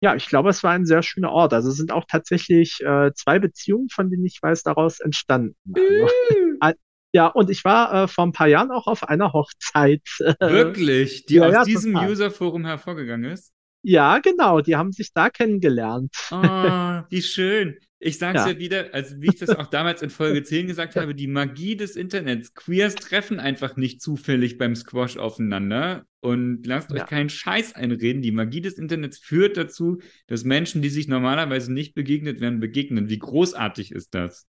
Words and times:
Ja, 0.00 0.14
ich 0.14 0.28
glaube, 0.28 0.50
es 0.50 0.62
war 0.62 0.72
ein 0.72 0.86
sehr 0.86 1.02
schöner 1.02 1.32
Ort. 1.32 1.52
Also 1.52 1.70
es 1.70 1.76
sind 1.76 1.92
auch 1.92 2.04
tatsächlich 2.08 2.80
äh, 2.80 3.12
zwei 3.14 3.38
Beziehungen, 3.38 3.88
von 3.88 4.10
denen 4.10 4.24
ich 4.26 4.38
weiß, 4.40 4.62
daraus 4.62 5.00
entstanden. 5.00 5.56
Also, 5.74 6.08
äh, 6.60 6.74
ja, 7.12 7.26
und 7.26 7.50
ich 7.50 7.64
war 7.64 8.04
äh, 8.04 8.08
vor 8.08 8.26
ein 8.26 8.32
paar 8.32 8.48
Jahren 8.48 8.70
auch 8.70 8.86
auf 8.86 9.08
einer 9.08 9.32
Hochzeit. 9.32 10.02
Wirklich? 10.40 11.26
Die 11.26 11.36
Ja, 11.36 11.46
aus 11.46 11.52
ja, 11.54 11.64
diesem. 11.64 11.96
User-Forum 11.96 12.64
hervorgegangen 12.64 13.32
ist? 13.32 13.52
Ja, 13.82 14.18
genau, 14.18 14.60
die 14.60 14.76
haben 14.76 14.92
sich 14.92 15.12
da 15.12 15.30
kennengelernt. 15.30 16.14
Oh, 16.30 16.36
wie 17.10 17.22
schön. 17.22 17.78
Ich 18.00 18.18
sag's 18.18 18.42
Ja. 18.46 18.50
ja 18.52 18.58
wieder, 18.58 18.90
also 18.92 19.16
wie 19.20 19.26
ich 19.28 19.36
das 19.40 19.50
auch 19.50 19.66
damals 19.66 20.02
in 20.02 20.10
Folge 20.10 20.42
10 20.44 20.68
gesagt 20.68 20.94
habe, 20.96 21.14
die 21.14 21.26
Magie 21.26 21.76
des 21.76 21.96
Internets. 21.96 22.54
Queers 22.54 22.94
treffen 22.94 23.40
einfach 23.40 23.76
nicht 23.76 24.00
zufällig 24.00 24.56
beim 24.56 24.76
Squash 24.76 25.16
aufeinander 25.16 26.04
und 26.20 26.64
lasst 26.66 26.92
euch 26.92 26.98
Ja. 26.98 27.04
keinen 27.06 27.28
Scheiß 27.28 27.74
einreden. 27.74 28.22
Die 28.22 28.30
Magie 28.32 28.60
des 28.60 28.78
Internets 28.78 29.18
führt 29.18 29.56
dazu, 29.56 29.98
dass 30.28 30.44
Menschen, 30.44 30.80
die 30.80 30.90
sich 30.90 31.08
normalerweise 31.08 31.72
nicht 31.72 31.94
begegnet 31.94 32.40
werden, 32.40 32.60
begegnen. 32.60 33.08
Wie 33.08 33.18
großartig 33.18 33.90
ist 33.92 34.14
das? 34.14 34.46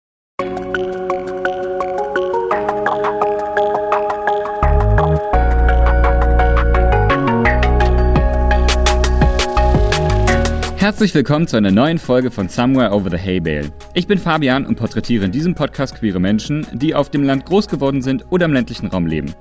Herzlich 10.88 11.14
willkommen 11.14 11.46
zu 11.46 11.58
einer 11.58 11.70
neuen 11.70 11.98
Folge 11.98 12.30
von 12.30 12.48
Somewhere 12.48 12.94
Over 12.94 13.10
the 13.10 13.18
Hay 13.18 13.40
Bale. 13.40 13.70
Ich 13.92 14.06
bin 14.06 14.16
Fabian 14.16 14.64
und 14.64 14.76
porträtiere 14.76 15.26
in 15.26 15.32
diesem 15.32 15.54
Podcast 15.54 15.96
queere 15.96 16.18
Menschen, 16.18 16.66
die 16.72 16.94
auf 16.94 17.10
dem 17.10 17.24
Land 17.24 17.44
groß 17.44 17.68
geworden 17.68 18.00
sind 18.00 18.24
oder 18.30 18.46
im 18.46 18.54
ländlichen 18.54 18.86
Raum 18.86 19.06
leben. 19.06 19.34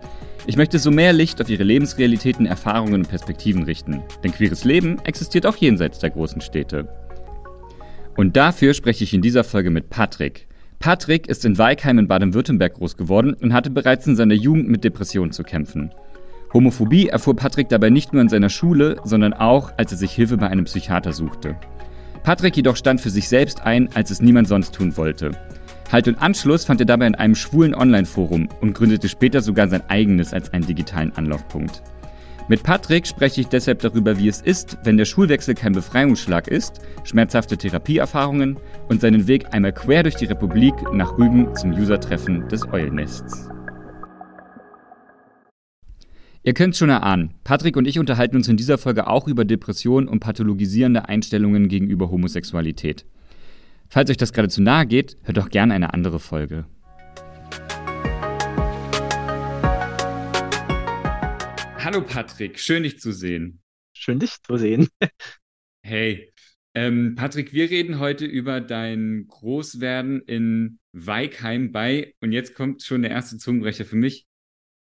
Ich 0.46 0.58
möchte 0.58 0.78
so 0.78 0.91
mehr 0.91 1.14
Licht 1.14 1.41
auf 1.41 1.50
ihre 1.50 1.64
Lebensrealitäten, 1.64 2.46
Erfahrungen 2.46 2.96
und 2.96 3.08
Perspektiven 3.08 3.64
richten. 3.64 4.02
Denn 4.26 4.34
queeres 4.34 4.66
Leben 4.66 5.00
existiert 5.05 5.46
auch 5.46 5.55
jenseits 5.55 6.00
der 6.00 6.10
großen 6.10 6.41
Städte. 6.41 6.90
Und 8.18 8.36
dafür 8.36 8.74
spreche 8.74 9.05
ich 9.05 9.14
in 9.14 9.22
dieser 9.22 9.46
Folge 9.46 9.70
mit 9.70 9.90
Patrick. 9.90 10.48
Patrick 10.80 11.27
ist 11.27 11.46
in 11.46 11.58
Weikheim 11.58 11.98
in 11.98 12.10
Baden-Württemberg 12.10 12.74
groß 12.74 12.98
geworden 12.98 13.34
und 13.34 13.54
hatte 13.54 13.70
bereits 13.70 14.05
in 14.05 14.18
seiner 14.18 14.36
Jugend 14.36 14.68
mit 14.68 14.84
Depressionen 14.84 15.32
zu 15.32 15.43
kämpfen. 15.43 15.91
Homophobie 16.53 17.09
erfuhr 17.09 17.35
Patrick 17.35 17.70
dabei 17.70 17.90
nicht 17.90 18.13
nur 18.13 18.21
in 18.21 18.29
seiner 18.29 18.49
Schule, 18.49 18.98
sondern 19.03 19.34
auch, 19.34 19.73
als 19.77 19.91
er 19.91 19.98
sich 19.98 20.12
Hilfe 20.12 20.37
bei 20.37 20.48
einem 20.48 20.65
Psychiater 20.65 21.12
suchte. 21.12 21.55
Patrick 22.23 22.55
jedoch 22.55 22.76
stand 22.76 23.01
für 23.01 23.09
sich 23.09 23.27
selbst 23.27 23.62
ein, 23.62 23.90
als 23.93 24.12
es 24.12 24.21
niemand 24.21 24.48
sonst 24.48 24.73
tun 24.73 24.98
wollte. 24.98 25.31
Halt 25.91 26.07
und 26.07 26.21
Anschluss 26.21 26.65
fand 26.65 26.81
er 26.81 26.85
dabei 26.85 27.07
in 27.07 27.15
einem 27.15 27.35
schwulen 27.35 27.73
Online-Forum 27.73 28.49
und 28.62 28.73
gründete 28.73 29.07
später 29.07 29.41
sogar 29.41 29.68
sein 29.70 29.84
eigenes 29.90 30.34
als 30.34 30.51
einen 30.53 30.65
digitalen 30.65 31.15
Anlaufpunkt. 31.15 31.81
Mit 32.49 32.63
Patrick 32.63 33.05
spreche 33.05 33.41
ich 33.41 33.48
deshalb 33.48 33.79
darüber, 33.79 34.18
wie 34.18 34.29
es 34.29 34.41
ist, 34.41 34.77
wenn 34.84 34.95
der 34.95 35.05
Schulwechsel 35.05 35.53
kein 35.53 35.73
Befreiungsschlag 35.73 36.48
ist, 36.48 36.79
schmerzhafte 37.03 37.57
Therapieerfahrungen 37.57 38.57
und 38.87 39.01
seinen 39.01 39.27
Weg 39.27 39.53
einmal 39.53 39.73
quer 39.73 40.03
durch 40.03 40.15
die 40.15 40.25
Republik 40.25 40.73
nach 40.93 41.18
Rügen 41.18 41.53
zum 41.55 41.71
User-Treffen 41.71 42.48
des 42.48 42.65
Eulnests. 42.71 43.49
Ihr 46.48 46.53
könnt 46.53 46.77
schon 46.77 46.87
erahnen, 46.87 47.34
Patrick 47.43 47.76
und 47.76 47.90
ich 47.90 47.99
unterhalten 47.99 48.37
uns 48.37 48.48
in 48.48 48.55
dieser 48.55 48.77
Folge 48.77 49.07
auch 49.07 49.27
über 49.27 49.43
Depressionen 49.43 50.07
und 50.07 50.21
pathologisierende 50.21 51.09
Einstellungen 51.09 51.67
gegenüber 51.67 52.09
Homosexualität. 52.09 53.05
Falls 53.90 54.09
euch 54.09 54.15
das 54.15 54.31
gerade 54.31 54.48
zu 54.48 54.62
nahe 54.62 54.85
geht, 54.85 55.18
hört 55.23 55.35
doch 55.35 55.49
gerne 55.49 55.73
eine 55.73 55.93
andere 55.93 56.20
Folge. 56.20 56.65
Hallo 61.79 62.01
Patrick, 62.01 62.57
schön 62.62 62.84
dich 62.84 62.98
zu 62.98 63.12
sehen. 63.12 63.59
Schön, 63.93 64.19
dich 64.19 64.41
zu 64.41 64.56
sehen. 64.56 64.88
Hey, 65.84 66.31
ähm, 66.73 67.16
Patrick, 67.16 67.51
wir 67.51 67.69
reden 67.69 68.00
heute 68.00 68.25
über 68.25 68.62
dein 68.62 69.25
Großwerden 69.28 70.22
in 70.22 70.79
Weikheim 70.94 71.73
bei, 71.73 72.13
und 72.22 72.31
jetzt 72.31 72.56
kommt 72.56 72.84
schon 72.84 73.01
der 73.01 73.12
erste 73.12 73.38
Zungenbrecher 73.38 73.84
für 73.84 73.97
mich, 73.97 74.28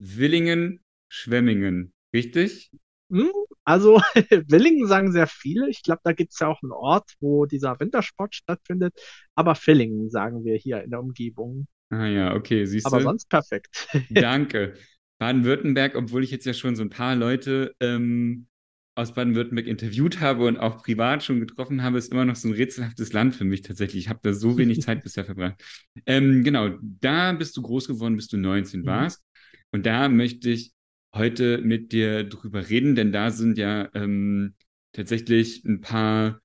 Willingen, 0.00 0.80
Schwemmingen, 1.08 1.92
richtig? 2.14 2.70
Hm, 3.10 3.30
Also, 3.64 3.96
Willingen 4.48 4.86
sagen 4.86 5.12
sehr 5.12 5.26
viele. 5.26 5.68
Ich 5.70 5.82
glaube, 5.82 6.00
da 6.04 6.12
gibt 6.12 6.32
es 6.32 6.38
ja 6.40 6.48
auch 6.48 6.62
einen 6.62 6.72
Ort, 6.72 7.12
wo 7.20 7.46
dieser 7.46 7.78
Wintersport 7.80 8.34
stattfindet. 8.34 8.94
Aber 9.34 9.54
Villingen 9.54 10.10
sagen 10.10 10.44
wir 10.44 10.56
hier 10.56 10.82
in 10.82 10.90
der 10.90 11.00
Umgebung. 11.00 11.66
Ah 11.90 12.06
ja, 12.06 12.34
okay, 12.34 12.66
siehst 12.66 12.92
Aber 12.92 13.00
du? 13.00 13.00
sonst 13.00 13.28
perfekt. 13.28 13.88
Danke. 14.08 14.74
Baden-Württemberg, 15.18 15.96
obwohl 15.96 16.24
ich 16.24 16.30
jetzt 16.30 16.46
ja 16.46 16.54
schon 16.54 16.76
so 16.76 16.82
ein 16.82 16.90
paar 16.90 17.16
Leute 17.16 17.74
ähm, 17.80 18.48
aus 18.96 19.14
Baden-Württemberg 19.14 19.66
interviewt 19.66 20.20
habe 20.20 20.46
und 20.46 20.58
auch 20.58 20.82
privat 20.82 21.24
schon 21.24 21.40
getroffen 21.40 21.82
habe, 21.82 21.98
ist 21.98 22.12
immer 22.12 22.24
noch 22.24 22.36
so 22.36 22.48
ein 22.48 22.54
rätselhaftes 22.54 23.12
Land 23.12 23.36
für 23.36 23.44
mich 23.44 23.62
tatsächlich. 23.62 24.04
Ich 24.04 24.08
habe 24.10 24.20
da 24.22 24.32
so 24.34 24.58
wenig 24.58 24.80
Zeit 24.82 25.02
bisher 25.04 25.24
verbracht. 25.24 25.62
Ähm, 26.06 26.44
genau, 26.44 26.70
da 26.82 27.32
bist 27.32 27.56
du 27.56 27.62
groß 27.62 27.88
geworden, 27.88 28.16
bis 28.16 28.28
du 28.28 28.36
19 28.38 28.84
Mhm. 28.84 29.08
warst. 29.08 29.24
Und 29.72 29.86
da 29.86 30.08
möchte 30.08 30.50
ich 30.50 30.72
heute 31.14 31.58
mit 31.58 31.92
dir 31.92 32.24
drüber 32.24 32.68
reden, 32.68 32.94
denn 32.94 33.12
da 33.12 33.30
sind 33.30 33.58
ja 33.58 33.88
ähm, 33.94 34.54
tatsächlich 34.92 35.64
ein 35.64 35.80
paar 35.80 36.40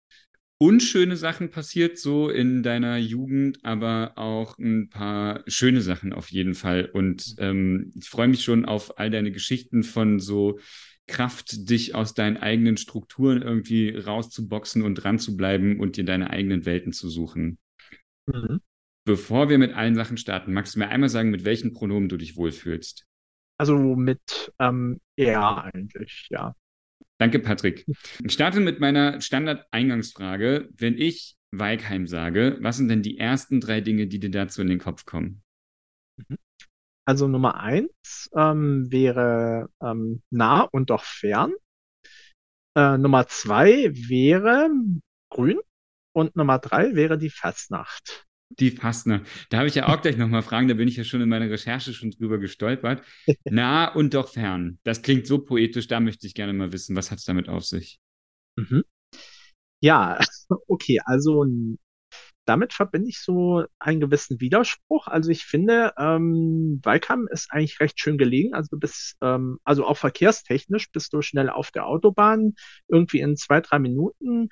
unschöne 0.58 1.18
Sachen 1.18 1.50
passiert, 1.50 1.98
so 1.98 2.30
in 2.30 2.64
deiner 2.64 2.98
Jugend, 2.98 3.60
aber 3.64 4.14
auch 4.16 4.58
ein 4.58 4.90
paar 4.90 5.44
schöne 5.48 5.82
Sachen 5.82 6.14
auf 6.14 6.32
jeden 6.32 6.54
Fall. 6.54 6.86
Und 6.86 7.36
ähm, 7.40 7.92
ich 7.96 8.08
freue 8.08 8.30
mich 8.30 8.44
schon 8.44 8.66
auf 8.66 8.98
all 8.98 9.10
deine 9.10 9.32
Geschichten 9.32 9.84
von 9.84 10.20
so 10.20 10.60
Kraft, 11.06 11.70
dich 11.70 11.96
aus 11.96 12.14
deinen 12.14 12.38
eigenen 12.38 12.78
Strukturen 12.78 13.42
irgendwie 13.42 13.90
rauszuboxen 13.90 14.84
und 14.84 14.96
dran 14.96 15.20
zu 15.20 15.36
bleiben 15.36 15.80
und 15.80 15.98
dir 15.98 16.06
deine 16.06 16.30
eigenen 16.30 16.66
Welten 16.66 16.94
zu 16.94 17.10
suchen. 17.10 17.58
Mhm. 18.28 18.62
Bevor 19.06 19.50
wir 19.50 19.58
mit 19.58 19.74
allen 19.74 19.96
Sachen 19.96 20.16
starten, 20.16 20.54
magst 20.54 20.76
du 20.76 20.80
mir 20.80 20.88
einmal 20.88 21.10
sagen, 21.10 21.30
mit 21.30 21.44
welchen 21.44 21.74
Pronomen 21.74 22.08
du 22.08 22.16
dich 22.16 22.38
wohlfühlst? 22.38 23.06
Also 23.64 23.78
mit 23.78 24.52
ähm, 24.60 25.00
er 25.16 25.64
eigentlich, 25.64 26.28
ja. 26.30 26.54
Danke, 27.18 27.40
Patrick. 27.40 27.86
Ich 28.22 28.34
starte 28.34 28.60
mit 28.60 28.82
meiner 28.82 29.22
Standard-Eingangsfrage. 29.22 30.68
Wenn 30.74 30.98
ich 30.98 31.38
Weikheim 31.52 32.06
sage, 32.06 32.58
was 32.60 32.76
sind 32.76 32.90
denn 32.90 33.04
die 33.04 33.18
ersten 33.18 33.62
drei 33.62 33.80
Dinge, 33.80 34.08
die 34.08 34.20
dir 34.20 34.32
dazu 34.32 34.62
in 34.62 34.68
den 34.68 34.80
Kopf 34.80 35.06
kommen? 35.06 35.44
Also 37.06 37.30
Nummer 37.30 37.58
eins 37.58 38.30
ähm, 38.36 38.92
wäre 38.92 39.70
ähm, 39.82 40.22
nah 40.30 40.64
und 40.64 40.90
doch 40.90 41.06
fern. 41.06 41.54
Äh, 42.76 42.98
Nummer 42.98 43.28
zwei 43.28 43.92
wäre 43.94 44.72
grün. 45.30 45.62
Und 46.14 46.36
Nummer 46.36 46.60
drei 46.60 46.96
wäre 46.96 47.18
die 47.18 47.30
Fastnacht. 47.30 48.26
Die 48.60 48.72
Fastner. 48.72 49.22
Da 49.50 49.58
habe 49.58 49.68
ich 49.68 49.76
ja 49.76 49.88
auch 49.88 50.02
gleich 50.02 50.18
nochmal 50.18 50.44
Fragen, 50.44 50.68
da 50.68 50.74
bin 50.74 50.88
ich 50.88 50.98
ja 50.98 51.04
schon 51.04 51.22
in 51.22 51.30
meiner 51.30 51.50
Recherche 51.50 51.94
schon 51.94 52.12
drüber 52.12 52.38
gestolpert. 52.38 53.04
Nah 53.46 53.94
und 53.94 54.14
doch 54.14 54.30
fern. 54.30 54.80
Das 54.84 55.02
klingt 55.02 55.28
so 55.28 55.40
poetisch, 55.40 55.88
da 55.88 56.00
möchte 56.00 56.28
ich 56.28 56.34
gerne 56.34 56.54
mal 56.54 56.72
wissen, 56.72 56.96
was 56.96 57.12
hat 57.12 57.20
es 57.20 57.26
damit 57.26 57.50
auf 57.50 57.66
sich? 57.66 58.00
Mhm. 58.56 58.84
Ja, 59.82 60.20
okay, 60.68 61.00
also 61.06 61.46
damit 62.46 62.74
verbinde 62.74 63.10
ich 63.10 63.20
so 63.22 63.64
einen 63.80 64.02
gewissen 64.02 64.42
Widerspruch. 64.42 65.08
Also 65.08 65.32
ich 65.32 65.46
finde, 65.46 65.94
ähm, 65.98 66.80
Weikheim 66.84 67.28
ist 67.32 67.52
eigentlich 67.52 67.80
recht 67.80 68.00
schön 68.00 68.18
gelegen. 68.18 68.54
Also 68.54 68.70
du 68.72 68.80
bist, 68.80 69.16
ähm, 69.22 69.60
also 69.64 69.86
auch 69.86 69.98
verkehrstechnisch 69.98 70.92
bist 70.92 71.14
du 71.14 71.22
schnell 71.22 71.50
auf 71.50 71.72
der 71.72 71.86
Autobahn, 71.86 72.54
irgendwie 72.88 73.22
in 73.22 73.38
zwei, 73.38 73.62
drei 73.62 73.80
Minuten. 73.80 74.50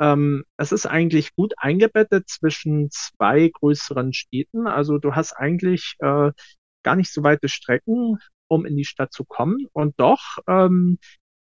Ähm, 0.00 0.44
es 0.56 0.72
ist 0.72 0.86
eigentlich 0.86 1.34
gut 1.34 1.54
eingebettet 1.56 2.28
zwischen 2.28 2.90
zwei 2.90 3.48
größeren 3.48 4.12
Städten. 4.12 4.66
Also 4.66 4.98
du 4.98 5.14
hast 5.14 5.32
eigentlich 5.34 5.94
äh, 6.00 6.32
gar 6.82 6.96
nicht 6.96 7.12
so 7.12 7.22
weite 7.22 7.48
Strecken, 7.48 8.18
um 8.48 8.66
in 8.66 8.76
die 8.76 8.84
Stadt 8.84 9.12
zu 9.12 9.24
kommen. 9.24 9.66
Und 9.72 9.94
doch 9.98 10.38
ähm, 10.48 10.98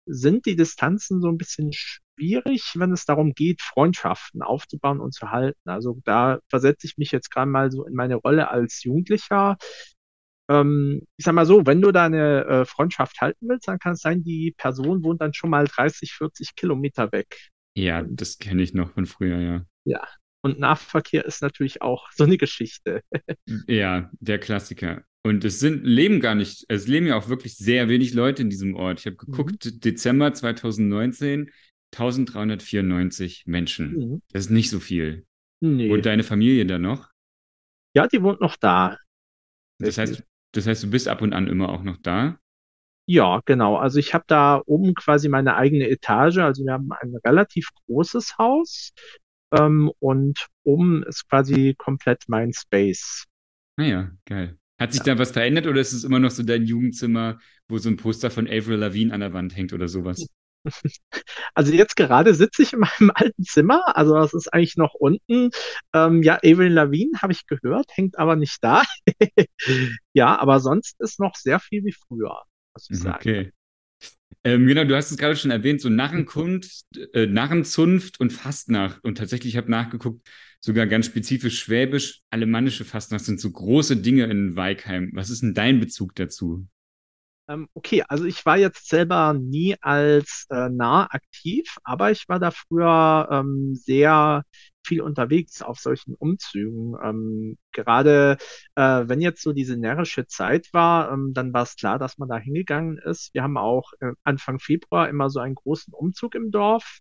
sind 0.06 0.46
die 0.46 0.56
Distanzen 0.56 1.20
so 1.20 1.28
ein 1.28 1.38
bisschen 1.38 1.72
schwierig, 1.72 2.72
wenn 2.76 2.92
es 2.92 3.04
darum 3.04 3.32
geht, 3.34 3.62
Freundschaften 3.62 4.42
aufzubauen 4.42 5.00
und 5.00 5.14
zu 5.14 5.30
halten. 5.30 5.68
Also 5.68 6.00
da 6.04 6.40
versetze 6.48 6.86
ich 6.86 6.98
mich 6.98 7.12
jetzt 7.12 7.30
gerade 7.30 7.50
mal 7.50 7.70
so 7.70 7.86
in 7.86 7.94
meine 7.94 8.16
Rolle 8.16 8.50
als 8.50 8.82
Jugendlicher. 8.84 9.56
Ähm, 10.48 11.02
ich 11.16 11.24
sag 11.24 11.34
mal 11.34 11.46
so, 11.46 11.66
wenn 11.66 11.80
du 11.80 11.92
da 11.92 12.04
eine 12.06 12.44
äh, 12.44 12.64
Freundschaft 12.64 13.20
halten 13.20 13.48
willst, 13.48 13.68
dann 13.68 13.78
kann 13.78 13.92
es 13.94 14.00
sein, 14.00 14.22
die 14.24 14.54
Person 14.56 15.04
wohnt 15.04 15.20
dann 15.20 15.34
schon 15.34 15.50
mal 15.50 15.66
30, 15.66 16.12
40 16.12 16.54
Kilometer 16.56 17.12
weg. 17.12 17.51
Ja, 17.74 18.02
das 18.02 18.38
kenne 18.38 18.62
ich 18.62 18.74
noch 18.74 18.92
von 18.92 19.06
früher, 19.06 19.38
ja. 19.38 19.64
Ja. 19.84 20.06
Und 20.44 20.58
Nahverkehr 20.58 21.24
ist 21.24 21.40
natürlich 21.40 21.82
auch 21.82 22.10
so 22.12 22.24
eine 22.24 22.36
Geschichte. 22.36 23.00
Ja, 23.66 24.10
der 24.20 24.38
Klassiker. 24.38 25.04
Und 25.24 25.44
es 25.44 25.60
sind, 25.60 25.84
leben 25.84 26.20
gar 26.20 26.34
nicht, 26.34 26.64
es 26.68 26.88
leben 26.88 27.06
ja 27.06 27.16
auch 27.16 27.28
wirklich 27.28 27.56
sehr 27.56 27.88
wenig 27.88 28.12
Leute 28.12 28.42
in 28.42 28.50
diesem 28.50 28.74
Ort. 28.74 29.00
Ich 29.00 29.06
habe 29.06 29.16
geguckt, 29.16 29.84
Dezember 29.84 30.32
2019, 30.32 31.50
1394 31.92 33.44
Menschen. 33.46 33.92
Mhm. 33.92 34.22
Das 34.32 34.46
ist 34.46 34.50
nicht 34.50 34.70
so 34.70 34.80
viel. 34.80 35.24
Nee. 35.60 35.90
Und 35.90 36.06
deine 36.06 36.24
Familie 36.24 36.66
da 36.66 36.78
noch? 36.78 37.08
Ja, 37.94 38.08
die 38.08 38.22
wohnt 38.22 38.40
noch 38.40 38.56
da. 38.56 38.96
Das 39.78 39.98
heißt, 39.98 40.24
das 40.52 40.66
heißt, 40.66 40.82
du 40.82 40.90
bist 40.90 41.06
ab 41.06 41.22
und 41.22 41.32
an 41.32 41.46
immer 41.46 41.68
auch 41.68 41.82
noch 41.82 41.98
da? 41.98 42.38
Ja, 43.06 43.40
genau. 43.44 43.76
Also 43.76 43.98
ich 43.98 44.14
habe 44.14 44.24
da 44.26 44.62
oben 44.66 44.94
quasi 44.94 45.28
meine 45.28 45.56
eigene 45.56 45.88
Etage. 45.88 46.38
Also 46.38 46.64
wir 46.64 46.72
haben 46.72 46.90
ein 46.92 47.16
relativ 47.24 47.68
großes 47.86 48.38
Haus 48.38 48.92
ähm, 49.52 49.90
und 49.98 50.46
oben 50.64 51.02
ist 51.04 51.28
quasi 51.28 51.74
komplett 51.76 52.24
mein 52.28 52.52
Space. 52.52 53.26
Naja, 53.76 54.10
ah 54.10 54.16
geil. 54.24 54.58
Hat 54.78 54.92
sich 54.92 55.02
da 55.02 55.16
was 55.18 55.30
verändert 55.30 55.66
oder 55.68 55.80
ist 55.80 55.92
es 55.92 56.02
immer 56.02 56.18
noch 56.18 56.30
so 56.32 56.42
dein 56.42 56.64
Jugendzimmer, 56.64 57.38
wo 57.68 57.78
so 57.78 57.88
ein 57.88 57.96
Poster 57.96 58.30
von 58.30 58.48
Avril 58.48 58.78
Lavigne 58.78 59.14
an 59.14 59.20
der 59.20 59.32
Wand 59.32 59.56
hängt 59.56 59.72
oder 59.72 59.88
sowas? 59.88 60.26
Also 61.54 61.72
jetzt 61.72 61.96
gerade 61.96 62.34
sitze 62.34 62.62
ich 62.62 62.72
in 62.72 62.78
meinem 62.78 63.10
alten 63.16 63.42
Zimmer, 63.42 63.96
also 63.96 64.14
das 64.14 64.32
ist 64.32 64.52
eigentlich 64.54 64.76
noch 64.76 64.94
unten. 64.94 65.50
Ähm, 65.92 66.22
ja, 66.22 66.36
Avril 66.36 66.72
Lavigne 66.72 67.20
habe 67.20 67.32
ich 67.32 67.48
gehört, 67.48 67.90
hängt 67.96 68.16
aber 68.16 68.36
nicht 68.36 68.58
da. 68.62 68.84
ja, 70.12 70.38
aber 70.38 70.60
sonst 70.60 71.00
ist 71.00 71.18
noch 71.18 71.34
sehr 71.34 71.58
viel 71.58 71.84
wie 71.84 71.92
früher, 71.92 72.42
muss 72.74 72.90
ich 72.90 72.98
sagen. 72.98 73.16
Okay. 73.16 73.52
Ähm, 74.44 74.66
genau, 74.66 74.84
du 74.84 74.96
hast 74.96 75.10
es 75.10 75.16
gerade 75.16 75.36
schon 75.36 75.50
erwähnt, 75.50 75.80
so 75.80 75.88
Narrenkunft, 75.90 76.84
äh, 77.12 77.26
Narrenzunft 77.26 78.20
und 78.20 78.32
Fastnacht. 78.32 79.02
Und 79.04 79.18
tatsächlich 79.18 79.56
habe 79.56 79.70
nachgeguckt, 79.70 80.26
sogar 80.60 80.86
ganz 80.86 81.06
spezifisch 81.06 81.58
schwäbisch, 81.60 82.20
alemannische 82.30 82.84
Fastnacht 82.84 83.24
sind 83.24 83.40
so 83.40 83.50
große 83.50 83.96
Dinge 83.96 84.24
in 84.24 84.56
Weikheim. 84.56 85.10
Was 85.14 85.30
ist 85.30 85.42
denn 85.42 85.54
dein 85.54 85.80
Bezug 85.80 86.14
dazu? 86.14 86.66
Ähm, 87.48 87.68
okay, 87.74 88.04
also 88.08 88.24
ich 88.24 88.44
war 88.46 88.56
jetzt 88.56 88.88
selber 88.88 89.34
nie 89.34 89.76
als 89.80 90.46
äh, 90.50 90.68
nah 90.68 91.06
aktiv, 91.10 91.76
aber 91.82 92.12
ich 92.12 92.28
war 92.28 92.38
da 92.38 92.52
früher 92.52 93.28
ähm, 93.30 93.74
sehr 93.74 94.44
viel 94.84 95.00
unterwegs 95.00 95.62
auf 95.62 95.78
solchen 95.78 96.14
Umzügen. 96.14 96.94
Ähm, 97.02 97.58
gerade 97.72 98.36
äh, 98.74 99.04
wenn 99.06 99.20
jetzt 99.20 99.42
so 99.42 99.52
diese 99.52 99.76
närrische 99.76 100.26
Zeit 100.26 100.68
war, 100.72 101.12
ähm, 101.12 101.32
dann 101.34 101.52
war 101.52 101.62
es 101.62 101.76
klar, 101.76 101.98
dass 101.98 102.18
man 102.18 102.28
da 102.28 102.38
hingegangen 102.38 102.98
ist. 102.98 103.32
Wir 103.34 103.42
haben 103.42 103.56
auch 103.56 103.92
äh, 104.00 104.12
Anfang 104.24 104.58
Februar 104.58 105.08
immer 105.08 105.30
so 105.30 105.40
einen 105.40 105.54
großen 105.54 105.92
Umzug 105.94 106.34
im 106.34 106.50
Dorf, 106.50 107.00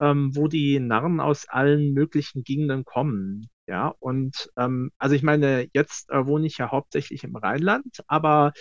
ähm, 0.00 0.34
wo 0.34 0.48
die 0.48 0.80
Narren 0.80 1.20
aus 1.20 1.48
allen 1.48 1.92
möglichen 1.92 2.44
Gegenden 2.44 2.84
kommen. 2.84 3.48
Ja, 3.66 3.94
und 3.98 4.50
ähm, 4.56 4.90
also 4.98 5.14
ich 5.14 5.22
meine, 5.22 5.68
jetzt 5.74 6.08
äh, 6.10 6.26
wohne 6.26 6.46
ich 6.46 6.58
ja 6.58 6.70
hauptsächlich 6.70 7.24
im 7.24 7.36
Rheinland, 7.36 8.02
aber 8.06 8.52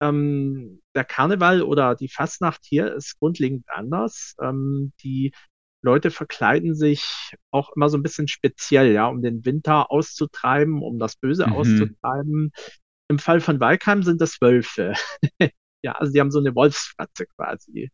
ähm, 0.00 0.82
der 0.94 1.04
Karneval 1.04 1.62
oder 1.62 1.94
die 1.94 2.08
Fastnacht 2.08 2.60
hier 2.64 2.94
ist 2.94 3.18
grundlegend 3.18 3.64
anders. 3.68 4.34
Ähm, 4.40 4.92
die 5.02 5.32
Leute 5.86 6.10
verkleiden 6.10 6.74
sich 6.74 7.32
auch 7.50 7.70
immer 7.74 7.88
so 7.88 7.96
ein 7.96 8.02
bisschen 8.02 8.28
speziell, 8.28 8.92
ja, 8.92 9.06
um 9.06 9.22
den 9.22 9.44
Winter 9.44 9.90
auszutreiben, 9.90 10.82
um 10.82 10.98
das 10.98 11.16
Böse 11.16 11.46
mhm. 11.46 11.52
auszutreiben. 11.54 12.52
Im 13.08 13.18
Fall 13.18 13.40
von 13.40 13.60
Weikheim 13.60 14.02
sind 14.02 14.20
das 14.20 14.40
Wölfe. 14.40 14.94
ja, 15.82 15.92
also 15.92 16.12
die 16.12 16.20
haben 16.20 16.32
so 16.32 16.40
eine 16.40 16.54
Wolfsfratze 16.54 17.26
quasi. 17.26 17.90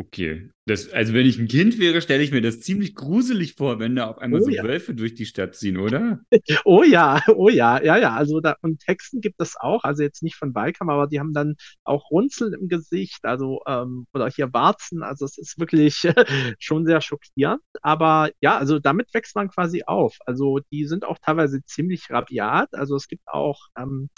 Okay. 0.00 0.50
Das, 0.64 0.90
also 0.92 1.12
wenn 1.12 1.26
ich 1.26 1.38
ein 1.38 1.46
Kind 1.46 1.78
wäre, 1.78 2.00
stelle 2.00 2.22
ich 2.22 2.32
mir 2.32 2.40
das 2.40 2.60
ziemlich 2.60 2.94
gruselig 2.94 3.56
vor, 3.56 3.80
wenn 3.80 3.96
da 3.96 4.06
auf 4.06 4.16
einmal 4.16 4.40
oh, 4.40 4.44
so 4.44 4.50
ja. 4.50 4.62
Wölfe 4.62 4.94
durch 4.94 5.14
die 5.14 5.26
Stadt 5.26 5.54
ziehen, 5.54 5.76
oder? 5.76 6.20
Oh 6.64 6.82
ja, 6.82 7.20
oh 7.36 7.50
ja, 7.50 7.82
ja, 7.82 7.98
ja. 7.98 8.14
Also 8.14 8.40
da, 8.40 8.56
und 8.62 8.80
Texten 8.80 9.20
gibt 9.20 9.40
es 9.42 9.56
auch, 9.60 9.84
also 9.84 10.02
jetzt 10.02 10.22
nicht 10.22 10.36
von 10.36 10.54
Weikam, 10.54 10.88
aber 10.88 11.06
die 11.06 11.20
haben 11.20 11.34
dann 11.34 11.56
auch 11.84 12.10
Runzeln 12.10 12.54
im 12.54 12.68
Gesicht, 12.68 13.24
also 13.24 13.60
ähm, 13.66 14.06
oder 14.14 14.30
hier 14.30 14.54
Warzen. 14.54 15.02
Also 15.02 15.26
es 15.26 15.36
ist 15.36 15.58
wirklich 15.58 16.02
schon 16.58 16.86
sehr 16.86 17.02
schockierend. 17.02 17.60
Aber 17.82 18.30
ja, 18.40 18.56
also 18.56 18.78
damit 18.78 19.12
wächst 19.12 19.36
man 19.36 19.50
quasi 19.50 19.82
auf. 19.86 20.16
Also 20.24 20.60
die 20.72 20.86
sind 20.86 21.04
auch 21.04 21.18
teilweise 21.18 21.62
ziemlich 21.64 22.08
rabiat. 22.08 22.72
Also 22.72 22.96
es 22.96 23.06
gibt 23.06 23.26
auch 23.26 23.58
ähm, 23.76 24.08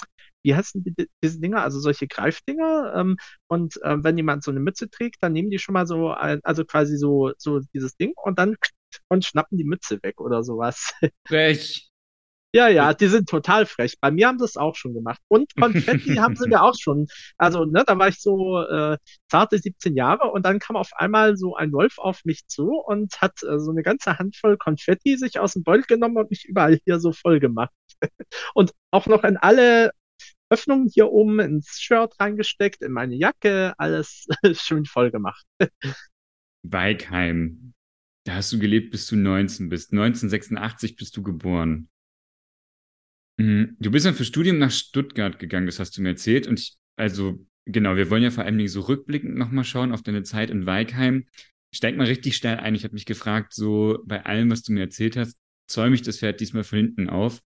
wie 0.43 0.55
heißen 0.55 0.83
die, 0.85 1.09
diese 1.23 1.41
Dinger, 1.41 1.63
also 1.63 1.81
solche 1.81 2.07
Greifdinger. 2.07 2.95
Ähm, 2.97 3.17
und 3.49 3.79
ähm, 3.85 4.05
wenn 4.05 4.17
jemand 4.17 4.45
so 4.45 4.51
eine 4.51 4.61
Mütze 4.61 4.91
trägt, 4.91 5.23
dann 5.23 5.33
nehmen 5.33 5.51
die 5.51 5.59
schon 5.59 5.75
mal 5.75 5.87
so, 5.87 6.11
ein, 6.11 6.41
also 6.43 6.65
quasi 6.65 6.97
so, 6.97 7.33
so 7.39 7.61
dieses 7.75 7.97
Ding 7.97 8.13
und 8.23 8.39
dann 8.39 8.57
und 9.09 9.25
schnappen 9.25 9.59
die 9.59 9.65
Mütze 9.65 9.99
weg 10.03 10.21
oder 10.21 10.43
sowas. 10.45 10.93
Frech. 11.27 11.89
Ja, 12.55 12.69
ja, 12.69 12.93
die 12.93 13.07
sind 13.07 13.31
total 13.31 13.65
frech. 13.65 13.95
Bei 13.99 14.11
mir 14.11 14.29
haben 14.29 14.39
sie 14.39 14.45
es 14.45 14.59
auch 14.59 14.77
schon 14.77 14.93
gemacht. 14.93 15.21
Und 15.29 15.55
Konfetti 15.57 16.17
haben 16.19 16.37
sie 16.37 16.49
mir 16.49 16.63
auch 16.63 16.75
schon. 16.79 17.07
Also, 17.39 17.65
ne, 17.65 17.83
da 17.87 17.99
war 17.99 18.09
ich 18.09 18.21
so 18.21 18.61
äh, 18.61 18.99
zarte 19.31 19.57
17 19.59 19.97
Jahre 19.97 20.31
und 20.31 20.45
dann 20.45 20.59
kam 20.59 20.77
auf 20.77 20.91
einmal 20.93 21.39
so 21.39 21.57
ein 21.57 21.73
Wolf 21.73 21.97
auf 21.97 22.21
mich 22.25 22.47
zu 22.49 22.73
und 22.87 23.19
hat 23.23 23.43
äh, 23.43 23.59
so 23.59 23.71
eine 23.71 23.83
ganze 23.83 24.19
Handvoll 24.19 24.59
Konfetti 24.59 25.17
sich 25.17 25.41
aus 25.41 25.55
dem 25.55 25.63
Beutel 25.65 25.85
genommen 25.85 26.19
und 26.19 26.31
mich 26.31 26.45
überall 26.45 26.79
hier 26.85 27.01
so 27.01 27.13
voll 27.13 27.41
gemacht. 27.41 27.73
und 28.55 28.73
auch 28.91 29.07
noch 29.07 29.25
in 29.25 29.39
alle 29.39 29.93
Öffnungen 30.53 30.89
hier 30.93 31.09
oben 31.11 31.41
ins 31.41 31.81
Shirt 31.81 32.15
reingesteckt, 32.21 32.83
in 32.83 32.93
meine 32.93 33.15
Jacke, 33.15 33.73
alles 33.79 34.27
schön 34.53 34.85
voll 34.85 35.11
gemacht. 35.11 35.45
Weigheim. 36.63 37.73
Da 38.25 38.35
hast 38.35 38.53
du 38.53 38.59
gelebt, 38.59 38.91
bis 38.91 39.07
du 39.07 39.17
19 39.17 39.69
bist. 39.69 39.93
1986 39.93 40.97
bist 40.97 41.17
du 41.17 41.23
geboren. 41.23 41.89
Mhm. 43.39 43.77
Du 43.81 43.91
bist 43.91 44.07
dann 44.07 44.15
für 44.15 44.25
Studium 44.25 44.59
nach 44.59 44.71
Stuttgart 44.71 45.39
gegangen, 45.39 45.67
das 45.67 45.79
hast 45.79 45.97
du 45.97 46.03
mir 46.03 46.11
erzählt. 46.11 46.47
Und 46.47 46.61
ich, 46.61 46.77
also, 46.97 47.45
genau, 47.65 47.97
wir 47.97 48.11
wollen 48.11 48.23
ja 48.23 48.31
vor 48.31 48.45
allem 48.45 48.67
so 48.69 48.83
rückblickend 48.83 49.37
nochmal 49.37 49.65
schauen 49.65 49.93
auf 49.93 50.03
deine 50.03 50.23
Zeit 50.23 50.51
in 50.51 50.67
Weigheim. 50.67 51.27
Steig 51.75 51.97
mal 51.97 52.07
richtig 52.07 52.37
schnell 52.37 52.59
ein. 52.59 52.75
Ich 52.75 52.85
habe 52.85 52.95
mich 52.95 53.07
gefragt, 53.07 53.55
so 53.55 53.99
bei 54.05 54.25
allem, 54.25 54.51
was 54.51 54.63
du 54.63 54.73
mir 54.73 54.81
erzählt 54.81 55.17
hast, 55.17 55.37
zäume 55.67 55.95
ich 55.95 56.03
das 56.03 56.19
Pferd 56.19 56.41
diesmal 56.41 56.65
von 56.65 56.79
hinten 56.79 57.09
auf. 57.09 57.41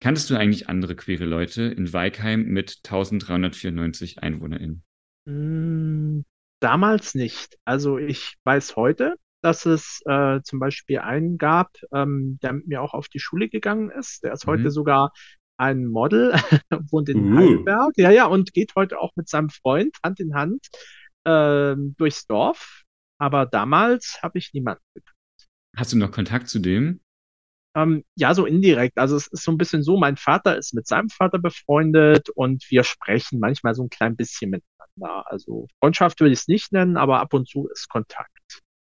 Kanntest 0.00 0.30
du 0.30 0.36
eigentlich 0.36 0.68
andere 0.68 0.94
queere 0.94 1.24
Leute 1.24 1.62
in 1.62 1.92
Weikheim 1.92 2.44
mit 2.44 2.80
1394 2.84 4.22
EinwohnerInnen? 4.22 4.84
Mm, 5.24 6.20
damals 6.60 7.14
nicht. 7.14 7.58
Also 7.64 7.98
ich 7.98 8.36
weiß 8.44 8.76
heute, 8.76 9.16
dass 9.42 9.66
es 9.66 10.00
äh, 10.06 10.40
zum 10.42 10.60
Beispiel 10.60 11.00
einen 11.00 11.36
gab, 11.36 11.72
ähm, 11.92 12.38
der 12.42 12.52
mit 12.52 12.68
mir 12.68 12.82
auch 12.82 12.94
auf 12.94 13.08
die 13.08 13.18
Schule 13.18 13.48
gegangen 13.48 13.90
ist. 13.90 14.22
Der 14.22 14.32
ist 14.32 14.46
mhm. 14.46 14.52
heute 14.52 14.70
sogar 14.70 15.12
ein 15.56 15.86
Model, 15.86 16.32
wohnt 16.90 17.08
in 17.08 17.32
uh. 17.32 17.36
Heidelberg. 17.36 17.92
Ja, 17.96 18.10
ja, 18.10 18.26
und 18.26 18.52
geht 18.52 18.74
heute 18.76 19.00
auch 19.00 19.12
mit 19.16 19.28
seinem 19.28 19.50
Freund 19.50 19.96
Hand 20.04 20.20
in 20.20 20.34
Hand 20.34 20.68
äh, 21.24 21.74
durchs 21.96 22.26
Dorf. 22.26 22.84
Aber 23.20 23.46
damals 23.46 24.20
habe 24.22 24.38
ich 24.38 24.52
niemanden 24.52 24.82
gekannt. 24.94 25.16
Hast 25.76 25.92
du 25.92 25.98
noch 25.98 26.12
Kontakt 26.12 26.48
zu 26.48 26.60
dem? 26.60 27.00
Ähm, 27.78 28.04
ja, 28.16 28.34
so 28.34 28.44
indirekt. 28.44 28.98
Also 28.98 29.16
es 29.16 29.28
ist 29.28 29.44
so 29.44 29.52
ein 29.52 29.58
bisschen 29.58 29.82
so, 29.82 29.96
mein 29.96 30.16
Vater 30.16 30.56
ist 30.56 30.74
mit 30.74 30.86
seinem 30.86 31.08
Vater 31.08 31.38
befreundet 31.38 32.28
und 32.30 32.64
wir 32.70 32.82
sprechen 32.82 33.38
manchmal 33.38 33.74
so 33.74 33.84
ein 33.84 33.90
klein 33.90 34.16
bisschen 34.16 34.50
miteinander. 34.50 35.30
Also 35.30 35.68
Freundschaft 35.80 36.20
würde 36.20 36.32
ich 36.32 36.40
es 36.40 36.48
nicht 36.48 36.72
nennen, 36.72 36.96
aber 36.96 37.20
ab 37.20 37.32
und 37.34 37.48
zu 37.48 37.68
ist 37.68 37.88
Kontakt. 37.88 38.30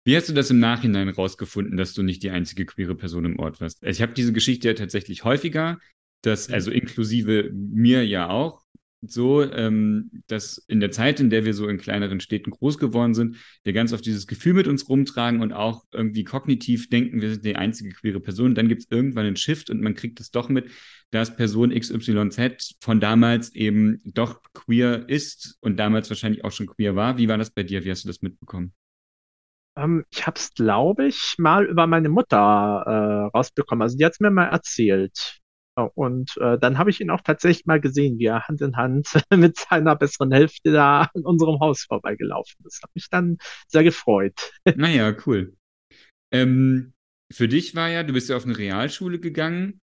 Wie 0.06 0.16
hast 0.16 0.30
du 0.30 0.34
das 0.34 0.50
im 0.50 0.60
Nachhinein 0.60 1.10
rausgefunden, 1.10 1.76
dass 1.78 1.94
du 1.94 2.04
nicht 2.04 2.24
die 2.24 2.30
einzige 2.30 2.66
queere 2.66 2.96
Person 2.96 3.26
im 3.26 3.40
Ort 3.40 3.60
warst? 3.60 3.84
Also 3.84 3.98
ich 3.98 4.02
habe 4.02 4.14
diese 4.14 4.34
Geschichte 4.34 4.70
ja 4.70 4.74
tatsächlich 4.74 5.26
häufiger, 5.26 5.80
dass, 6.22 6.48
mhm. 6.48 6.54
also 6.54 6.72
inklusive 6.72 7.52
mir 7.54 8.06
ja 8.06 8.30
auch, 8.30 8.64
so, 9.02 9.44
ähm, 9.44 10.12
dass 10.28 10.58
in 10.68 10.80
der 10.80 10.92
Zeit, 10.92 11.20
in 11.20 11.30
der 11.30 11.46
wir 11.46 11.54
so 11.54 11.68
in 11.68 11.78
kleineren 11.78 12.20
Städten 12.20 12.52
groß 12.52 12.78
geworden 12.78 13.14
sind, 13.14 13.38
wir 13.64 13.74
ganz 13.74 13.94
oft 13.94 14.06
dieses 14.06 14.28
Gefühl 14.28 14.54
mit 14.54 14.68
uns 14.68 14.90
rumtragen 14.90 15.42
und 15.42 15.54
auch 15.54 15.86
irgendwie 15.94 16.24
kognitiv 16.24 16.90
denken, 16.90 17.22
wir 17.22 17.32
sind 17.32 17.46
die 17.46 17.56
einzige 17.56 17.92
queere 17.92 18.20
Person. 18.20 18.56
Dann 18.56 18.68
gibt 18.68 18.82
es 18.82 18.92
irgendwann 18.92 19.26
einen 19.26 19.36
Shift 19.36 19.70
und 19.70 19.82
man 19.82 19.96
kriegt 19.96 20.20
es 20.20 20.32
doch 20.32 20.50
mit, 20.50 20.70
dass 21.12 21.36
Person 21.36 21.72
XYZ 21.72 22.76
von 22.82 23.00
damals 23.00 23.54
eben 23.56 24.02
doch 24.04 24.42
queer 24.54 25.08
ist 25.08 25.58
und 25.62 25.78
damals 25.78 26.10
wahrscheinlich 26.10 26.44
auch 26.44 26.52
schon 26.52 26.68
queer 26.68 26.96
war. 26.96 27.18
Wie 27.18 27.28
war 27.28 27.38
das 27.38 27.52
bei 27.52 27.64
dir? 27.64 27.84
Wie 27.86 27.92
hast 27.92 28.04
du 28.04 28.10
das 28.10 28.22
mitbekommen? 28.22 28.74
Ähm, 29.78 30.06
ich 30.12 30.28
habe 30.28 30.38
es, 30.38 30.54
glaube 30.54 31.08
ich, 31.08 31.36
mal 31.38 31.66
über 31.66 31.88
meine 31.88 32.10
Mutter 32.10 32.38
äh, 32.86 33.38
rausbekommen. 33.38 33.82
Also 33.82 33.98
die 33.98 34.06
hat 34.06 34.14
es 34.14 34.20
mir 34.20 34.32
mal 34.32 34.48
erzählt. 34.48 35.39
Und 35.84 36.38
äh, 36.38 36.58
dann 36.58 36.78
habe 36.78 36.90
ich 36.90 37.02
ihn 37.02 37.10
auch 37.10 37.22
tatsächlich 37.22 37.66
mal 37.66 37.80
gesehen, 37.80 38.20
wie 38.20 38.26
er 38.26 38.48
Hand 38.48 38.62
in 38.62 38.76
Hand 38.76 39.08
mit 39.36 39.58
seiner 39.58 39.96
besseren 39.96 40.32
Hälfte 40.32 40.72
da 40.72 41.10
an 41.14 41.24
unserem 41.24 41.60
Haus 41.60 41.84
vorbeigelaufen 41.84 42.66
ist. 42.66 42.82
Hat 42.84 42.92
mich 42.94 43.10
dann 43.10 43.38
sehr 43.68 43.84
gefreut. 43.84 44.52
Naja, 44.76 45.16
cool. 45.26 45.56
Ähm, 46.32 46.94
für 47.32 47.48
dich 47.48 47.76
war 47.76 47.90
ja, 47.90 48.04
du 48.04 48.14
bist 48.14 48.30
ja 48.30 48.38
auf 48.38 48.46
eine 48.46 48.58
Realschule 48.58 49.20
gegangen. 49.20 49.82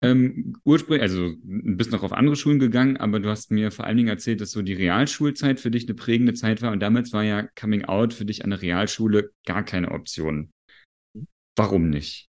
Ähm, 0.00 0.56
ursprünglich, 0.64 1.02
also 1.02 1.34
bist 1.42 1.90
noch 1.90 2.04
auf 2.04 2.12
andere 2.12 2.36
Schulen 2.36 2.60
gegangen, 2.60 2.96
aber 2.98 3.18
du 3.18 3.28
hast 3.28 3.50
mir 3.50 3.72
vor 3.72 3.84
allen 3.84 3.96
Dingen 3.96 4.08
erzählt, 4.08 4.40
dass 4.40 4.52
so 4.52 4.62
die 4.62 4.74
Realschulzeit 4.74 5.58
für 5.58 5.72
dich 5.72 5.88
eine 5.88 5.94
prägende 5.94 6.34
Zeit 6.34 6.62
war 6.62 6.70
und 6.70 6.80
damals 6.80 7.12
war 7.12 7.24
ja 7.24 7.48
Coming 7.58 7.84
Out 7.86 8.14
für 8.14 8.24
dich 8.24 8.44
an 8.44 8.50
der 8.50 8.62
Realschule 8.62 9.32
gar 9.44 9.64
keine 9.64 9.90
Option. 9.90 10.52
Warum 11.56 11.90
nicht? 11.90 12.31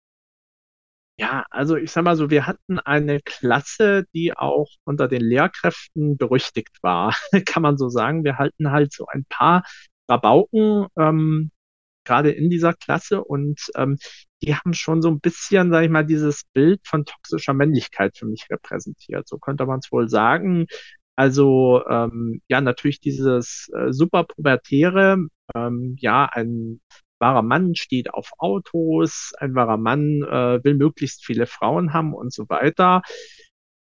Ja, 1.16 1.44
also 1.50 1.76
ich 1.76 1.92
sag 1.92 2.02
mal 2.04 2.16
so, 2.16 2.28
wir 2.30 2.46
hatten 2.46 2.80
eine 2.80 3.20
Klasse, 3.20 4.04
die 4.14 4.36
auch 4.36 4.68
unter 4.84 5.06
den 5.06 5.22
Lehrkräften 5.22 6.16
berüchtigt 6.16 6.78
war, 6.82 7.14
kann 7.46 7.62
man 7.62 7.76
so 7.78 7.88
sagen. 7.88 8.24
Wir 8.24 8.36
halten 8.38 8.72
halt 8.72 8.92
so 8.92 9.06
ein 9.06 9.24
paar 9.28 9.62
Rabauken 10.08 10.88
ähm, 10.98 11.52
gerade 12.04 12.32
in 12.32 12.50
dieser 12.50 12.74
Klasse 12.74 13.24
und 13.24 13.60
ähm, 13.76 13.98
die 14.42 14.54
haben 14.56 14.74
schon 14.74 15.02
so 15.02 15.10
ein 15.10 15.20
bisschen, 15.20 15.70
sag 15.72 15.84
ich 15.84 15.90
mal, 15.90 16.04
dieses 16.06 16.42
Bild 16.52 16.80
von 16.86 17.04
toxischer 17.06 17.54
Männlichkeit 17.54 18.16
für 18.18 18.26
mich 18.26 18.46
repräsentiert. 18.50 19.28
So 19.28 19.38
könnte 19.38 19.66
man 19.66 19.80
es 19.80 19.92
wohl 19.92 20.08
sagen. 20.08 20.66
Also 21.16 21.82
ähm, 21.88 22.42
ja, 22.48 22.60
natürlich 22.60 23.00
dieses 23.00 23.68
äh, 23.74 23.92
super 23.92 24.24
pubertäre, 24.24 25.18
ähm, 25.54 25.96
ja, 26.00 26.26
ein 26.26 26.80
wahrer 27.24 27.42
Mann 27.42 27.74
steht 27.74 28.12
auf 28.12 28.32
Autos, 28.36 29.32
ein 29.38 29.54
wahrer 29.54 29.78
Mann 29.78 30.22
äh, 30.22 30.62
will 30.62 30.74
möglichst 30.74 31.24
viele 31.24 31.46
Frauen 31.46 31.94
haben 31.94 32.12
und 32.12 32.34
so 32.34 32.50
weiter. 32.50 33.00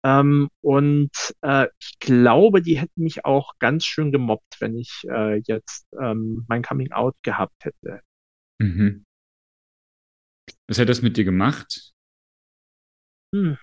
Ähm, 0.05 0.49
und 0.61 1.09
äh, 1.41 1.67
ich 1.79 1.97
glaube, 1.99 2.61
die 2.61 2.77
hätten 2.79 3.01
mich 3.01 3.25
auch 3.25 3.53
ganz 3.57 3.85
schön 3.85 4.11
gemobbt, 4.11 4.57
wenn 4.59 4.77
ich 4.77 5.01
äh, 5.09 5.41
jetzt 5.47 5.87
ähm, 5.99 6.45
mein 6.47 6.61
Coming 6.61 6.91
Out 6.91 7.15
gehabt 7.23 7.65
hätte. 7.65 8.01
Mhm. 8.59 9.03
Was 10.67 10.77
hat 10.77 10.89
das 10.89 11.01
mit 11.01 11.17
dir 11.17 11.23
gemacht? 11.23 11.91
Hm. 13.33 13.57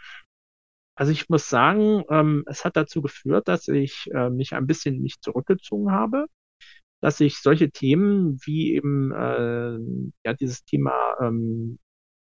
Also 0.96 1.12
ich 1.12 1.28
muss 1.28 1.48
sagen, 1.48 2.02
ähm, 2.10 2.42
es 2.46 2.64
hat 2.64 2.76
dazu 2.76 3.02
geführt, 3.02 3.46
dass 3.46 3.68
ich 3.68 4.10
äh, 4.12 4.30
mich 4.30 4.52
ein 4.52 4.66
bisschen 4.66 5.00
nicht 5.00 5.22
zurückgezogen 5.22 5.92
habe, 5.92 6.26
dass 7.00 7.20
ich 7.20 7.38
solche 7.38 7.70
Themen 7.70 8.38
wie 8.44 8.74
eben 8.74 9.12
äh, 9.12 9.78
ja 10.24 10.34
dieses 10.34 10.64
Thema 10.64 10.92
ähm, 11.20 11.78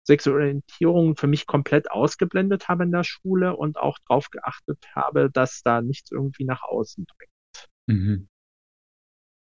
sexuelle 0.05 0.41
Orientierung 0.41 1.17
für 1.17 1.27
mich 1.27 1.47
komplett 1.47 1.91
ausgeblendet 1.91 2.69
habe 2.69 2.85
in 2.85 2.93
der 2.93 3.05
Schule 3.05 3.57
und 3.57 3.79
auch 3.79 3.99
darauf 4.09 4.31
geachtet 4.31 4.79
habe, 4.95 5.31
dass 5.33 5.63
da 5.63 5.81
nichts 5.81 6.11
irgendwie 6.11 6.45
nach 6.45 6.63
außen 6.63 7.07
dringt. 7.07 7.69
Mhm. 7.87 8.29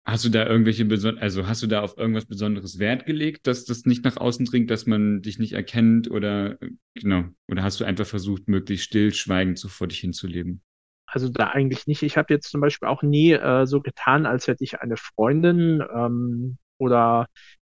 Hast 0.04 0.25
du 0.25 0.30
da 0.30 0.48
irgendwelche 0.48 0.84
Beson 0.86 1.20
also 1.20 1.46
hast 1.46 1.62
du 1.62 1.68
da 1.68 1.82
auf 1.82 1.96
irgendwas 1.96 2.25
Besonderes 2.25 2.80
Wert 2.80 3.06
gelegt, 3.06 3.46
dass 3.46 3.66
das 3.66 3.86
nicht 3.86 4.04
nach 4.04 4.18
außen 4.18 4.46
dringt, 4.46 4.72
dass 4.72 4.88
man 4.88 5.22
dich 5.22 5.38
nicht 5.38 5.54
erkennt 5.54 6.10
oder 6.10 6.58
genau, 6.96 7.25
oder 7.48 7.62
hast 7.62 7.80
du 7.80 7.86
einfach 7.86 8.08
versucht, 8.08 8.48
möglichst 8.48 8.86
stillschweigend 8.88 9.60
so 9.60 9.68
vor 9.68 9.88
dich 9.88 10.00
hinzuleben? 10.00 10.63
Also 11.12 11.30
da 11.30 11.48
eigentlich 11.48 11.88
nicht. 11.88 12.03
Ich 12.03 12.18
habe 12.18 12.34
jetzt 12.34 12.50
zum 12.50 12.62
Beispiel 12.62 12.88
auch 12.88 13.03
nie 13.03 13.34
äh, 13.34 13.65
so 13.65 13.82
getan, 13.82 14.25
als 14.25 14.48
hätte 14.48 14.63
ich 14.63 14.80
eine 14.80 14.96
Freundin 14.96 15.84
ähm, 15.94 16.58
oder 16.77 17.27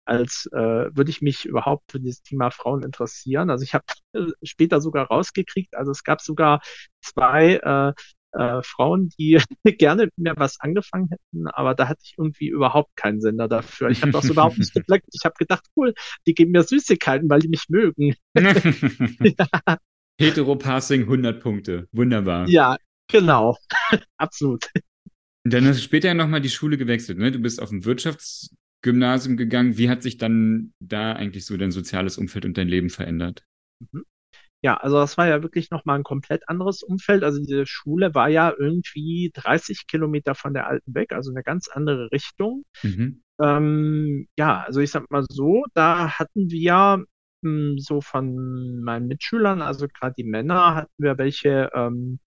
als 0.05 0.47
äh, 0.53 0.95
würde 0.95 1.09
ich 1.09 1.21
mich 1.21 1.45
überhaupt 1.45 1.91
für 1.91 1.99
dieses 1.99 2.21
Thema 2.21 2.51
Frauen 2.51 2.83
interessieren. 2.83 3.49
Also 3.49 3.63
ich 3.63 3.73
habe 3.73 3.83
äh, 4.13 4.27
später 4.43 4.79
sogar 4.79 5.07
rausgekriegt, 5.07 5.75
also 5.75 5.91
es 5.91 6.03
gab 6.03 6.21
sogar 6.21 6.61
zwei 7.01 7.55
äh, 7.55 7.93
äh, 8.39 8.61
Frauen, 8.63 9.09
die 9.17 9.41
gerne 9.77 10.05
mit 10.05 10.17
mir 10.17 10.33
was 10.37 10.59
angefangen 10.59 11.09
hätten, 11.09 11.47
aber 11.47 11.73
da 11.73 11.87
hatte 11.87 12.01
ich 12.03 12.15
irgendwie 12.17 12.47
überhaupt 12.47 12.95
keinen 12.95 13.19
Sender 13.19 13.47
dafür. 13.47 13.89
Ich 13.89 14.01
habe 14.01 14.11
das 14.11 14.29
überhaupt 14.29 14.57
nicht 14.57 14.73
geblickt. 14.73 15.07
Ich 15.11 15.25
habe 15.25 15.35
gedacht, 15.37 15.65
cool, 15.75 15.93
die 16.27 16.33
geben 16.33 16.51
mir 16.51 16.63
Süßigkeiten, 16.63 17.29
weil 17.29 17.39
die 17.39 17.49
mich 17.49 17.65
mögen. 17.69 18.15
ja. 18.35 19.77
Heteropassing 20.17 21.01
100 21.01 21.41
Punkte. 21.41 21.87
Wunderbar. 21.91 22.47
Ja, 22.47 22.77
genau. 23.07 23.57
Absolut. 24.17 24.65
Dann 25.43 25.65
hast 25.65 25.79
du 25.79 25.83
später 25.83 26.13
nochmal 26.13 26.41
die 26.41 26.49
Schule 26.49 26.77
gewechselt, 26.77 27.19
ne? 27.19 27.31
Du 27.31 27.39
bist 27.39 27.61
auf 27.61 27.71
ein 27.71 27.85
Wirtschaftsgymnasium 27.85 29.37
gegangen. 29.37 29.77
Wie 29.77 29.89
hat 29.89 30.01
sich 30.01 30.17
dann 30.17 30.73
da 30.79 31.13
eigentlich 31.13 31.45
so 31.45 31.55
dein 31.55 31.71
soziales 31.71 32.17
Umfeld 32.17 32.45
und 32.45 32.57
dein 32.57 32.67
Leben 32.67 32.89
verändert? 32.89 33.43
Mhm. 33.79 34.05
Ja, 34.65 34.77
also 34.77 34.97
das 34.97 35.15
war 35.19 35.27
ja 35.27 35.43
wirklich 35.43 35.69
nochmal 35.69 35.99
ein 35.99 36.03
komplett 36.03 36.49
anderes 36.49 36.81
Umfeld. 36.81 37.23
Also 37.23 37.39
diese 37.39 37.67
Schule 37.67 38.15
war 38.15 38.29
ja 38.29 38.51
irgendwie 38.57 39.29
30 39.35 39.85
Kilometer 39.85 40.33
von 40.33 40.55
der 40.55 40.65
alten 40.65 40.95
weg, 40.95 41.13
also 41.13 41.29
eine 41.29 41.43
ganz 41.43 41.67
andere 41.67 42.11
Richtung. 42.11 42.65
Mhm. 42.81 43.21
Ähm, 43.39 44.27
ja, 44.37 44.63
also 44.63 44.79
ich 44.79 44.89
sag 44.89 45.11
mal 45.11 45.23
so, 45.29 45.65
da 45.75 46.17
hatten 46.17 46.49
wir 46.49 47.05
mh, 47.41 47.49
hm, 47.73 47.77
so 47.77 48.01
von 48.01 48.81
meinen 48.81 49.07
Mitschülern, 49.07 49.61
also 49.61 49.87
gerade 49.87 50.15
die 50.17 50.23
Männer, 50.23 50.73
hatten 50.73 50.93
wir 50.97 51.17
welche, 51.19 51.69
ähm, 51.75 52.19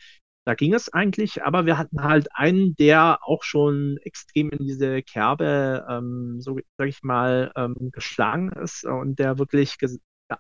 da 0.49 0.55
ging 0.55 0.73
es 0.73 0.91
eigentlich, 0.91 1.43
aber 1.43 1.67
wir 1.67 1.77
hatten 1.77 2.03
halt 2.03 2.29
einen, 2.35 2.75
der 2.77 3.19
auch 3.23 3.43
schon 3.43 3.99
extrem 4.03 4.49
in 4.49 4.67
diese 4.67 5.03
Kerbe, 5.03 5.87
ähm, 5.91 6.41
so 6.41 6.59
sag 6.79 6.89
ich 6.89 7.03
mal, 7.03 7.53
ähm, 7.55 7.91
geschlagen 7.93 8.51
ist 8.53 8.87
und 8.87 9.19
der 9.19 9.39
wirklich 9.39 9.77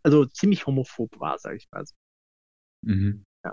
also 0.02 0.24
ziemlich 0.24 0.66
homophob 0.66 1.20
war, 1.20 1.38
sage 1.38 1.56
ich 1.56 1.68
mal 1.70 1.84
so. 1.84 1.94
Mhm. 2.82 3.26
Ja. 3.44 3.52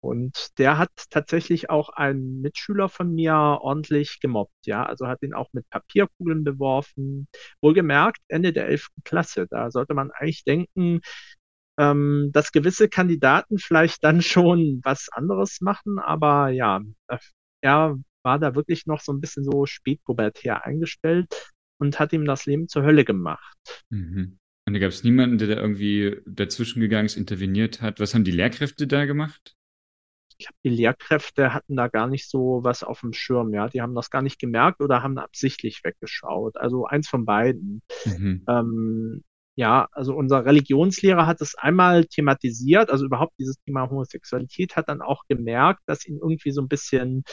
Und 0.00 0.58
der 0.58 0.78
hat 0.78 0.90
tatsächlich 1.10 1.70
auch 1.70 1.90
einen 1.90 2.40
Mitschüler 2.42 2.88
von 2.88 3.14
mir 3.14 3.34
ordentlich 3.34 4.20
gemobbt, 4.20 4.66
ja. 4.66 4.84
Also 4.86 5.08
hat 5.08 5.22
ihn 5.22 5.34
auch 5.34 5.48
mit 5.52 5.68
Papierkugeln 5.70 6.44
beworfen. 6.44 7.28
Wohlgemerkt, 7.62 8.20
Ende 8.28 8.52
der 8.54 8.68
11. 8.68 9.02
Klasse. 9.04 9.46
Da 9.50 9.70
sollte 9.70 9.94
man 9.94 10.10
eigentlich 10.12 10.44
denken, 10.44 11.00
ähm, 11.78 12.30
dass 12.32 12.52
gewisse 12.52 12.88
Kandidaten 12.88 13.58
vielleicht 13.58 14.04
dann 14.04 14.22
schon 14.22 14.80
was 14.82 15.08
anderes 15.10 15.60
machen, 15.60 15.98
aber 15.98 16.48
ja, 16.48 16.80
äh, 17.08 17.18
er 17.62 17.96
war 18.22 18.38
da 18.38 18.54
wirklich 18.54 18.86
noch 18.86 19.00
so 19.00 19.12
ein 19.12 19.20
bisschen 19.20 19.44
so 19.44 19.66
spätpubertär 19.66 20.64
eingestellt 20.64 21.52
und 21.78 21.98
hat 21.98 22.12
ihm 22.12 22.24
das 22.24 22.46
Leben 22.46 22.68
zur 22.68 22.82
Hölle 22.84 23.04
gemacht. 23.04 23.84
Mhm. 23.90 24.38
Und 24.64 24.74
da 24.74 24.78
gab 24.78 24.90
es 24.90 25.02
niemanden, 25.02 25.38
der 25.38 25.48
da 25.48 25.56
irgendwie 25.56 26.20
dazwischen 26.24 26.80
gegangen 26.80 27.06
ist, 27.06 27.16
interveniert 27.16 27.80
hat. 27.80 27.98
Was 27.98 28.14
haben 28.14 28.24
die 28.24 28.30
Lehrkräfte 28.30 28.86
da 28.86 29.06
gemacht? 29.06 29.56
Ich 30.38 30.46
glaube, 30.46 30.58
die 30.64 30.70
Lehrkräfte 30.70 31.52
hatten 31.52 31.76
da 31.76 31.88
gar 31.88 32.06
nicht 32.06 32.28
so 32.28 32.60
was 32.62 32.84
auf 32.84 33.00
dem 33.00 33.12
Schirm, 33.12 33.52
ja. 33.52 33.68
Die 33.68 33.80
haben 33.80 33.94
das 33.94 34.10
gar 34.10 34.22
nicht 34.22 34.38
gemerkt 34.38 34.80
oder 34.80 35.02
haben 35.02 35.18
absichtlich 35.18 35.82
weggeschaut. 35.82 36.56
Also 36.56 36.86
eins 36.86 37.08
von 37.08 37.24
beiden. 37.24 37.82
Mhm. 38.04 38.44
Ähm, 38.48 39.22
ja, 39.54 39.88
also 39.92 40.14
unser 40.14 40.44
Religionslehrer 40.44 41.26
hat 41.26 41.40
es 41.40 41.54
einmal 41.54 42.04
thematisiert, 42.04 42.90
also 42.90 43.04
überhaupt 43.04 43.34
dieses 43.38 43.56
Thema 43.64 43.88
Homosexualität 43.90 44.76
hat 44.76 44.88
dann 44.88 45.02
auch 45.02 45.24
gemerkt, 45.28 45.80
dass 45.86 46.06
ihn 46.06 46.16
irgendwie 46.16 46.52
so 46.52 46.62
ein 46.62 46.68
bisschen 46.68 47.24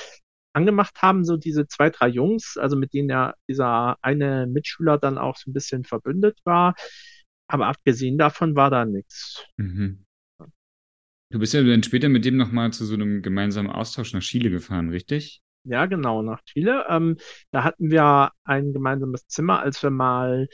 angemacht 0.54 1.02
haben, 1.02 1.24
so 1.24 1.38
diese 1.38 1.68
zwei, 1.68 1.90
drei 1.90 2.08
Jungs, 2.08 2.58
also 2.58 2.76
mit 2.76 2.94
denen 2.94 3.10
ja 3.10 3.34
dieser 3.48 3.98
eine 4.02 4.48
Mitschüler 4.48 4.98
dann 4.98 5.18
auch 5.18 5.38
so 5.38 5.50
ein 5.50 5.54
bisschen 5.54 5.86
verbündet 5.86 6.40
war. 6.44 6.76
Aber 7.48 7.68
abgesehen 7.68 8.18
davon 8.18 8.56
war 8.56 8.70
da 8.70 8.86
nichts. 8.86 9.46
Mhm. 9.58 10.06
Du 11.32 11.38
bist 11.38 11.54
ja 11.54 11.64
dann 11.64 11.84
später 11.84 12.10
mit 12.10 12.26
dem 12.26 12.38
nochmal 12.38 12.74
zu 12.74 12.86
so 12.86 12.96
einem 12.96 13.22
gemeinsamen 13.22 13.70
Austausch 13.70 14.14
nach 14.14 14.22
Chile 14.22 14.50
gefahren, 14.50 14.90
richtig? 14.90 15.42
Ja, 15.64 15.86
genau, 15.86 16.24
nach 16.24 16.44
Chile. 16.44 16.86
Ähm, 16.90 17.18
da 17.52 17.64
hatten 17.64 17.92
wir 17.92 18.32
ein 18.44 18.74
gemeinsames 18.74 19.28
Zimmer, 19.28 19.60
als 19.60 19.84
wir 19.84 19.92
mal 19.92 20.48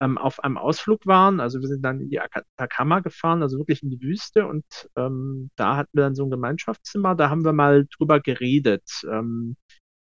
ähm, 0.00 0.18
auf 0.18 0.42
einem 0.42 0.58
Ausflug 0.58 1.06
waren. 1.06 1.40
Also 1.40 1.60
wir 1.60 1.68
sind 1.68 1.82
dann 1.82 2.00
in 2.00 2.10
die 2.10 2.20
Atacama 2.20 3.00
gefahren, 3.00 3.42
also 3.42 3.58
wirklich 3.58 3.82
in 3.82 3.90
die 3.90 4.00
Wüste. 4.00 4.46
Und 4.46 4.64
ähm, 4.96 5.50
da 5.56 5.76
hatten 5.76 5.90
wir 5.92 6.02
dann 6.02 6.14
so 6.14 6.24
ein 6.24 6.30
Gemeinschaftszimmer. 6.30 7.14
Da 7.14 7.30
haben 7.30 7.44
wir 7.44 7.52
mal 7.52 7.86
drüber 7.96 8.20
geredet. 8.20 8.84
Ähm, 9.10 9.56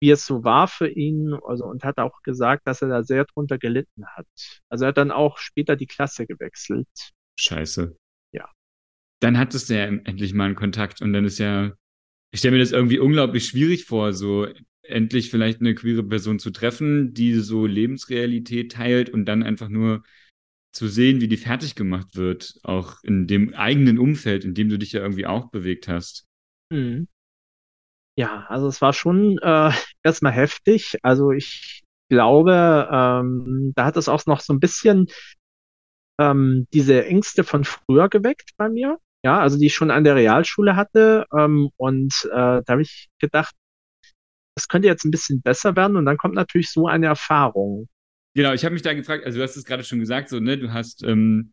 wie 0.00 0.10
es 0.10 0.26
so 0.26 0.44
war 0.44 0.68
für 0.68 0.88
ihn, 0.88 1.34
also 1.46 1.64
und 1.64 1.84
hat 1.84 1.98
auch 1.98 2.22
gesagt, 2.22 2.66
dass 2.66 2.82
er 2.82 2.88
da 2.88 3.02
sehr 3.02 3.24
drunter 3.24 3.58
gelitten 3.58 4.04
hat. 4.06 4.26
Also 4.68 4.84
er 4.84 4.88
hat 4.88 4.98
dann 4.98 5.10
auch 5.10 5.38
später 5.38 5.76
die 5.76 5.86
Klasse 5.86 6.26
gewechselt. 6.26 6.88
Scheiße. 7.38 7.96
Ja. 8.32 8.50
Dann 9.20 9.38
hattest 9.38 9.70
du 9.70 9.74
ja 9.74 9.84
endlich 9.84 10.34
mal 10.34 10.44
einen 10.44 10.54
Kontakt 10.54 11.00
und 11.00 11.12
dann 11.12 11.24
ist 11.24 11.38
ja, 11.38 11.72
ich 12.30 12.40
stelle 12.40 12.56
mir 12.56 12.62
das 12.62 12.72
irgendwie 12.72 12.98
unglaublich 12.98 13.46
schwierig 13.46 13.86
vor, 13.86 14.12
so 14.12 14.46
endlich 14.88 15.30
vielleicht 15.30 15.60
eine 15.60 15.74
queere 15.74 16.02
Person 16.02 16.38
zu 16.38 16.50
treffen, 16.50 17.14
die 17.14 17.34
so 17.34 17.66
Lebensrealität 17.66 18.72
teilt 18.72 19.10
und 19.10 19.24
dann 19.26 19.42
einfach 19.42 19.68
nur 19.68 20.02
zu 20.72 20.88
sehen, 20.88 21.20
wie 21.20 21.28
die 21.28 21.38
fertig 21.38 21.74
gemacht 21.74 22.16
wird, 22.16 22.58
auch 22.62 23.02
in 23.02 23.26
dem 23.26 23.54
eigenen 23.54 23.98
Umfeld, 23.98 24.44
in 24.44 24.54
dem 24.54 24.68
du 24.68 24.78
dich 24.78 24.92
ja 24.92 25.00
irgendwie 25.00 25.26
auch 25.26 25.50
bewegt 25.50 25.88
hast. 25.88 26.26
Mhm. 26.70 27.08
Ja, 28.18 28.46
also 28.48 28.68
es 28.68 28.80
war 28.80 28.92
schon 28.92 29.38
äh, 29.38 29.70
erstmal 30.02 30.32
heftig. 30.32 30.98
Also 31.02 31.32
ich 31.32 31.82
glaube, 32.08 32.88
ähm, 32.90 33.72
da 33.74 33.84
hat 33.84 33.96
es 33.96 34.08
auch 34.08 34.24
noch 34.26 34.40
so 34.40 34.52
ein 34.52 34.60
bisschen 34.60 35.08
ähm, 36.18 36.66
diese 36.72 37.04
Ängste 37.06 37.44
von 37.44 37.64
früher 37.64 38.08
geweckt 38.08 38.50
bei 38.56 38.68
mir. 38.68 38.98
Ja, 39.24 39.40
also 39.40 39.58
die 39.58 39.66
ich 39.66 39.74
schon 39.74 39.90
an 39.90 40.04
der 40.04 40.14
Realschule 40.14 40.76
hatte. 40.76 41.26
Ähm, 41.36 41.70
und 41.76 42.12
äh, 42.30 42.62
da 42.62 42.64
habe 42.68 42.82
ich 42.82 43.08
gedacht, 43.18 43.54
das 44.56 44.68
könnte 44.68 44.88
jetzt 44.88 45.04
ein 45.04 45.10
bisschen 45.10 45.42
besser 45.42 45.76
werden. 45.76 45.96
Und 45.96 46.06
dann 46.06 46.16
kommt 46.16 46.34
natürlich 46.34 46.70
so 46.70 46.88
eine 46.88 47.06
Erfahrung. 47.06 47.88
Genau, 48.34 48.52
ich 48.52 48.64
habe 48.64 48.72
mich 48.72 48.82
da 48.82 48.92
gefragt, 48.92 49.24
also 49.24 49.38
du 49.38 49.44
hast 49.44 49.56
es 49.56 49.64
gerade 49.64 49.84
schon 49.84 50.00
gesagt, 50.00 50.28
so, 50.28 50.40
ne, 50.40 50.58
du 50.58 50.72
hast 50.72 51.02
ähm, 51.04 51.52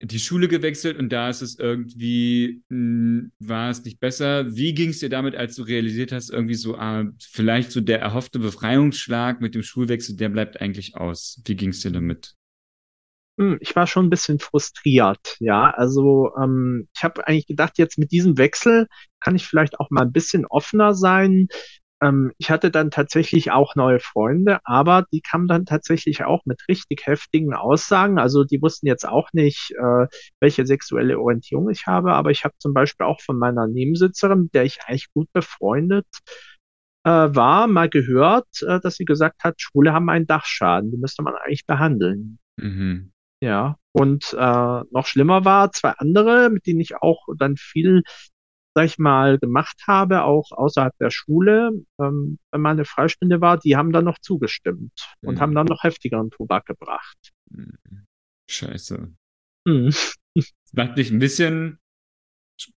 die 0.00 0.18
Schule 0.18 0.48
gewechselt 0.48 0.98
und 0.98 1.10
da 1.10 1.28
ist 1.28 1.42
es 1.42 1.58
irgendwie, 1.58 2.62
mh, 2.68 2.76
hm, 2.76 3.32
war 3.40 3.70
es 3.70 3.84
nicht 3.84 4.00
besser. 4.00 4.54
Wie 4.54 4.74
ging 4.74 4.90
es 4.90 5.00
dir 5.00 5.08
damit, 5.08 5.34
als 5.34 5.56
du 5.56 5.62
realisiert 5.62 6.12
hast, 6.12 6.30
irgendwie 6.30 6.54
so, 6.54 6.76
ah, 6.76 7.04
vielleicht 7.20 7.72
so 7.72 7.80
der 7.80 8.00
erhoffte 8.00 8.38
Befreiungsschlag 8.38 9.40
mit 9.40 9.54
dem 9.54 9.62
Schulwechsel, 9.62 10.16
der 10.16 10.28
bleibt 10.28 10.60
eigentlich 10.60 10.96
aus. 10.96 11.42
Wie 11.44 11.56
ging 11.56 11.70
es 11.70 11.80
dir 11.80 11.90
damit? 11.90 12.34
Hm, 13.38 13.58
ich 13.60 13.74
war 13.76 13.86
schon 13.86 14.06
ein 14.06 14.10
bisschen 14.10 14.38
frustriert, 14.38 15.36
ja. 15.40 15.70
Also 15.70 16.32
ähm, 16.40 16.88
ich 16.94 17.02
habe 17.02 17.26
eigentlich 17.26 17.46
gedacht, 17.46 17.78
jetzt 17.78 17.98
mit 17.98 18.12
diesem 18.12 18.36
Wechsel 18.38 18.88
kann 19.20 19.36
ich 19.36 19.46
vielleicht 19.46 19.80
auch 19.80 19.90
mal 19.90 20.02
ein 20.02 20.12
bisschen 20.12 20.44
offener 20.46 20.94
sein, 20.94 21.48
ähm, 22.00 22.32
ich 22.38 22.50
hatte 22.50 22.70
dann 22.70 22.90
tatsächlich 22.90 23.50
auch 23.50 23.74
neue 23.74 24.00
Freunde, 24.00 24.60
aber 24.64 25.06
die 25.12 25.20
kamen 25.20 25.48
dann 25.48 25.66
tatsächlich 25.66 26.24
auch 26.24 26.44
mit 26.44 26.62
richtig 26.68 27.06
heftigen 27.06 27.54
Aussagen. 27.54 28.18
Also 28.18 28.44
die 28.44 28.62
wussten 28.62 28.86
jetzt 28.86 29.06
auch 29.06 29.28
nicht, 29.32 29.72
äh, 29.72 30.06
welche 30.40 30.66
sexuelle 30.66 31.18
Orientierung 31.18 31.68
ich 31.70 31.86
habe, 31.86 32.12
aber 32.12 32.30
ich 32.30 32.44
habe 32.44 32.54
zum 32.58 32.72
Beispiel 32.74 33.06
auch 33.06 33.20
von 33.20 33.38
meiner 33.38 33.66
Nebensitzerin, 33.66 34.42
mit 34.42 34.54
der 34.54 34.64
ich 34.64 34.78
eigentlich 34.86 35.12
gut 35.12 35.28
befreundet 35.32 36.06
äh, 37.04 37.10
war, 37.10 37.66
mal 37.66 37.88
gehört, 37.88 38.48
äh, 38.62 38.80
dass 38.80 38.96
sie 38.96 39.04
gesagt 39.04 39.44
hat, 39.44 39.60
Schwule 39.60 39.92
haben 39.92 40.08
einen 40.08 40.26
Dachschaden, 40.26 40.90
die 40.90 40.98
müsste 40.98 41.22
man 41.22 41.34
eigentlich 41.34 41.66
behandeln. 41.66 42.38
Mhm. 42.56 43.12
Ja, 43.40 43.76
und 43.92 44.34
äh, 44.34 44.36
noch 44.90 45.06
schlimmer 45.06 45.44
war, 45.44 45.70
zwei 45.72 45.90
andere, 45.90 46.50
mit 46.50 46.66
denen 46.66 46.80
ich 46.80 46.96
auch 46.96 47.26
dann 47.38 47.56
viel 47.56 48.02
sag 48.78 48.84
ich 48.86 48.98
mal, 48.98 49.40
gemacht 49.40 49.82
habe, 49.88 50.22
auch 50.22 50.52
außerhalb 50.52 50.96
der 50.98 51.10
Schule, 51.10 51.72
ähm, 52.00 52.38
wenn 52.52 52.60
mal 52.60 52.70
eine 52.70 52.84
Freistunde 52.84 53.40
war, 53.40 53.58
die 53.58 53.74
haben 53.74 53.90
dann 53.90 54.04
noch 54.04 54.20
zugestimmt 54.20 54.92
und 55.22 55.34
Mhm. 55.34 55.40
haben 55.40 55.54
dann 55.56 55.66
noch 55.66 55.82
heftigeren 55.82 56.30
Tobak 56.30 56.64
gebracht. 56.66 57.32
Scheiße. 58.48 59.12
Hm. 59.66 59.90
Das 60.36 60.72
macht 60.72 60.96
dich 60.96 61.10
ein 61.10 61.18
bisschen, 61.18 61.80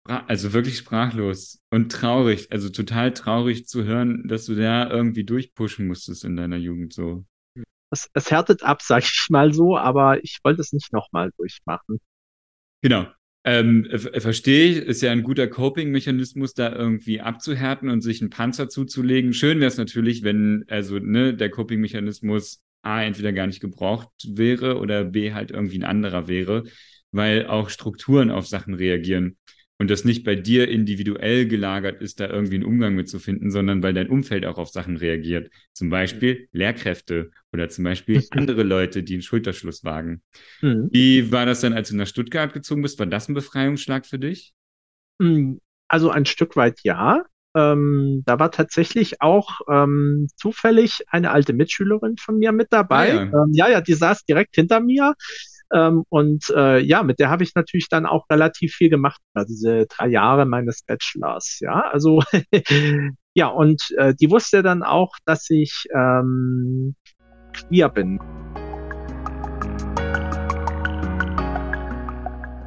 also 0.04 0.52
wirklich 0.52 0.76
sprachlos 0.76 1.60
und 1.70 1.92
traurig. 1.92 2.50
Also 2.50 2.68
total 2.68 3.12
traurig 3.14 3.68
zu 3.68 3.84
hören, 3.84 4.26
dass 4.26 4.46
du 4.46 4.56
da 4.56 4.90
irgendwie 4.90 5.22
durchpushen 5.22 5.86
musstest 5.86 6.24
in 6.24 6.34
deiner 6.36 6.56
Jugend 6.56 6.92
so. 6.92 7.24
Es, 7.92 8.10
es 8.12 8.28
härtet 8.32 8.64
ab, 8.64 8.82
sag 8.82 9.04
ich 9.04 9.26
mal 9.30 9.52
so, 9.52 9.76
aber 9.76 10.24
ich 10.24 10.40
wollte 10.42 10.62
es 10.62 10.72
nicht 10.72 10.92
nochmal 10.92 11.30
durchmachen. 11.36 12.00
Genau. 12.82 13.06
Ähm, 13.44 13.86
ver- 13.90 14.20
verstehe 14.20 14.66
ich, 14.70 14.76
ist 14.78 15.02
ja 15.02 15.10
ein 15.10 15.22
guter 15.24 15.48
Coping-Mechanismus, 15.48 16.54
da 16.54 16.72
irgendwie 16.72 17.20
abzuhärten 17.20 17.88
und 17.88 18.00
sich 18.00 18.20
einen 18.20 18.30
Panzer 18.30 18.68
zuzulegen. 18.68 19.32
Schön 19.32 19.58
wäre 19.58 19.68
es 19.68 19.78
natürlich, 19.78 20.22
wenn, 20.22 20.64
also, 20.68 20.98
ne, 20.98 21.34
der 21.34 21.50
Coping-Mechanismus 21.50 22.62
A, 22.82 23.02
entweder 23.02 23.32
gar 23.32 23.46
nicht 23.46 23.60
gebraucht 23.60 24.10
wäre 24.28 24.78
oder 24.78 25.04
B, 25.04 25.32
halt 25.32 25.50
irgendwie 25.50 25.78
ein 25.78 25.84
anderer 25.84 26.28
wäre, 26.28 26.64
weil 27.10 27.46
auch 27.46 27.68
Strukturen 27.68 28.30
auf 28.30 28.46
Sachen 28.46 28.74
reagieren 28.74 29.36
und 29.82 29.90
das 29.90 30.04
nicht 30.04 30.22
bei 30.22 30.36
dir 30.36 30.68
individuell 30.68 31.48
gelagert 31.48 32.00
ist, 32.00 32.20
da 32.20 32.28
irgendwie 32.28 32.54
einen 32.54 32.64
Umgang 32.64 32.94
mit 32.94 33.08
zu 33.08 33.18
finden, 33.18 33.50
sondern 33.50 33.82
weil 33.82 33.92
dein 33.92 34.08
Umfeld 34.08 34.46
auch 34.46 34.56
auf 34.56 34.68
Sachen 34.68 34.96
reagiert. 34.96 35.50
Zum 35.72 35.90
Beispiel 35.90 36.48
Lehrkräfte 36.52 37.32
oder 37.52 37.68
zum 37.68 37.82
Beispiel 37.82 38.22
andere 38.30 38.62
Leute, 38.62 39.02
die 39.02 39.14
einen 39.14 39.22
Schulterschluss 39.22 39.82
wagen. 39.82 40.22
Hm. 40.60 40.92
Wie 40.92 41.32
war 41.32 41.46
das 41.46 41.62
dann, 41.62 41.72
als 41.72 41.88
du 41.88 41.96
nach 41.96 42.06
Stuttgart 42.06 42.52
gezogen 42.52 42.82
bist? 42.82 43.00
War 43.00 43.06
das 43.06 43.28
ein 43.28 43.34
Befreiungsschlag 43.34 44.06
für 44.06 44.20
dich? 44.20 44.54
Hm, 45.20 45.60
Also 45.88 46.10
ein 46.10 46.26
Stück 46.26 46.56
weit 46.56 46.80
ja. 46.84 47.24
Ähm, 47.54 48.22
da 48.24 48.38
war 48.38 48.50
tatsächlich 48.50 49.20
auch 49.20 49.60
ähm, 49.70 50.28
zufällig 50.36 51.04
eine 51.08 51.32
alte 51.32 51.52
Mitschülerin 51.52 52.16
von 52.16 52.38
mir 52.38 52.50
mit 52.52 52.68
dabei. 52.72 53.10
Ah, 53.10 53.14
ja. 53.14 53.22
Ähm, 53.24 53.52
ja, 53.52 53.68
ja, 53.68 53.80
die 53.82 53.92
saß 53.92 54.24
direkt 54.24 54.54
hinter 54.54 54.80
mir. 54.80 55.14
Ähm, 55.72 56.04
und 56.10 56.50
äh, 56.54 56.80
ja, 56.80 57.02
mit 57.02 57.18
der 57.18 57.30
habe 57.30 57.44
ich 57.44 57.54
natürlich 57.54 57.88
dann 57.88 58.04
auch 58.04 58.28
relativ 58.30 58.74
viel 58.74 58.90
gemacht, 58.90 59.20
also 59.32 59.48
diese 59.48 59.86
drei 59.86 60.08
Jahre 60.08 60.44
meines 60.44 60.82
Bachelors. 60.82 61.58
Ja, 61.60 61.80
also 61.80 62.22
ja, 63.34 63.46
und 63.48 63.82
äh, 63.96 64.14
die 64.14 64.30
wusste 64.30 64.62
dann 64.62 64.82
auch, 64.82 65.14
dass 65.24 65.48
ich 65.48 65.84
ähm, 65.94 66.94
queer 67.52 67.88
bin. 67.88 68.18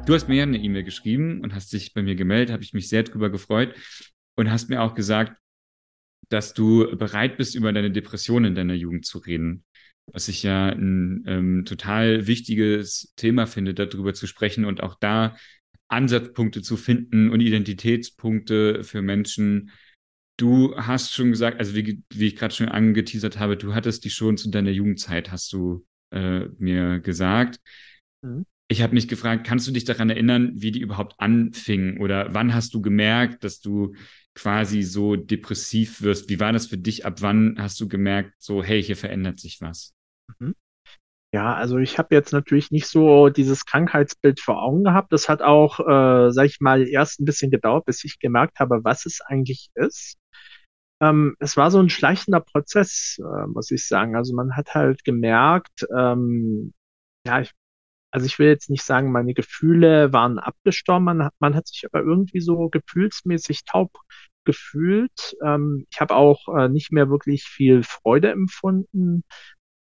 Du 0.06 0.14
hast 0.14 0.28
mir 0.28 0.36
ja 0.36 0.42
eine 0.44 0.58
E-Mail 0.58 0.84
geschrieben 0.84 1.40
und 1.42 1.54
hast 1.54 1.72
dich 1.72 1.92
bei 1.92 2.02
mir 2.02 2.14
gemeldet, 2.14 2.52
habe 2.52 2.62
ich 2.62 2.72
mich 2.72 2.88
sehr 2.88 3.02
drüber 3.02 3.28
gefreut 3.28 3.74
und 4.36 4.50
hast 4.50 4.70
mir 4.70 4.82
auch 4.82 4.94
gesagt, 4.94 5.36
dass 6.28 6.54
du 6.54 6.96
bereit 6.96 7.36
bist, 7.36 7.54
über 7.54 7.72
deine 7.72 7.90
Depression 7.90 8.44
in 8.44 8.54
deiner 8.54 8.74
Jugend 8.74 9.04
zu 9.04 9.18
reden. 9.18 9.64
Was 10.12 10.28
ich 10.28 10.42
ja 10.42 10.68
ein 10.68 11.24
ähm, 11.26 11.64
total 11.64 12.26
wichtiges 12.26 13.12
Thema 13.16 13.46
finde, 13.46 13.74
darüber 13.74 14.14
zu 14.14 14.26
sprechen 14.26 14.64
und 14.64 14.82
auch 14.82 14.94
da 14.94 15.36
Ansatzpunkte 15.88 16.62
zu 16.62 16.76
finden 16.76 17.30
und 17.30 17.40
Identitätspunkte 17.40 18.82
für 18.82 19.02
Menschen. 19.02 19.70
Du 20.36 20.76
hast 20.76 21.14
schon 21.14 21.30
gesagt, 21.30 21.58
also 21.58 21.74
wie, 21.74 22.02
wie 22.10 22.26
ich 22.26 22.36
gerade 22.36 22.54
schon 22.54 22.68
angeteasert 22.68 23.38
habe, 23.38 23.56
du 23.56 23.74
hattest 23.74 24.04
die 24.04 24.10
schon 24.10 24.36
zu 24.36 24.50
deiner 24.50 24.70
Jugendzeit, 24.70 25.30
hast 25.30 25.52
du 25.52 25.86
äh, 26.10 26.46
mir 26.58 27.00
gesagt. 27.00 27.60
Mhm. 28.22 28.44
Ich 28.68 28.82
habe 28.82 28.94
mich 28.94 29.06
gefragt, 29.06 29.46
kannst 29.46 29.68
du 29.68 29.72
dich 29.72 29.84
daran 29.84 30.10
erinnern, 30.10 30.52
wie 30.56 30.72
die 30.72 30.80
überhaupt 30.80 31.14
anfingen 31.18 31.98
oder 31.98 32.34
wann 32.34 32.52
hast 32.52 32.74
du 32.74 32.82
gemerkt, 32.82 33.44
dass 33.44 33.60
du 33.60 33.94
quasi 34.34 34.82
so 34.82 35.14
depressiv 35.14 36.02
wirst? 36.02 36.28
Wie 36.28 36.40
war 36.40 36.52
das 36.52 36.66
für 36.66 36.76
dich? 36.76 37.06
Ab 37.06 37.22
wann 37.22 37.54
hast 37.58 37.80
du 37.80 37.88
gemerkt, 37.88 38.34
so, 38.38 38.64
hey, 38.64 38.82
hier 38.82 38.96
verändert 38.96 39.38
sich 39.38 39.60
was? 39.60 39.95
Mhm. 40.38 40.54
Ja, 41.34 41.54
also 41.54 41.78
ich 41.78 41.98
habe 41.98 42.14
jetzt 42.14 42.32
natürlich 42.32 42.70
nicht 42.70 42.86
so 42.88 43.28
dieses 43.30 43.66
Krankheitsbild 43.66 44.40
vor 44.40 44.62
Augen 44.62 44.84
gehabt. 44.84 45.12
Das 45.12 45.28
hat 45.28 45.42
auch, 45.42 45.80
äh, 45.80 46.32
sag 46.32 46.46
ich 46.46 46.60
mal, 46.60 46.88
erst 46.88 47.20
ein 47.20 47.26
bisschen 47.26 47.50
gedauert, 47.50 47.86
bis 47.86 48.04
ich 48.04 48.18
gemerkt 48.20 48.60
habe, 48.60 48.84
was 48.84 49.06
es 49.06 49.20
eigentlich 49.22 49.70
ist. 49.74 50.16
Ähm, 51.00 51.36
es 51.40 51.56
war 51.56 51.70
so 51.70 51.80
ein 51.80 51.90
schleichender 51.90 52.40
Prozess, 52.40 53.18
äh, 53.20 53.46
muss 53.48 53.70
ich 53.70 53.86
sagen. 53.88 54.16
Also 54.16 54.34
man 54.34 54.56
hat 54.56 54.74
halt 54.74 55.04
gemerkt, 55.04 55.86
ähm, 55.96 56.72
ja, 57.26 57.40
ich, 57.42 57.52
also 58.12 58.26
ich 58.26 58.38
will 58.38 58.48
jetzt 58.48 58.70
nicht 58.70 58.84
sagen, 58.84 59.12
meine 59.12 59.34
Gefühle 59.34 60.12
waren 60.12 60.38
abgestorben, 60.38 61.04
man 61.04 61.24
hat, 61.24 61.34
man 61.40 61.54
hat 61.54 61.68
sich 61.68 61.84
aber 61.86 62.00
irgendwie 62.04 62.40
so 62.40 62.68
gefühlsmäßig 62.70 63.64
taub 63.66 63.92
gefühlt. 64.44 65.36
Ähm, 65.44 65.86
ich 65.90 66.00
habe 66.00 66.14
auch 66.16 66.48
äh, 66.56 66.68
nicht 66.68 66.92
mehr 66.92 67.10
wirklich 67.10 67.44
viel 67.44 67.82
Freude 67.82 68.30
empfunden. 68.30 69.24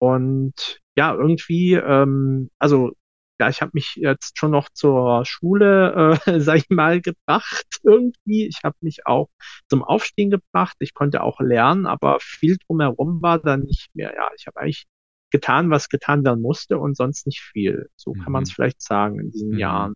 Und 0.01 0.79
ja, 0.95 1.13
irgendwie, 1.13 1.73
ähm, 1.75 2.49
also 2.57 2.91
ja, 3.39 3.49
ich 3.49 3.61
habe 3.61 3.71
mich 3.73 3.95
jetzt 3.95 4.37
schon 4.37 4.51
noch 4.51 4.69
zur 4.73 5.25
Schule, 5.25 6.17
äh, 6.25 6.39
sag 6.39 6.57
ich 6.57 6.69
mal, 6.69 7.01
gebracht 7.01 7.65
irgendwie. 7.83 8.47
Ich 8.47 8.61
habe 8.63 8.75
mich 8.81 9.05
auch 9.05 9.29
zum 9.69 9.83
Aufstehen 9.83 10.31
gebracht. 10.31 10.75
Ich 10.79 10.93
konnte 10.95 11.21
auch 11.21 11.39
lernen, 11.39 11.85
aber 11.85 12.17
viel 12.19 12.57
drumherum 12.67 13.21
war 13.21 13.39
dann 13.39 13.61
nicht 13.61 13.89
mehr. 13.95 14.13
Ja, 14.15 14.29
ich 14.37 14.47
habe 14.47 14.59
eigentlich 14.59 14.85
getan, 15.31 15.69
was 15.69 15.87
getan 15.89 16.25
werden 16.25 16.41
musste 16.41 16.79
und 16.79 16.97
sonst 16.97 17.27
nicht 17.27 17.41
viel. 17.41 17.89
So 17.95 18.13
kann 18.13 18.31
man 18.33 18.43
es 18.43 18.49
Mhm. 18.49 18.53
vielleicht 18.55 18.81
sagen 18.81 19.19
in 19.19 19.31
diesen 19.31 19.51
Mhm. 19.51 19.59
Jahren. 19.59 19.93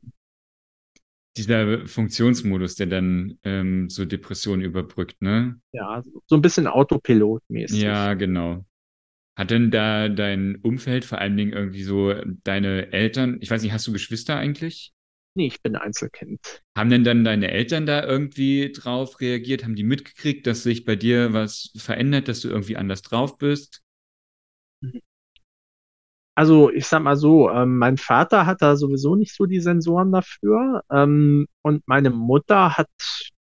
Dieser 1.37 1.85
Funktionsmodus, 1.87 2.75
der 2.75 2.87
dann 2.87 3.37
ähm, 3.43 3.89
so 3.89 4.05
Depressionen 4.05 4.61
überbrückt, 4.61 5.21
ne? 5.21 5.59
Ja, 5.73 6.01
so 6.27 6.35
ein 6.35 6.41
bisschen 6.41 6.67
Autopilotmäßig. 6.67 7.81
Ja, 7.81 8.13
genau. 8.13 8.65
Hat 9.35 9.51
denn 9.51 9.69
da 9.69 10.07
dein 10.07 10.55
Umfeld, 10.61 11.03
vor 11.03 11.17
allen 11.17 11.35
Dingen 11.35 11.51
irgendwie 11.53 11.83
so 11.83 12.13
deine 12.43 12.91
Eltern, 12.93 13.37
ich 13.41 13.51
weiß 13.51 13.61
nicht, 13.61 13.73
hast 13.73 13.85
du 13.85 13.91
Geschwister 13.91 14.37
eigentlich? 14.37 14.93
Nee, 15.37 15.47
ich 15.47 15.61
bin 15.61 15.75
Einzelkind. 15.75 16.63
Haben 16.77 16.89
denn 16.89 17.03
dann 17.03 17.25
deine 17.25 17.51
Eltern 17.51 17.85
da 17.85 18.03
irgendwie 18.03 18.71
drauf 18.71 19.19
reagiert? 19.19 19.65
Haben 19.65 19.75
die 19.75 19.83
mitgekriegt, 19.83 20.47
dass 20.47 20.63
sich 20.63 20.85
bei 20.85 20.95
dir 20.95 21.33
was 21.33 21.71
verändert, 21.75 22.29
dass 22.29 22.39
du 22.39 22.47
irgendwie 22.47 22.77
anders 22.77 23.01
drauf 23.01 23.37
bist? 23.37 23.81
Also 26.35 26.69
ich 26.69 26.87
sag 26.87 27.01
mal 27.01 27.15
so, 27.15 27.49
ähm, 27.49 27.77
mein 27.77 27.97
Vater 27.97 28.45
hat 28.45 28.61
da 28.61 28.75
sowieso 28.75 29.15
nicht 29.15 29.33
so 29.35 29.45
die 29.45 29.61
Sensoren 29.61 30.11
dafür. 30.11 30.83
Ähm, 30.91 31.47
und 31.61 31.87
meine 31.87 32.09
Mutter 32.09 32.77
hat, 32.77 32.89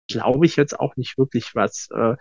glaube 0.08 0.46
ich, 0.46 0.56
jetzt 0.56 0.80
auch 0.80 0.96
nicht 0.96 1.18
wirklich 1.18 1.54
was 1.54 1.90
äh, 1.96 2.16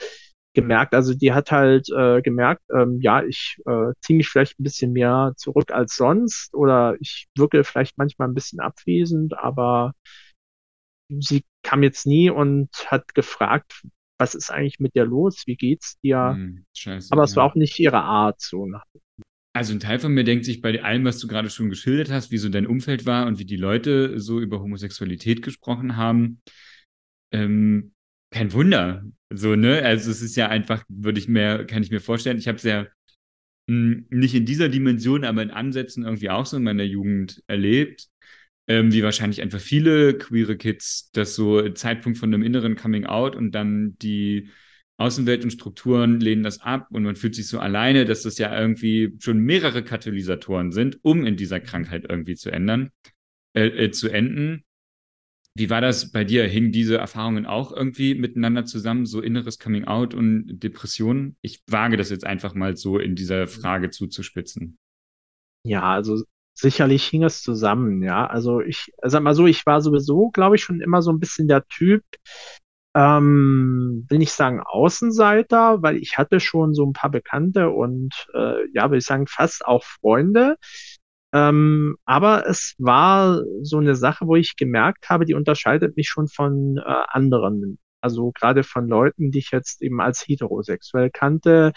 gemerkt. 0.54 0.94
Also 0.94 1.14
die 1.14 1.32
hat 1.32 1.52
halt 1.52 1.88
äh, 1.96 2.22
gemerkt, 2.22 2.62
ähm, 2.74 2.98
ja, 3.00 3.22
ich 3.22 3.56
äh, 3.66 3.92
ziehe 4.00 4.16
mich 4.16 4.28
vielleicht 4.28 4.58
ein 4.58 4.64
bisschen 4.64 4.92
mehr 4.92 5.32
zurück 5.36 5.70
als 5.72 5.94
sonst 5.94 6.54
oder 6.54 6.96
ich 7.00 7.28
wirke 7.36 7.64
vielleicht 7.64 7.98
manchmal 7.98 8.28
ein 8.28 8.34
bisschen 8.34 8.60
abwesend, 8.60 9.38
aber 9.38 9.92
sie 11.08 11.44
kam 11.62 11.82
jetzt 11.82 12.06
nie 12.06 12.30
und 12.30 12.68
hat 12.86 13.14
gefragt, 13.14 13.82
was 14.18 14.34
ist 14.34 14.50
eigentlich 14.50 14.80
mit 14.80 14.94
dir 14.94 15.04
los? 15.04 15.44
Wie 15.46 15.56
geht's 15.56 15.98
dir? 16.00 16.32
Hm, 16.34 16.64
scheiße. 16.76 17.12
Aber 17.12 17.24
es 17.24 17.36
war 17.36 17.44
auch 17.44 17.54
nicht 17.54 17.78
ihre 17.78 18.02
Art, 18.02 18.40
so 18.40 18.66
nach 18.66 18.84
Also 19.52 19.72
ein 19.72 19.80
Teil 19.80 19.98
von 19.98 20.12
mir 20.12 20.24
denkt 20.24 20.44
sich 20.44 20.60
bei 20.60 20.82
allem, 20.82 21.04
was 21.04 21.18
du 21.18 21.26
gerade 21.26 21.48
schon 21.48 21.70
geschildert 21.70 22.10
hast, 22.10 22.30
wie 22.30 22.38
so 22.38 22.48
dein 22.48 22.66
Umfeld 22.66 23.06
war 23.06 23.26
und 23.26 23.38
wie 23.38 23.46
die 23.46 23.56
Leute 23.56 24.20
so 24.20 24.40
über 24.40 24.60
Homosexualität 24.60 25.42
gesprochen 25.42 25.96
haben, 25.96 26.42
ähm, 27.32 27.92
kein 28.30 28.52
Wunder. 28.52 29.04
So, 29.30 29.56
ne? 29.56 29.82
Also 29.82 30.10
es 30.10 30.22
ist 30.22 30.36
ja 30.36 30.48
einfach, 30.48 30.84
würde 30.88 31.18
ich 31.18 31.28
mir, 31.28 31.64
kann 31.66 31.82
ich 31.82 31.90
mir 31.90 32.00
vorstellen, 32.00 32.38
ich 32.38 32.48
habe 32.48 32.56
es 32.56 32.64
ja 32.64 32.86
mh, 33.68 34.02
nicht 34.10 34.34
in 34.34 34.46
dieser 34.46 34.68
Dimension, 34.68 35.24
aber 35.24 35.42
in 35.42 35.50
Ansätzen 35.50 36.04
irgendwie 36.04 36.30
auch 36.30 36.46
so 36.46 36.56
in 36.56 36.64
meiner 36.64 36.84
Jugend 36.84 37.42
erlebt, 37.46 38.08
ähm, 38.68 38.92
wie 38.92 39.02
wahrscheinlich 39.02 39.42
einfach 39.42 39.60
viele 39.60 40.16
queere 40.18 40.56
Kids, 40.56 41.10
dass 41.12 41.34
so 41.34 41.68
Zeitpunkt 41.70 42.18
von 42.18 42.32
einem 42.32 42.42
inneren 42.42 42.76
Coming 42.76 43.06
Out 43.06 43.36
und 43.36 43.52
dann 43.52 43.96
die 44.00 44.50
Außenwelt 44.98 45.44
und 45.44 45.50
Strukturen 45.52 46.20
lehnen 46.20 46.42
das 46.42 46.60
ab 46.60 46.88
und 46.90 47.04
man 47.04 47.16
fühlt 47.16 47.34
sich 47.34 47.48
so 47.48 47.58
alleine, 47.58 48.04
dass 48.04 48.22
das 48.22 48.36
ja 48.38 48.58
irgendwie 48.58 49.14
schon 49.18 49.38
mehrere 49.40 49.82
Katalysatoren 49.82 50.72
sind, 50.72 50.98
um 51.02 51.24
in 51.26 51.36
dieser 51.36 51.58
Krankheit 51.58 52.04
irgendwie 52.08 52.36
zu 52.36 52.50
ändern, 52.50 52.90
äh, 53.54 53.86
äh, 53.86 53.90
zu 53.90 54.10
enden. 54.10 54.64
Wie 55.54 55.68
war 55.68 55.80
das 55.80 56.12
bei 56.12 56.24
dir? 56.24 56.46
Hingen 56.46 56.72
diese 56.72 56.96
Erfahrungen 56.96 57.44
auch 57.44 57.72
irgendwie 57.72 58.14
miteinander 58.14 58.64
zusammen, 58.64 59.04
so 59.04 59.20
inneres 59.20 59.58
Coming 59.58 59.84
Out 59.84 60.14
und 60.14 60.60
Depressionen? 60.60 61.36
Ich 61.42 61.62
wage 61.66 61.96
das 61.96 62.10
jetzt 62.10 62.24
einfach 62.24 62.54
mal 62.54 62.76
so 62.76 62.98
in 62.98 63.16
dieser 63.16 63.46
Frage 63.48 63.90
zuzuspitzen. 63.90 64.78
Ja, 65.64 65.82
also 65.82 66.22
sicherlich 66.54 67.04
hing 67.06 67.24
es 67.24 67.42
zusammen, 67.42 68.02
ja. 68.02 68.26
Also 68.26 68.60
ich 68.60 68.92
sag 69.02 69.22
mal 69.22 69.34
so, 69.34 69.46
ich 69.46 69.66
war 69.66 69.80
sowieso, 69.80 70.30
glaube 70.30 70.56
ich, 70.56 70.62
schon 70.62 70.80
immer 70.80 71.02
so 71.02 71.10
ein 71.10 71.18
bisschen 71.18 71.48
der 71.48 71.66
Typ, 71.66 72.04
ähm, 72.94 74.06
will 74.08 74.18
nicht 74.18 74.32
sagen 74.32 74.60
Außenseiter, 74.60 75.82
weil 75.82 75.96
ich 75.96 76.18
hatte 76.18 76.40
schon 76.40 76.74
so 76.74 76.84
ein 76.84 76.92
paar 76.92 77.10
Bekannte 77.10 77.70
und 77.70 78.26
äh, 78.34 78.68
ja, 78.72 78.84
würde 78.84 78.98
ich 78.98 79.04
sagen, 79.04 79.26
fast 79.26 79.64
auch 79.64 79.84
Freunde. 79.84 80.56
Ähm, 81.32 81.96
aber 82.04 82.46
es 82.48 82.74
war 82.78 83.42
so 83.62 83.78
eine 83.78 83.94
Sache, 83.94 84.26
wo 84.26 84.36
ich 84.36 84.56
gemerkt 84.56 85.08
habe, 85.08 85.24
die 85.24 85.34
unterscheidet 85.34 85.96
mich 85.96 86.08
schon 86.08 86.28
von 86.28 86.78
äh, 86.78 86.82
anderen. 87.08 87.78
Also 88.00 88.32
gerade 88.32 88.64
von 88.64 88.88
Leuten, 88.88 89.30
die 89.30 89.38
ich 89.40 89.50
jetzt 89.52 89.82
eben 89.82 90.00
als 90.00 90.26
heterosexuell 90.26 91.10
kannte. 91.10 91.72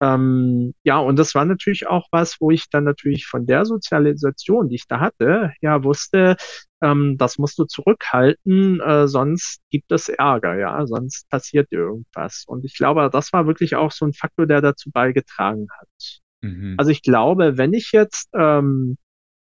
Ähm, 0.00 0.74
ja, 0.84 0.98
und 0.98 1.16
das 1.18 1.34
war 1.34 1.44
natürlich 1.44 1.86
auch 1.86 2.08
was, 2.10 2.36
wo 2.40 2.50
ich 2.50 2.68
dann 2.70 2.84
natürlich 2.84 3.26
von 3.26 3.46
der 3.46 3.64
Sozialisation, 3.66 4.68
die 4.68 4.74
ich 4.76 4.88
da 4.88 5.00
hatte, 5.00 5.52
ja 5.60 5.84
wusste, 5.84 6.36
ähm, 6.82 7.16
das 7.18 7.38
musst 7.38 7.58
du 7.58 7.64
zurückhalten, 7.64 8.80
äh, 8.80 9.06
sonst 9.06 9.60
gibt 9.70 9.92
es 9.92 10.08
Ärger, 10.08 10.58
ja, 10.58 10.86
sonst 10.86 11.28
passiert 11.30 11.70
irgendwas. 11.70 12.44
Und 12.48 12.64
ich 12.64 12.74
glaube, 12.76 13.08
das 13.12 13.32
war 13.32 13.46
wirklich 13.46 13.76
auch 13.76 13.92
so 13.92 14.04
ein 14.06 14.12
Faktor, 14.12 14.46
der 14.46 14.60
dazu 14.60 14.90
beigetragen 14.90 15.68
hat. 15.78 16.21
Mhm. 16.42 16.74
Also 16.78 16.90
ich 16.90 17.02
glaube, 17.02 17.56
wenn 17.56 17.72
ich 17.72 17.92
jetzt 17.92 18.28
ähm, 18.34 18.98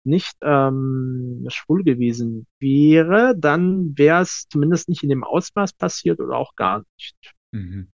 nicht 0.05 0.37
ähm, 0.43 1.47
schwul 1.49 1.85
gewesen 1.85 2.47
wäre, 2.59 3.35
dann 3.37 3.97
wäre 3.97 4.23
es 4.23 4.47
zumindest 4.49 4.89
nicht 4.89 5.03
in 5.03 5.09
dem 5.09 5.25
Ausmaß 5.25 5.75
passiert 5.75 6.21
oder 6.21 6.37
auch 6.37 6.55
gar 6.55 6.85
nicht. 6.97 7.17
Mhm. 7.53 7.91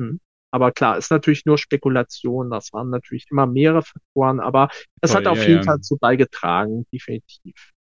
Hm. 0.00 0.20
Aber 0.54 0.70
klar, 0.70 0.98
ist 0.98 1.10
natürlich 1.10 1.46
nur 1.46 1.56
Spekulation. 1.56 2.50
Das 2.50 2.72
waren 2.72 2.90
natürlich 2.90 3.26
immer 3.30 3.46
mehrere 3.46 3.82
Faktoren, 3.82 4.38
aber 4.38 4.68
es 5.00 5.14
hat 5.14 5.26
auf 5.26 5.38
ja, 5.38 5.48
jeden 5.48 5.60
ja. 5.60 5.62
Fall 5.62 5.76
dazu 5.78 5.96
beigetragen, 5.98 6.86
definitiv. 6.92 7.72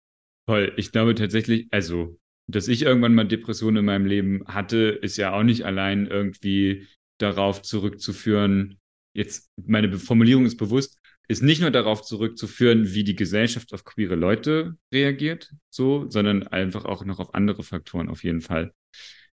Toll. 0.47 0.73
Ich 0.77 0.93
glaube 0.93 1.17
tatsächlich, 1.17 1.67
also, 1.73 2.17
dass 2.49 2.69
ich 2.69 2.83
irgendwann 2.83 3.15
mal 3.15 3.27
Depressionen 3.27 3.79
in 3.79 3.85
meinem 3.87 4.07
Leben 4.07 4.45
hatte, 4.47 4.99
ist 5.03 5.17
ja 5.17 5.33
auch 5.33 5.43
nicht 5.43 5.65
allein 5.65 6.07
irgendwie 6.07 6.87
darauf 7.19 7.63
zurückzuführen. 7.63 8.79
Jetzt, 9.21 9.51
meine 9.67 9.99
Formulierung 9.99 10.47
ist 10.47 10.57
bewusst, 10.57 10.99
ist 11.29 11.43
nicht 11.43 11.61
nur 11.61 11.71
darauf 11.71 12.01
zurückzuführen, 12.01 12.95
wie 12.95 13.05
die 13.05 13.15
Gesellschaft 13.15 13.75
auf 13.75 13.85
queere 13.85 14.15
Leute 14.15 14.79
reagiert, 14.91 15.53
so, 15.69 16.09
sondern 16.09 16.47
einfach 16.47 16.87
auch 16.87 17.05
noch 17.05 17.19
auf 17.19 17.35
andere 17.35 17.63
Faktoren 17.63 18.09
auf 18.09 18.25
jeden 18.25 18.41
Fall. 18.41 18.73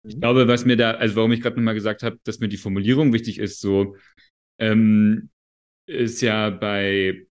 Ich 0.02 0.20
glaube, 0.20 0.48
was 0.48 0.66
mir 0.66 0.76
da, 0.76 0.94
also 0.94 1.18
warum 1.18 1.34
ich 1.34 1.42
gerade 1.42 1.58
nochmal 1.58 1.76
gesagt 1.76 2.02
habe, 2.02 2.18
dass 2.24 2.40
mir 2.40 2.48
die 2.48 2.58
Formulierung 2.58 3.14
wichtig 3.14 3.38
ist, 3.38 3.62
so 3.62 3.96
ähm, 4.58 5.30
ist 5.86 6.20
ja 6.22 6.50
bei 6.50 7.28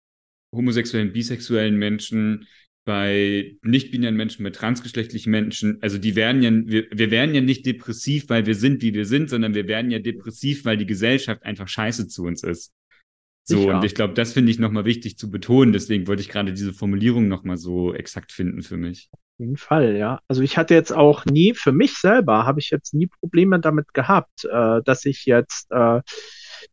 homosexuellen, 0.55 1.15
bisexuellen 1.15 1.79
Menschen, 1.79 2.47
bei 2.85 3.57
nicht-binären 3.63 4.17
Menschen, 4.17 4.45
bei 4.45 4.51
transgeschlechtlichen 4.51 5.31
Menschen, 5.31 5.79
also 5.83 5.99
die 5.99 6.17
werden 6.17 6.43
ja, 6.43 6.51
wir, 6.51 6.87
wir 6.91 7.11
werden 7.11 7.35
ja 7.35 7.41
nicht 7.41 7.65
depressiv, 7.65 8.29
weil 8.29 8.47
wir 8.47 8.55
sind, 8.55 8.83
wie 8.83 8.95
wir 8.95 9.07
sind, 9.07 9.31
sondern 9.31 9.55
wir 9.55 9.69
werden 9.69 9.91
ja 9.91 9.99
depressiv, 9.99 10.65
weil 10.65 10.77
die 10.77 10.87
Gesellschaft 10.87 11.45
einfach 11.45 11.69
scheiße 11.69 12.09
zu 12.09 12.25
uns 12.25 12.43
ist. 12.43 12.73
So, 13.45 13.59
Sicher. 13.59 13.77
und 13.77 13.85
ich 13.85 13.95
glaube, 13.95 14.15
das 14.15 14.33
finde 14.33 14.53
ich 14.53 14.59
nochmal 14.59 14.85
wichtig 14.85 15.19
zu 15.19 15.31
betonen. 15.31 15.73
Deswegen 15.73 16.07
wollte 16.07 16.23
ich 16.23 16.29
gerade 16.29 16.53
diese 16.53 16.73
Formulierung 16.73 17.27
nochmal 17.27 17.57
so 17.57 17.93
exakt 17.93 18.31
finden 18.31 18.63
für 18.63 18.77
mich 18.77 19.11
jeden 19.43 19.57
Fall, 19.57 19.97
ja. 19.97 20.21
Also 20.29 20.43
ich 20.43 20.57
hatte 20.57 20.75
jetzt 20.75 20.93
auch 20.93 21.25
nie, 21.27 21.53
für 21.55 21.73
mich 21.73 21.95
selber 21.95 22.47
habe 22.47 22.61
ich 22.61 22.71
jetzt 22.71 22.95
nie 22.95 23.09
Probleme 23.09 23.61
damit 23.61 23.93
gehabt, 23.93 24.45
äh, 24.45 24.81
dass 24.85 25.05
ich 25.05 25.27
jetzt, 25.27 25.71
äh, 25.71 26.01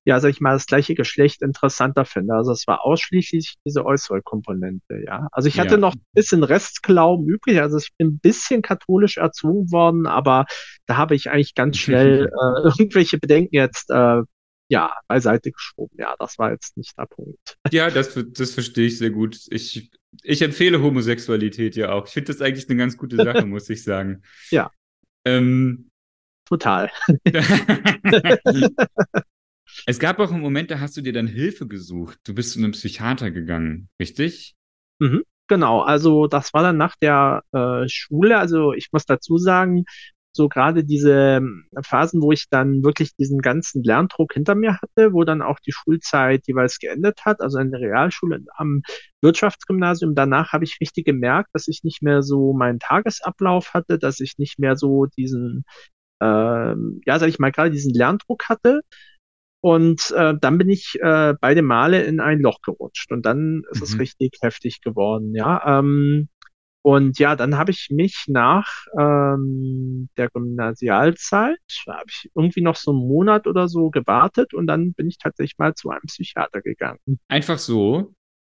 ja, 0.05 0.19
sag 0.19 0.29
ich 0.29 0.41
mal, 0.41 0.53
das 0.53 0.65
gleiche 0.65 0.95
Geschlecht 0.95 1.41
interessanter 1.41 2.05
finde. 2.05 2.33
Also 2.33 2.51
es 2.51 2.67
war 2.67 2.85
ausschließlich 2.85 3.55
diese 3.65 3.85
äußere 3.85 4.21
Komponente, 4.21 5.01
ja. 5.05 5.27
Also 5.31 5.47
ich 5.47 5.59
hatte 5.59 5.75
ja. 5.75 5.77
noch 5.77 5.95
ein 5.95 6.05
bisschen 6.13 6.43
Restglauben 6.43 7.27
übrig, 7.27 7.61
also 7.61 7.77
ich 7.77 7.89
bin 7.97 8.07
ein 8.07 8.19
bisschen 8.19 8.61
katholisch 8.61 9.17
erzogen 9.17 9.71
worden, 9.71 10.07
aber 10.07 10.45
da 10.85 10.97
habe 10.97 11.15
ich 11.15 11.29
eigentlich 11.29 11.55
ganz 11.55 11.77
schnell 11.79 12.25
äh, 12.27 12.69
irgendwelche 12.79 13.17
Bedenken 13.17 13.55
jetzt 13.55 13.89
äh, 13.89 14.21
ja, 14.69 14.93
beiseite 15.07 15.51
geschoben. 15.51 15.95
Ja, 15.97 16.15
das 16.19 16.37
war 16.37 16.51
jetzt 16.51 16.77
nicht 16.77 16.97
der 16.97 17.07
Punkt. 17.07 17.57
Ja, 17.71 17.89
das, 17.89 18.17
das 18.33 18.51
verstehe 18.51 18.87
ich 18.87 18.97
sehr 18.97 19.09
gut. 19.09 19.37
Ich, 19.49 19.91
ich 20.23 20.41
empfehle 20.41 20.81
Homosexualität 20.81 21.75
ja 21.75 21.91
auch. 21.91 22.07
Ich 22.07 22.13
finde 22.13 22.31
das 22.31 22.41
eigentlich 22.41 22.69
eine 22.69 22.77
ganz 22.77 22.97
gute 22.97 23.15
Sache, 23.23 23.45
muss 23.45 23.69
ich 23.69 23.83
sagen. 23.83 24.21
Ja. 24.51 24.71
Ähm, 25.25 25.89
Total. 26.45 26.89
Es 29.85 29.99
gab 29.99 30.19
auch 30.19 30.31
einen 30.31 30.41
Moment, 30.41 30.71
da 30.71 30.79
hast 30.79 30.97
du 30.97 31.01
dir 31.01 31.13
dann 31.13 31.27
Hilfe 31.27 31.67
gesucht. 31.67 32.19
Du 32.23 32.33
bist 32.33 32.53
zu 32.53 32.59
einem 32.59 32.71
Psychiater 32.71 33.31
gegangen, 33.31 33.89
richtig? 33.99 34.55
Mhm. 34.99 35.23
Genau, 35.47 35.81
also 35.81 36.27
das 36.27 36.53
war 36.53 36.61
dann 36.61 36.77
nach 36.77 36.95
der 37.01 37.41
äh, 37.53 37.87
Schule. 37.87 38.37
Also 38.37 38.73
ich 38.73 38.89
muss 38.91 39.05
dazu 39.05 39.37
sagen, 39.37 39.85
so 40.31 40.47
gerade 40.47 40.83
diese 40.83 41.37
ähm, 41.37 41.65
Phasen, 41.83 42.21
wo 42.21 42.31
ich 42.31 42.49
dann 42.49 42.83
wirklich 42.83 43.15
diesen 43.15 43.39
ganzen 43.39 43.83
Lerndruck 43.83 44.33
hinter 44.33 44.55
mir 44.55 44.79
hatte, 44.81 45.13
wo 45.13 45.23
dann 45.23 45.41
auch 45.41 45.59
die 45.59 45.71
Schulzeit 45.71 46.47
jeweils 46.47 46.79
geendet 46.79 47.25
hat, 47.25 47.41
also 47.41 47.57
in 47.59 47.71
der 47.71 47.81
Realschule 47.81 48.41
am 48.55 48.81
Wirtschaftsgymnasium. 49.21 50.15
Danach 50.15 50.53
habe 50.53 50.65
ich 50.65 50.77
richtig 50.81 51.05
gemerkt, 51.05 51.49
dass 51.53 51.67
ich 51.67 51.83
nicht 51.83 52.01
mehr 52.03 52.21
so 52.21 52.53
meinen 52.53 52.79
Tagesablauf 52.79 53.73
hatte, 53.73 53.97
dass 53.97 54.19
ich 54.19 54.37
nicht 54.37 54.59
mehr 54.59 54.75
so 54.75 55.07
diesen, 55.17 55.65
ähm, 56.21 57.01
ja, 57.05 57.19
sag 57.19 57.27
ich 57.29 57.39
mal, 57.39 57.51
gerade 57.51 57.71
diesen 57.71 57.93
Lerndruck 57.93 58.49
hatte. 58.49 58.81
Und 59.61 60.11
äh, 60.11 60.35
dann 60.39 60.57
bin 60.57 60.69
ich 60.69 60.97
äh, 61.01 61.33
beide 61.39 61.61
Male 61.61 62.03
in 62.03 62.19
ein 62.19 62.39
Loch 62.39 62.61
gerutscht 62.61 63.11
und 63.11 63.25
dann 63.25 63.63
ist 63.71 63.79
mhm. 63.79 63.83
es 63.83 63.99
richtig 63.99 64.37
heftig 64.41 64.81
geworden. 64.81 65.35
Ja, 65.35 65.79
ähm, 65.79 66.29
und 66.81 67.19
ja, 67.19 67.35
dann 67.35 67.57
habe 67.57 67.71
ich 67.71 67.89
mich 67.91 68.25
nach 68.27 68.85
ähm, 68.97 70.09
der 70.15 70.29
Gymnasialzeit, 70.29 71.59
habe 71.87 72.05
ich 72.07 72.29
irgendwie 72.33 72.61
noch 72.61 72.77
so 72.77 72.91
einen 72.91 73.05
Monat 73.05 73.47
oder 73.47 73.67
so 73.67 73.89
gewartet 73.89 74.53
und 74.53 74.65
dann 74.65 74.93
bin 74.93 75.09
ich 75.09 75.17
tatsächlich 75.17 75.57
mal 75.57 75.73
zu 75.73 75.89
einem 75.89 76.03
Psychiater 76.07 76.61
gegangen. 76.61 77.19
Einfach 77.27 77.59
so? 77.59 78.13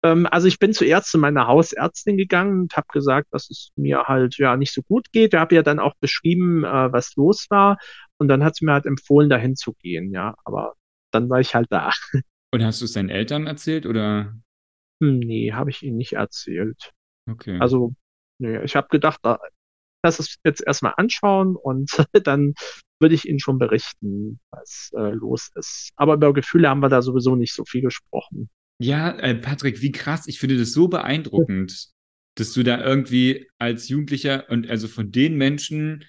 Ähm, 0.04 0.28
also 0.30 0.48
ich 0.48 0.60
bin 0.60 0.74
zuerst 0.74 1.10
zu 1.10 1.18
meiner 1.18 1.48
Hausärztin 1.48 2.18
gegangen 2.18 2.62
und 2.64 2.76
habe 2.76 2.88
gesagt, 2.92 3.28
dass 3.32 3.50
es 3.50 3.72
mir 3.78 4.04
halt 4.04 4.38
ja 4.38 4.58
nicht 4.58 4.74
so 4.74 4.82
gut 4.82 5.12
geht. 5.14 5.34
Ich 5.34 5.40
habe 5.40 5.56
ja 5.56 5.64
dann 5.64 5.80
auch 5.80 5.94
beschrieben, 6.02 6.66
äh, 6.66 6.92
was 6.92 7.16
los 7.16 7.46
war 7.50 7.78
und 8.18 8.28
dann 8.28 8.44
hat 8.44 8.56
sie 8.56 8.66
mir 8.66 8.74
halt 8.74 8.86
empfohlen, 8.86 9.30
dahin 9.30 9.56
zu 9.56 9.74
gehen. 9.74 10.12
Ja, 10.12 10.36
aber 10.44 10.74
dann 11.12 11.30
war 11.30 11.40
ich 11.40 11.56
halt 11.56 11.68
da. 11.70 11.92
Und 12.52 12.64
hast 12.64 12.82
du 12.82 12.86
es 12.86 12.94
deinen 12.94 13.10
Eltern 13.10 13.48
erzählt 13.48 13.86
oder? 13.86 14.36
Nee, 15.00 15.54
habe 15.54 15.70
ich 15.70 15.84
ihnen 15.84 15.98
nicht 15.98 16.14
erzählt. 16.14 16.92
Okay. 17.30 17.58
Also 17.60 17.94
nee, 18.40 18.62
ich 18.64 18.76
habe 18.76 18.88
gedacht, 18.90 19.20
da, 19.24 19.40
lass 20.04 20.20
es 20.20 20.38
jetzt 20.44 20.66
erstmal 20.66 20.94
anschauen 20.98 21.56
und 21.56 21.92
dann 22.24 22.54
würde 23.00 23.16
ich 23.16 23.28
Ihnen 23.28 23.40
schon 23.40 23.60
berichten, 23.60 24.40
was 24.52 24.92
äh, 24.94 25.12
los 25.12 25.52
ist. 25.56 25.92
Aber 25.96 26.16
über 26.16 26.34
Gefühle 26.34 26.70
haben 26.70 26.82
wir 26.82 26.90
da 26.90 27.02
sowieso 27.02 27.36
nicht 27.36 27.54
so 27.54 27.64
viel 27.66 27.82
gesprochen. 27.82 28.50
Ja, 28.82 29.12
äh, 29.12 29.36
Patrick, 29.36 29.82
wie 29.82 29.92
krass. 29.92 30.28
Ich 30.28 30.40
finde 30.40 30.58
das 30.58 30.74
so 30.74 30.88
beeindruckend, 30.88 31.90
dass 32.36 32.54
du 32.54 32.64
da 32.64 32.84
irgendwie 32.84 33.50
als 33.58 33.90
Jugendlicher 33.90 34.50
und 34.50 34.70
also 34.70 34.88
von 34.88 35.12
den 35.12 35.36
Menschen, 35.36 36.06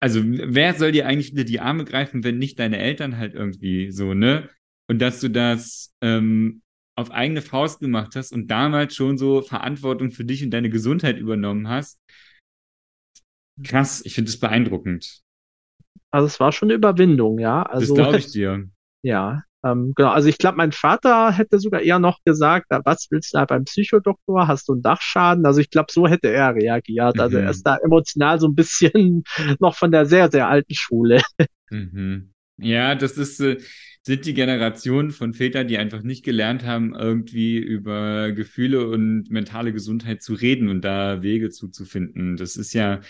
also 0.00 0.20
wer 0.24 0.74
soll 0.74 0.92
dir 0.92 1.06
eigentlich 1.06 1.32
wieder 1.32 1.44
die 1.44 1.60
Arme 1.60 1.84
greifen, 1.84 2.24
wenn 2.24 2.38
nicht 2.38 2.58
deine 2.58 2.78
Eltern 2.78 3.18
halt 3.18 3.34
irgendwie 3.34 3.90
so, 3.90 4.14
ne? 4.14 4.48
Und 4.88 4.98
dass 5.00 5.20
du 5.20 5.30
das 5.30 5.94
ähm, 6.00 6.62
auf 6.96 7.10
eigene 7.10 7.42
Faust 7.42 7.80
gemacht 7.80 8.16
hast 8.16 8.32
und 8.32 8.48
damals 8.48 8.94
schon 8.94 9.18
so 9.18 9.42
Verantwortung 9.42 10.10
für 10.10 10.24
dich 10.24 10.42
und 10.42 10.50
deine 10.50 10.70
Gesundheit 10.70 11.18
übernommen 11.18 11.68
hast. 11.68 12.00
Krass, 13.62 14.02
ich 14.04 14.14
finde 14.14 14.30
es 14.30 14.40
beeindruckend. 14.40 15.22
Also 16.10 16.26
es 16.26 16.40
war 16.40 16.50
schon 16.50 16.68
eine 16.68 16.76
Überwindung, 16.76 17.38
ja. 17.38 17.62
Also, 17.62 17.94
das 17.94 18.04
glaube 18.04 18.18
ich 18.18 18.26
dir. 18.32 18.68
Ja, 19.02 19.44
ähm, 19.64 19.92
genau. 19.94 20.10
Also 20.10 20.28
ich 20.28 20.38
glaube, 20.38 20.56
mein 20.56 20.72
Vater 20.72 21.32
hätte 21.32 21.58
sogar 21.58 21.82
eher 21.82 21.98
noch 21.98 22.18
gesagt, 22.24 22.66
was 22.84 23.08
willst 23.10 23.34
du 23.34 23.38
da 23.38 23.44
beim 23.44 23.64
Psychodoktor? 23.64 24.48
Hast 24.48 24.68
du 24.68 24.72
einen 24.72 24.82
Dachschaden? 24.82 25.44
Also 25.44 25.60
ich 25.60 25.70
glaube, 25.70 25.92
so 25.92 26.06
hätte 26.06 26.28
er 26.28 26.54
reagiert. 26.54 27.20
Also 27.20 27.36
mhm. 27.36 27.44
er 27.44 27.50
ist 27.50 27.62
da 27.62 27.76
emotional 27.76 28.40
so 28.40 28.48
ein 28.48 28.54
bisschen 28.54 29.24
noch 29.60 29.76
von 29.76 29.90
der 29.90 30.06
sehr, 30.06 30.30
sehr 30.30 30.48
alten 30.48 30.74
Schule. 30.74 31.20
Mhm. 31.70 32.32
Ja, 32.56 32.94
das 32.94 33.16
ist, 33.16 33.40
äh, 33.40 33.58
sind 34.02 34.24
die 34.24 34.34
Generationen 34.34 35.10
von 35.10 35.34
Vätern, 35.34 35.68
die 35.68 35.78
einfach 35.78 36.02
nicht 36.02 36.24
gelernt 36.24 36.64
haben, 36.64 36.94
irgendwie 36.94 37.58
über 37.58 38.32
Gefühle 38.32 38.88
und 38.88 39.30
mentale 39.30 39.72
Gesundheit 39.72 40.22
zu 40.22 40.34
reden 40.34 40.68
und 40.68 40.82
da 40.82 41.22
Wege 41.22 41.50
zuzufinden. 41.50 42.36
Das 42.36 42.56
ist 42.56 42.72
ja 42.72 43.00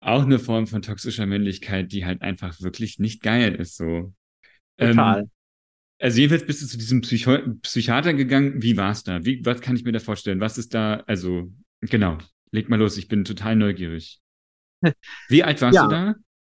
auch 0.00 0.22
eine 0.22 0.38
Form 0.38 0.66
von 0.66 0.82
toxischer 0.82 1.26
Männlichkeit, 1.26 1.92
die 1.92 2.06
halt 2.06 2.22
einfach 2.22 2.60
wirklich 2.60 2.98
nicht 2.98 3.22
geil 3.22 3.54
ist, 3.54 3.76
so. 3.76 4.14
Total. 4.78 5.24
Ähm, 5.24 5.30
also 6.00 6.20
jedenfalls 6.20 6.46
bist 6.46 6.62
du 6.62 6.66
zu 6.66 6.78
diesem 6.78 7.02
Psycho 7.02 7.38
Psychiater 7.62 8.14
gegangen. 8.14 8.62
Wie 8.62 8.76
war 8.76 8.92
es 8.92 9.04
da? 9.04 9.24
Wie, 9.24 9.44
was 9.44 9.60
kann 9.60 9.76
ich 9.76 9.84
mir 9.84 9.92
da 9.92 10.00
vorstellen? 10.00 10.40
Was 10.40 10.58
ist 10.58 10.74
da, 10.74 11.04
also, 11.06 11.52
genau. 11.82 12.18
Leg 12.52 12.68
mal 12.68 12.78
los, 12.78 12.98
ich 12.98 13.08
bin 13.08 13.24
total 13.24 13.56
neugierig. 13.56 14.20
Wie 15.28 15.44
alt 15.44 15.60
warst 15.62 15.76
Ja, 15.76 15.82
du 15.82 15.88
da? 15.88 16.14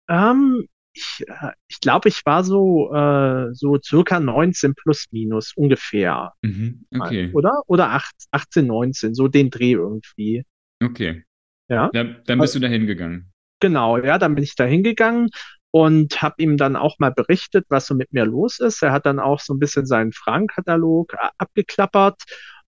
ähm, 0.09 0.67
ich, 0.93 1.23
äh, 1.27 1.51
ich 1.67 1.79
glaube, 1.81 2.09
ich 2.09 2.25
war 2.25 2.43
so, 2.43 2.93
äh, 2.93 3.53
so 3.53 3.79
circa 3.83 4.19
19 4.19 4.75
plus 4.75 5.07
minus 5.11 5.53
ungefähr. 5.55 6.33
Mhm, 6.43 6.85
okay, 6.95 7.29
Oder? 7.31 7.61
Oder 7.67 7.91
8, 7.91 8.15
18, 8.31 8.67
19, 8.67 9.15
so 9.15 9.27
den 9.27 9.49
Dreh 9.49 9.73
irgendwie. 9.73 10.43
okay. 10.83 11.23
Ja. 11.69 11.89
Da, 11.93 12.03
dann 12.03 12.39
Äh, 12.39 12.41
bist 12.41 12.55
du 12.55 12.59
da 12.59 12.67
hingegangen. 12.67 13.31
Genau, 13.61 13.97
ja, 13.97 14.17
dann 14.17 14.35
bin 14.35 14.43
ich 14.43 14.55
da 14.55 14.63
hingegangen 14.65 15.29
und 15.71 16.21
habe 16.21 16.35
ihm 16.39 16.57
dann 16.57 16.75
auch 16.75 16.97
mal 16.99 17.11
berichtet, 17.11 17.65
was 17.69 17.85
so 17.87 17.95
mit 17.95 18.11
mir 18.13 18.25
los 18.25 18.59
ist. 18.59 18.81
Er 18.83 18.91
hat 18.91 19.05
dann 19.05 19.19
auch 19.19 19.39
so 19.39 19.53
ein 19.53 19.59
bisschen 19.59 19.85
seinen 19.85 20.11
Fragenkatalog 20.13 21.13
a- 21.15 21.31
abgeklappert 21.37 22.23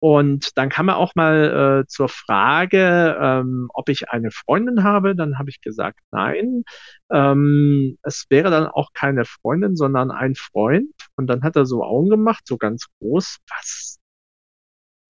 und 0.00 0.58
dann 0.58 0.68
kam 0.68 0.88
er 0.88 0.96
auch 0.96 1.14
mal 1.14 1.82
äh, 1.84 1.86
zur 1.86 2.08
Frage, 2.08 3.16
ähm, 3.20 3.68
ob 3.72 3.88
ich 3.88 4.10
eine 4.10 4.32
Freundin 4.32 4.82
habe. 4.82 5.14
Dann 5.14 5.38
habe 5.38 5.48
ich 5.50 5.60
gesagt, 5.60 6.00
nein. 6.10 6.64
Ähm, 7.10 7.98
es 8.02 8.26
wäre 8.28 8.50
dann 8.50 8.66
auch 8.66 8.92
keine 8.94 9.24
Freundin, 9.24 9.76
sondern 9.76 10.10
ein 10.10 10.34
Freund. 10.34 10.90
Und 11.16 11.28
dann 11.28 11.42
hat 11.44 11.54
er 11.56 11.66
so 11.66 11.84
Augen 11.84 12.10
gemacht, 12.10 12.42
so 12.48 12.56
ganz 12.58 12.86
groß. 13.00 13.38
Was? 13.48 13.98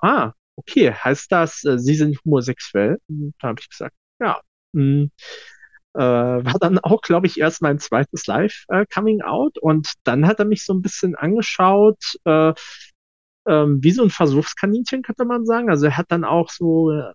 Ah, 0.01 0.33
okay. 0.57 0.93
Heißt 0.93 1.31
das, 1.33 1.65
äh, 1.65 1.79
Sie 1.79 1.95
sind 1.95 2.19
homosexuell? 2.25 2.99
Und 3.09 3.35
da 3.41 3.49
habe 3.49 3.61
ich 3.61 3.69
gesagt, 3.69 3.95
ja. 4.21 4.41
Hm 4.75 5.11
äh, 5.95 6.01
war 6.01 6.59
dann 6.61 6.79
auch, 6.79 7.03
glaube 7.03 7.27
ich, 7.27 7.39
erst 7.39 7.63
mein 7.63 7.79
zweites 7.79 8.27
Live-Coming-out 8.27 9.59
und 9.59 9.93
dann 10.05 10.27
hat 10.27 10.39
er 10.39 10.47
mich 10.47 10.65
so 10.65 10.75
ein 10.75 10.83
bisschen 10.83 11.15
angeschaut, 11.15 11.99
äh, 12.25 12.53
ähm, 13.47 13.83
wie 13.83 13.91
so 13.91 14.03
ein 14.03 14.11
Versuchskaninchen, 14.11 15.03
könnte 15.03 15.25
man 15.25 15.45
sagen. 15.47 15.71
Also 15.71 15.87
er 15.87 15.97
hat 15.97 16.07
dann 16.11 16.25
auch 16.25 16.51
so, 16.51 16.93
äh, 16.93 17.13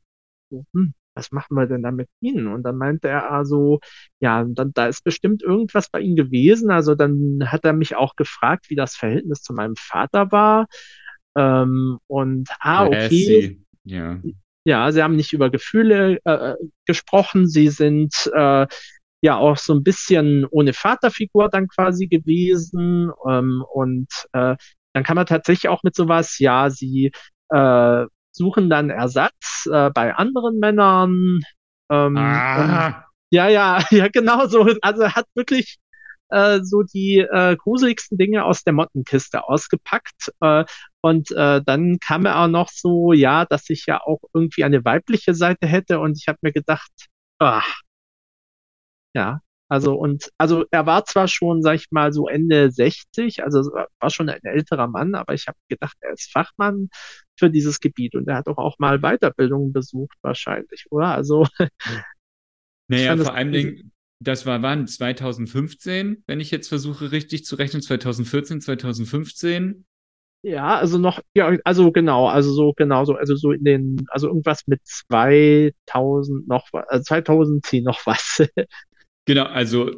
so 0.50 0.66
hm, 0.74 0.94
was 1.16 1.32
machen 1.32 1.56
wir 1.56 1.66
denn 1.66 1.82
da 1.84 1.92
mit 1.92 2.10
Ihnen? 2.22 2.48
Und 2.48 2.64
dann 2.64 2.78
meinte 2.78 3.08
er 3.10 3.32
also, 3.32 3.80
ja, 4.20 4.46
dann, 4.48 4.72
da 4.74 4.88
ist 4.88 5.04
bestimmt 5.04 5.42
irgendwas 5.42 5.90
bei 5.90 6.00
Ihnen 6.00 6.16
gewesen. 6.16 6.70
Also 6.72 6.96
dann 6.96 7.40
hat 7.46 7.66
er 7.66 7.74
mich 7.74 7.96
auch 7.96 8.16
gefragt, 8.16 8.70
wie 8.70 8.76
das 8.76 8.96
Verhältnis 8.96 9.42
zu 9.42 9.54
meinem 9.54 9.76
Vater 9.76 10.32
war. 10.32 10.68
Ähm, 11.36 11.98
und 12.08 12.50
ah, 12.60 12.86
okay. 12.86 13.60
Ja. 13.84 14.20
Ja, 14.68 14.92
sie 14.92 15.02
haben 15.02 15.16
nicht 15.16 15.32
über 15.34 15.50
Gefühle 15.50 16.20
äh, 16.26 16.56
gesprochen, 16.86 17.48
sie 17.48 17.70
sind 17.70 18.30
äh, 18.36 18.68
ja 19.22 19.38
auch 19.38 19.58
so 19.58 19.74
ein 19.74 19.84
bisschen 19.84 20.46
ohne 20.52 20.74
Vaterfigur 20.74 21.50
dann 21.50 21.70
quasi 21.70 22.08
gewesen. 22.08 23.10
Ähm, 23.30 23.64
und 23.74 24.08
äh, 24.34 24.58
dann 24.94 25.04
kann 25.04 25.16
man 25.16 25.26
tatsächlich 25.26 25.70
auch 25.70 25.84
mit 25.84 25.96
sowas, 25.96 26.38
ja, 26.40 26.70
sie 26.70 27.12
äh, 27.50 28.06
suchen 28.32 28.70
dann 28.70 28.90
Ersatz 28.90 29.68
äh, 29.72 29.90
bei 29.92 30.14
anderen 30.14 30.60
Männern. 30.60 31.40
Ähm, 31.90 32.44
und 32.54 32.74
Ah, 32.74 33.06
ja, 33.32 33.48
ja, 33.48 33.80
ja, 33.92 34.10
genau 34.10 34.48
so. 34.48 34.68
Also 34.82 35.10
hat 35.16 35.28
wirklich 35.34 35.78
äh, 36.30 36.60
so 36.62 36.84
die 36.84 37.20
äh, 37.20 37.56
gruseligsten 37.56 38.18
Dinge 38.18 38.44
aus 38.44 38.64
der 38.64 38.74
Mottenkiste 38.74 39.48
ausgepackt. 39.48 40.34
Äh, 40.42 40.66
und 41.08 41.32
äh, 41.32 41.62
dann 41.66 42.00
kam 42.00 42.26
er 42.26 42.40
auch 42.42 42.48
noch 42.48 42.70
so, 42.70 43.14
ja, 43.14 43.46
dass 43.46 43.70
ich 43.70 43.86
ja 43.88 44.02
auch 44.02 44.20
irgendwie 44.34 44.64
eine 44.64 44.84
weibliche 44.84 45.34
Seite 45.34 45.68
hätte. 45.68 46.00
Und 46.00 46.18
ich 46.20 46.28
habe 46.28 46.40
mir 46.42 46.52
gedacht, 46.52 46.92
ah, 47.40 47.64
ja. 49.14 49.42
Also 49.70 49.96
und 49.96 50.30
also 50.38 50.64
er 50.72 50.86
war 50.86 51.04
zwar 51.06 51.28
schon, 51.28 51.62
sag 51.62 51.76
ich 51.76 51.88
mal, 51.92 52.14
so 52.14 52.28
Ende 52.30 52.72
60, 52.72 53.44
also 53.44 53.60
war 54.00 54.10
schon 54.10 54.30
ein 54.30 54.40
älterer 54.44 54.88
Mann, 54.88 55.14
aber 55.14 55.34
ich 55.34 55.48
habe 55.48 55.58
gedacht, 55.68 55.98
er 56.00 56.14
ist 56.14 56.32
Fachmann 56.32 56.90
für 57.38 57.50
dieses 57.50 57.82
Gebiet 57.82 58.16
und 58.16 58.28
er 58.30 58.38
hat 58.38 58.48
doch 58.48 58.58
auch 58.58 58.80
mal 58.80 59.00
Weiterbildungen 59.00 59.74
besucht 59.74 60.16
wahrscheinlich, 60.22 60.86
oder? 60.90 61.08
Also 61.08 61.46
naja, 62.88 63.18
vor 63.18 63.34
allem. 63.34 63.52
Dingen, 63.52 63.92
das 64.20 64.46
war 64.46 64.62
wann? 64.62 64.88
2015, 64.88 66.24
wenn 66.28 66.40
ich 66.40 66.50
jetzt 66.52 66.70
versuche 66.70 67.12
richtig 67.12 67.46
zu 67.46 67.56
rechnen, 67.56 67.82
2014, 67.82 68.62
2015. 68.62 69.86
Ja, 70.44 70.78
also 70.78 70.98
noch, 70.98 71.20
ja, 71.34 71.58
also 71.64 71.92
genau, 71.92 72.28
also 72.28 72.54
so, 72.54 72.74
genau 72.74 73.06
so, 73.06 73.16
also 73.16 73.36
so 73.36 73.52
in 73.52 73.64
den, 73.64 74.06
also 74.10 74.28
irgendwas 74.28 74.68
mit 74.68 74.80
2000 74.86 76.48
noch 76.48 76.68
was, 76.72 76.88
also 76.88 77.04
2010 77.04 77.84
noch 77.84 78.06
was. 78.06 78.48
Genau, 79.30 79.44
also 79.44 79.92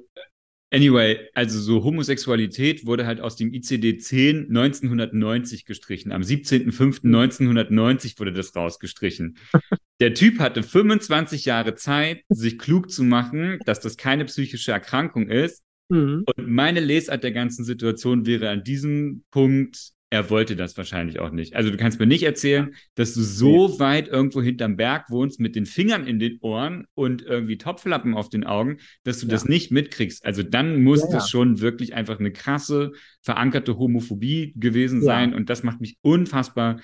Anyway, 0.71 1.19
also 1.33 1.59
so 1.59 1.83
Homosexualität 1.83 2.85
wurde 2.85 3.07
halt 3.07 3.21
aus 3.21 3.35
dem 3.35 3.51
ICD-10 3.51 4.49
1990 4.49 5.65
gestrichen. 5.65 6.11
Am 6.11 6.21
17.05.1990 6.21 8.19
wurde 8.19 8.33
das 8.33 8.55
rausgestrichen. 8.55 9.37
Der 9.99 10.13
Typ 10.13 10.39
hatte 10.39 10.61
25 10.61 11.45
Jahre 11.45 11.73
Zeit, 11.73 12.21
sich 12.29 12.59
klug 12.59 12.91
zu 12.91 13.03
machen, 13.03 13.59
dass 13.65 13.79
das 13.79 13.97
keine 13.97 14.25
psychische 14.25 14.71
Erkrankung 14.71 15.27
ist. 15.27 15.63
Mhm. 15.89 16.23
Und 16.25 16.47
meine 16.47 16.81
Lesart 16.81 17.23
der 17.23 17.31
ganzen 17.31 17.65
Situation 17.65 18.27
wäre 18.27 18.49
an 18.49 18.63
diesem 18.63 19.23
Punkt, 19.31 19.93
er 20.11 20.29
wollte 20.31 20.55
das 20.55 20.75
wahrscheinlich 20.75 21.19
auch 21.19 21.29
nicht. 21.29 21.55
Also 21.55 21.69
du 21.69 21.77
kannst 21.77 21.99
mir 21.99 22.07
nicht 22.07 22.23
erzählen, 22.23 22.73
dass 22.95 23.13
du 23.13 23.21
Nee. 23.21 23.25
so 23.25 23.79
weit 23.79 24.07
irgendwo 24.07 24.41
hinterm 24.41 24.75
Berg 24.75 25.09
wohnst 25.09 25.39
mit 25.39 25.55
den 25.55 25.67
Fingern 25.67 26.07
in 26.07 26.17
den 26.19 26.39
Ohren 26.41 26.87
und 26.95 27.21
irgendwie 27.21 27.57
Topflappen 27.57 28.15
auf 28.15 28.29
den 28.29 28.43
Augen, 28.43 28.77
dass 29.03 29.19
du 29.19 29.27
das 29.27 29.43
Ja, 29.43 29.49
nicht 29.49 29.71
mitkriegst. 29.71 30.25
Also 30.25 30.41
dann 30.41 30.81
ja, 30.83 30.83
muss 30.83 31.01
ja, 31.01 31.09
das 31.11 31.29
schon 31.29 31.59
wirklich 31.61 31.93
einfach 31.93 32.19
eine 32.19 32.31
krasse, 32.31 32.91
verankerte 33.21 33.77
Homophobie 33.77 34.53
gewesen 34.55 35.03
ja, 35.03 35.05
sein. 35.05 35.33
Und 35.35 35.49
das 35.49 35.61
macht 35.63 35.79
mich 35.79 35.97
unfassbar 36.01 36.79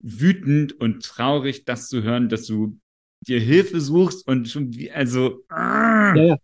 wütend 0.00 0.72
und 0.72 1.02
traurig, 1.04 1.64
das 1.64 1.88
zu 1.88 2.02
hören, 2.02 2.28
dass 2.28 2.46
du 2.46 2.78
dir 3.26 3.38
Hilfe 3.38 3.80
suchst 3.80 4.26
und 4.26 4.48
schon 4.48 4.74
wie, 4.74 4.90
also, 4.90 5.44
ah. 5.48 6.14
ja, 6.14 6.24
ja, 6.24 6.36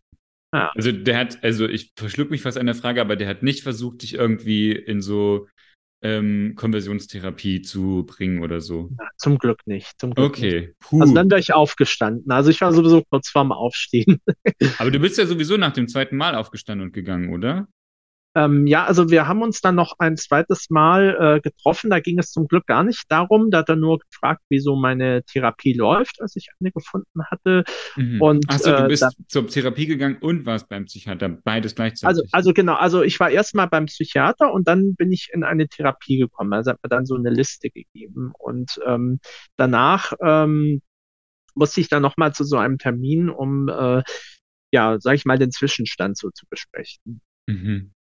ja. 0.53 0.73
Also 0.75 0.93
der 0.93 1.19
hat, 1.19 1.43
also 1.45 1.69
ich 1.69 1.93
verschluck 1.97 2.31
mich 2.31 2.43
fast 2.43 2.59
an 2.59 2.67
der 2.67 2.75
Frage, 2.75 3.01
aber 3.01 3.17
der 3.17 3.29
hat 3.29 3.43
nicht 3.43 3.63
versucht, 3.63 4.03
dich 4.03 4.15
irgendwie 4.15 4.73
in 4.73 5.01
so 5.03 5.49
ähm, 6.03 6.55
Konversionstherapie 6.57 7.63
zu 7.63 8.05
bringen 8.07 8.43
oder 8.43 8.61
so. 8.61 8.91
Ja, 8.99 9.09
Zum 9.17 9.39
Glück 9.39 9.67
nicht, 9.67 9.99
zum 10.01 10.15
Glück 10.15 10.39
nicht. 10.39 10.55
Okay, 10.55 10.75
Also 11.01 11.13
puh. 11.13 11.15
dann 11.15 11.31
wäre 11.31 11.41
ich 11.41 11.53
aufgestanden. 11.53 12.31
Also 12.31 12.51
ich 12.51 12.61
war 12.61 12.73
sowieso 12.73 13.03
kurz 13.05 13.29
vorm 13.29 13.53
Aufstehen. 13.53 14.21
Aber 14.79 14.91
du 14.91 14.99
bist 15.01 15.19
ja 15.19 15.27
sowieso 15.27 15.57
nach 15.57 15.73
dem 15.73 15.89
zweiten 15.89 16.17
Mal 16.17 16.35
aufgestanden 16.35 16.87
und 16.89 16.93
gegangen, 16.93 17.33
oder? 17.33 17.69
Ähm, 18.35 18.67
ja, 18.67 18.85
also 18.85 19.11
wir 19.11 19.27
haben 19.27 19.43
uns 19.43 19.61
dann 19.61 19.75
noch 19.75 19.95
ein 19.99 20.17
zweites 20.17 20.71
Mal 20.71 21.17
äh, 21.37 21.41
getroffen. 21.41 21.91
Da 21.91 22.01
ging 22.01 22.19
es 22.19 22.31
zum 22.31 22.47
Glück 22.47 22.67
gar 22.67 22.85
nicht 22.85 23.05
darum. 23.09 23.51
Da 23.51 23.59
hat 23.59 23.69
er 23.69 23.77
nur 23.77 23.99
gefragt, 23.99 24.43
wieso 24.49 24.77
meine 24.77 25.23
Therapie 25.25 25.73
läuft, 25.73 26.21
als 26.21 26.37
ich 26.37 26.49
eine 26.61 26.71
gefunden 26.71 27.25
hatte. 27.31 27.65
Mhm. 27.97 28.21
Und 28.21 28.45
Ach 28.49 28.59
so, 28.59 28.71
du 28.71 28.85
äh, 28.85 28.89
bist 28.89 29.07
zur 29.29 29.47
Therapie 29.49 29.87
gegangen 29.87 30.19
und 30.21 30.47
warst 30.47 30.69
beim 30.69 30.85
Psychiater, 30.85 31.29
beides 31.29 31.73
also, 31.73 31.77
gleichzeitig. 31.77 32.29
also 32.33 32.53
genau, 32.53 32.75
also 32.75 33.03
ich 33.03 33.19
war 33.19 33.31
erst 33.31 33.55
mal 33.55 33.67
beim 33.67 33.87
Psychiater 33.87 34.53
und 34.53 34.69
dann 34.69 34.95
bin 34.95 35.11
ich 35.11 35.31
in 35.33 35.43
eine 35.43 35.67
Therapie 35.67 36.19
gekommen. 36.19 36.53
Also 36.53 36.73
hat 36.73 36.83
mir 36.83 36.91
dann 36.91 37.07
so 37.07 37.17
eine 37.17 37.31
Liste 37.31 37.71
gegeben. 37.71 38.33
Und 38.39 38.79
ähm, 38.87 39.21
danach 39.57 40.13
ähm, 40.23 40.83
musste 41.55 41.81
ich 41.81 41.89
dann 41.89 42.03
nochmal 42.03 42.35
zu 42.35 42.45
so 42.45 42.57
einem 42.57 42.79
Termin, 42.79 43.31
um 43.31 43.69
äh, 43.69 44.03
ja, 44.71 44.99
sag 45.01 45.15
ich 45.15 45.25
mal, 45.25 45.39
den 45.39 45.51
Zwischenstand 45.51 46.19
so 46.19 46.31
zu 46.31 46.47
besprechen. 46.49 47.21
Mhm. 47.47 47.93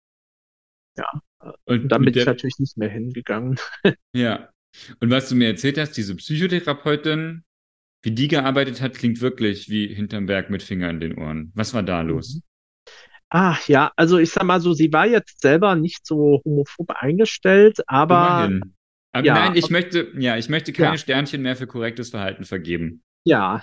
Ja, 0.97 1.21
und 1.65 1.89
dann 1.91 2.03
bin 2.03 2.05
mit 2.05 2.15
ich 2.15 2.25
der, 2.25 2.25
natürlich 2.25 2.59
nicht 2.59 2.77
mehr 2.77 2.89
hingegangen. 2.89 3.59
ja. 4.13 4.49
Und 4.99 5.09
was 5.11 5.29
du 5.29 5.35
mir 5.35 5.47
erzählt 5.47 5.77
hast, 5.77 5.93
diese 5.93 6.15
Psychotherapeutin, 6.15 7.43
wie 8.03 8.11
die 8.11 8.27
gearbeitet 8.29 8.81
hat, 8.81 8.95
klingt 8.95 9.21
wirklich 9.21 9.69
wie 9.69 9.93
hinterm 9.93 10.27
Berg 10.27 10.49
mit 10.49 10.63
Finger 10.63 10.89
in 10.89 10.99
den 11.01 11.17
Ohren. 11.17 11.51
Was 11.55 11.73
war 11.73 11.83
da 11.83 12.03
Mhm. 12.03 12.09
los? 12.09 12.41
Ah, 13.29 13.57
ja, 13.67 13.91
also 13.97 14.17
ich 14.17 14.31
sag 14.31 14.43
mal 14.43 14.61
so, 14.61 14.73
sie 14.73 14.91
war 14.93 15.05
jetzt 15.05 15.41
selber 15.41 15.75
nicht 15.75 16.05
so 16.05 16.41
homophob 16.45 16.91
eingestellt, 16.91 17.79
aber 17.87 18.13
Immerhin. 18.15 18.73
Aber 19.13 19.25
ja, 19.25 19.33
nein, 19.33 19.55
ich 19.55 19.69
möchte, 19.69 20.11
ja, 20.17 20.37
ich 20.37 20.49
möchte 20.49 20.73
keine 20.73 20.93
ja, 20.93 20.97
Sternchen 20.97 21.41
mehr 21.41 21.55
für 21.55 21.67
korrektes 21.67 22.09
Verhalten 22.11 22.45
vergeben. 22.45 23.03
ja, 23.25 23.61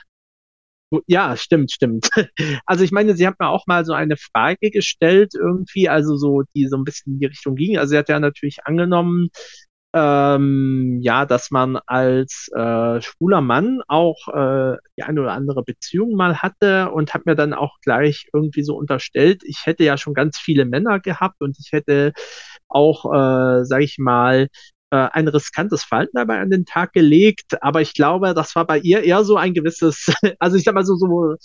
ja, 1.06 1.36
stimmt, 1.36 1.72
stimmt. 1.72 2.08
Also 2.66 2.84
ich 2.84 2.92
meine, 2.92 3.14
sie 3.16 3.26
hat 3.26 3.38
mir 3.38 3.48
auch 3.48 3.66
mal 3.66 3.84
so 3.84 3.92
eine 3.92 4.16
Frage 4.16 4.70
gestellt 4.70 5.34
irgendwie, 5.34 5.88
also 5.88 6.16
so, 6.16 6.42
die 6.54 6.66
so 6.68 6.76
ein 6.76 6.84
bisschen 6.84 7.14
in 7.14 7.20
die 7.20 7.26
Richtung 7.26 7.54
ging. 7.56 7.78
Also 7.78 7.90
sie 7.92 7.98
hat 7.98 8.08
ja 8.08 8.18
natürlich 8.20 8.66
angenommen, 8.66 9.28
ähm, 9.94 10.98
ja, 11.02 11.24
dass 11.24 11.52
man 11.52 11.78
als 11.86 12.48
äh, 12.54 13.00
schwuler 13.00 13.40
Mann 13.40 13.80
auch 13.86 14.26
äh, 14.28 14.76
die 14.98 15.04
eine 15.04 15.20
oder 15.20 15.32
andere 15.32 15.62
Beziehung 15.62 16.16
mal 16.16 16.38
hatte 16.42 16.90
und 16.90 17.14
hat 17.14 17.26
mir 17.26 17.36
dann 17.36 17.54
auch 17.54 17.76
gleich 17.80 18.26
irgendwie 18.32 18.64
so 18.64 18.76
unterstellt, 18.76 19.42
ich 19.44 19.66
hätte 19.66 19.84
ja 19.84 19.96
schon 19.96 20.14
ganz 20.14 20.38
viele 20.38 20.64
Männer 20.64 20.98
gehabt 20.98 21.40
und 21.40 21.56
ich 21.60 21.70
hätte 21.72 22.12
auch, 22.68 23.04
äh, 23.12 23.64
sag 23.64 23.82
ich 23.82 23.98
mal, 23.98 24.48
ein 24.94 25.28
riskantes 25.28 25.84
Verhalten 25.84 26.16
dabei 26.16 26.38
an 26.40 26.50
den 26.50 26.64
Tag 26.64 26.92
gelegt. 26.92 27.62
Aber 27.62 27.80
ich 27.80 27.94
glaube, 27.94 28.34
das 28.34 28.54
war 28.54 28.66
bei 28.66 28.78
ihr 28.78 29.02
eher 29.02 29.24
so 29.24 29.36
ein 29.36 29.54
gewisses, 29.54 30.12
also 30.38 30.56
ich 30.56 30.64
sag 30.64 30.74
mal 30.74 30.84
so, 30.84 30.96
so 30.96 31.36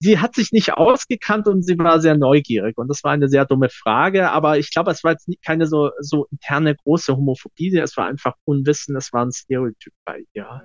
sie 0.00 0.18
hat 0.18 0.34
sich 0.34 0.52
nicht 0.52 0.74
ausgekannt 0.74 1.48
und 1.48 1.62
sie 1.62 1.78
war 1.78 2.00
sehr 2.00 2.16
neugierig. 2.16 2.76
Und 2.76 2.88
das 2.88 3.02
war 3.04 3.12
eine 3.12 3.28
sehr 3.28 3.46
dumme 3.46 3.68
Frage. 3.70 4.30
Aber 4.30 4.58
ich 4.58 4.70
glaube, 4.70 4.90
es 4.90 5.02
war 5.02 5.12
jetzt 5.12 5.28
keine 5.44 5.66
so, 5.66 5.90
so 6.00 6.26
interne 6.30 6.76
große 6.76 7.16
Homophobie. 7.16 7.76
Es 7.78 7.96
war 7.96 8.06
einfach 8.06 8.34
Unwissen. 8.44 8.96
Es 8.96 9.12
war 9.12 9.24
ein 9.24 9.32
Stereotyp 9.32 9.92
bei 10.04 10.24
ihr. 10.34 10.62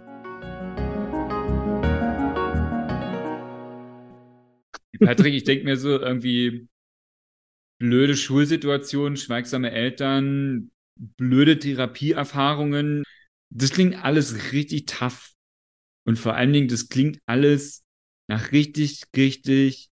Patrick, 5.00 5.34
ich 5.34 5.46
denke 5.46 5.64
mir 5.64 5.78
so 5.78 5.98
irgendwie 5.98 6.68
blöde 7.80 8.18
Schulsituationen, 8.18 9.16
schweigsame 9.16 9.72
Eltern, 9.72 10.72
blöde 11.00 11.60
Therapieerfahrungen. 11.60 13.04
Das 13.50 13.72
klingt 13.72 14.04
alles 14.04 14.52
richtig 14.52 14.86
tough. 14.86 15.32
Und 16.06 16.18
vor 16.20 16.36
allen 16.36 16.54
Dingen, 16.54 16.68
das 16.68 16.90
klingt 16.90 17.20
alles 17.26 17.84
nach 18.28 18.52
richtig, 18.52 19.04
richtig 19.16 19.90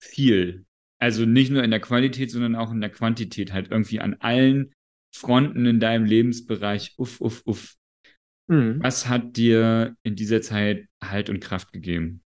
viel. 0.00 0.64
Also 0.98 1.24
nicht 1.24 1.50
nur 1.50 1.64
in 1.64 1.70
der 1.70 1.80
Qualität, 1.80 2.30
sondern 2.30 2.56
auch 2.56 2.70
in 2.70 2.80
der 2.80 2.90
Quantität. 2.90 3.52
Halt 3.52 3.70
irgendwie 3.70 4.00
an 4.00 4.14
allen 4.20 4.72
Fronten 5.14 5.66
in 5.66 5.80
deinem 5.80 6.04
Lebensbereich. 6.04 6.94
Uff, 6.96 7.20
uff, 7.20 7.42
uff. 7.44 7.74
Mhm. 8.48 8.82
Was 8.82 9.08
hat 9.08 9.36
dir 9.36 9.96
in 10.02 10.16
dieser 10.16 10.42
Zeit 10.42 10.88
Halt 11.02 11.30
und 11.30 11.40
Kraft 11.40 11.72
gegeben? 11.72 12.22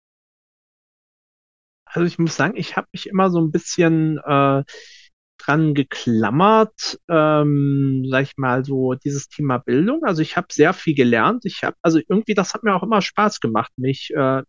Also 1.84 2.06
ich 2.06 2.18
muss 2.18 2.36
sagen, 2.36 2.56
ich 2.56 2.76
habe 2.76 2.88
mich 2.92 3.06
immer 3.06 3.30
so 3.30 3.40
ein 3.40 3.50
bisschen 3.50 4.18
äh, 4.18 4.62
dran 5.38 5.74
geklammert, 5.74 6.98
ähm, 7.08 8.04
sag 8.08 8.22
ich 8.22 8.36
mal, 8.36 8.64
so 8.64 8.94
dieses 8.94 9.28
Thema 9.28 9.58
Bildung. 9.58 10.02
Also 10.04 10.22
ich 10.22 10.36
habe 10.36 10.48
sehr 10.50 10.72
viel 10.72 10.94
gelernt. 10.94 11.44
Ich 11.44 11.62
habe, 11.62 11.76
also 11.82 12.00
irgendwie, 12.08 12.34
das 12.34 12.54
hat 12.54 12.62
mir 12.62 12.74
auch 12.74 12.82
immer 12.82 13.02
Spaß 13.02 13.40
gemacht, 13.40 13.70
mich 13.76 14.10
äh, 14.14 14.42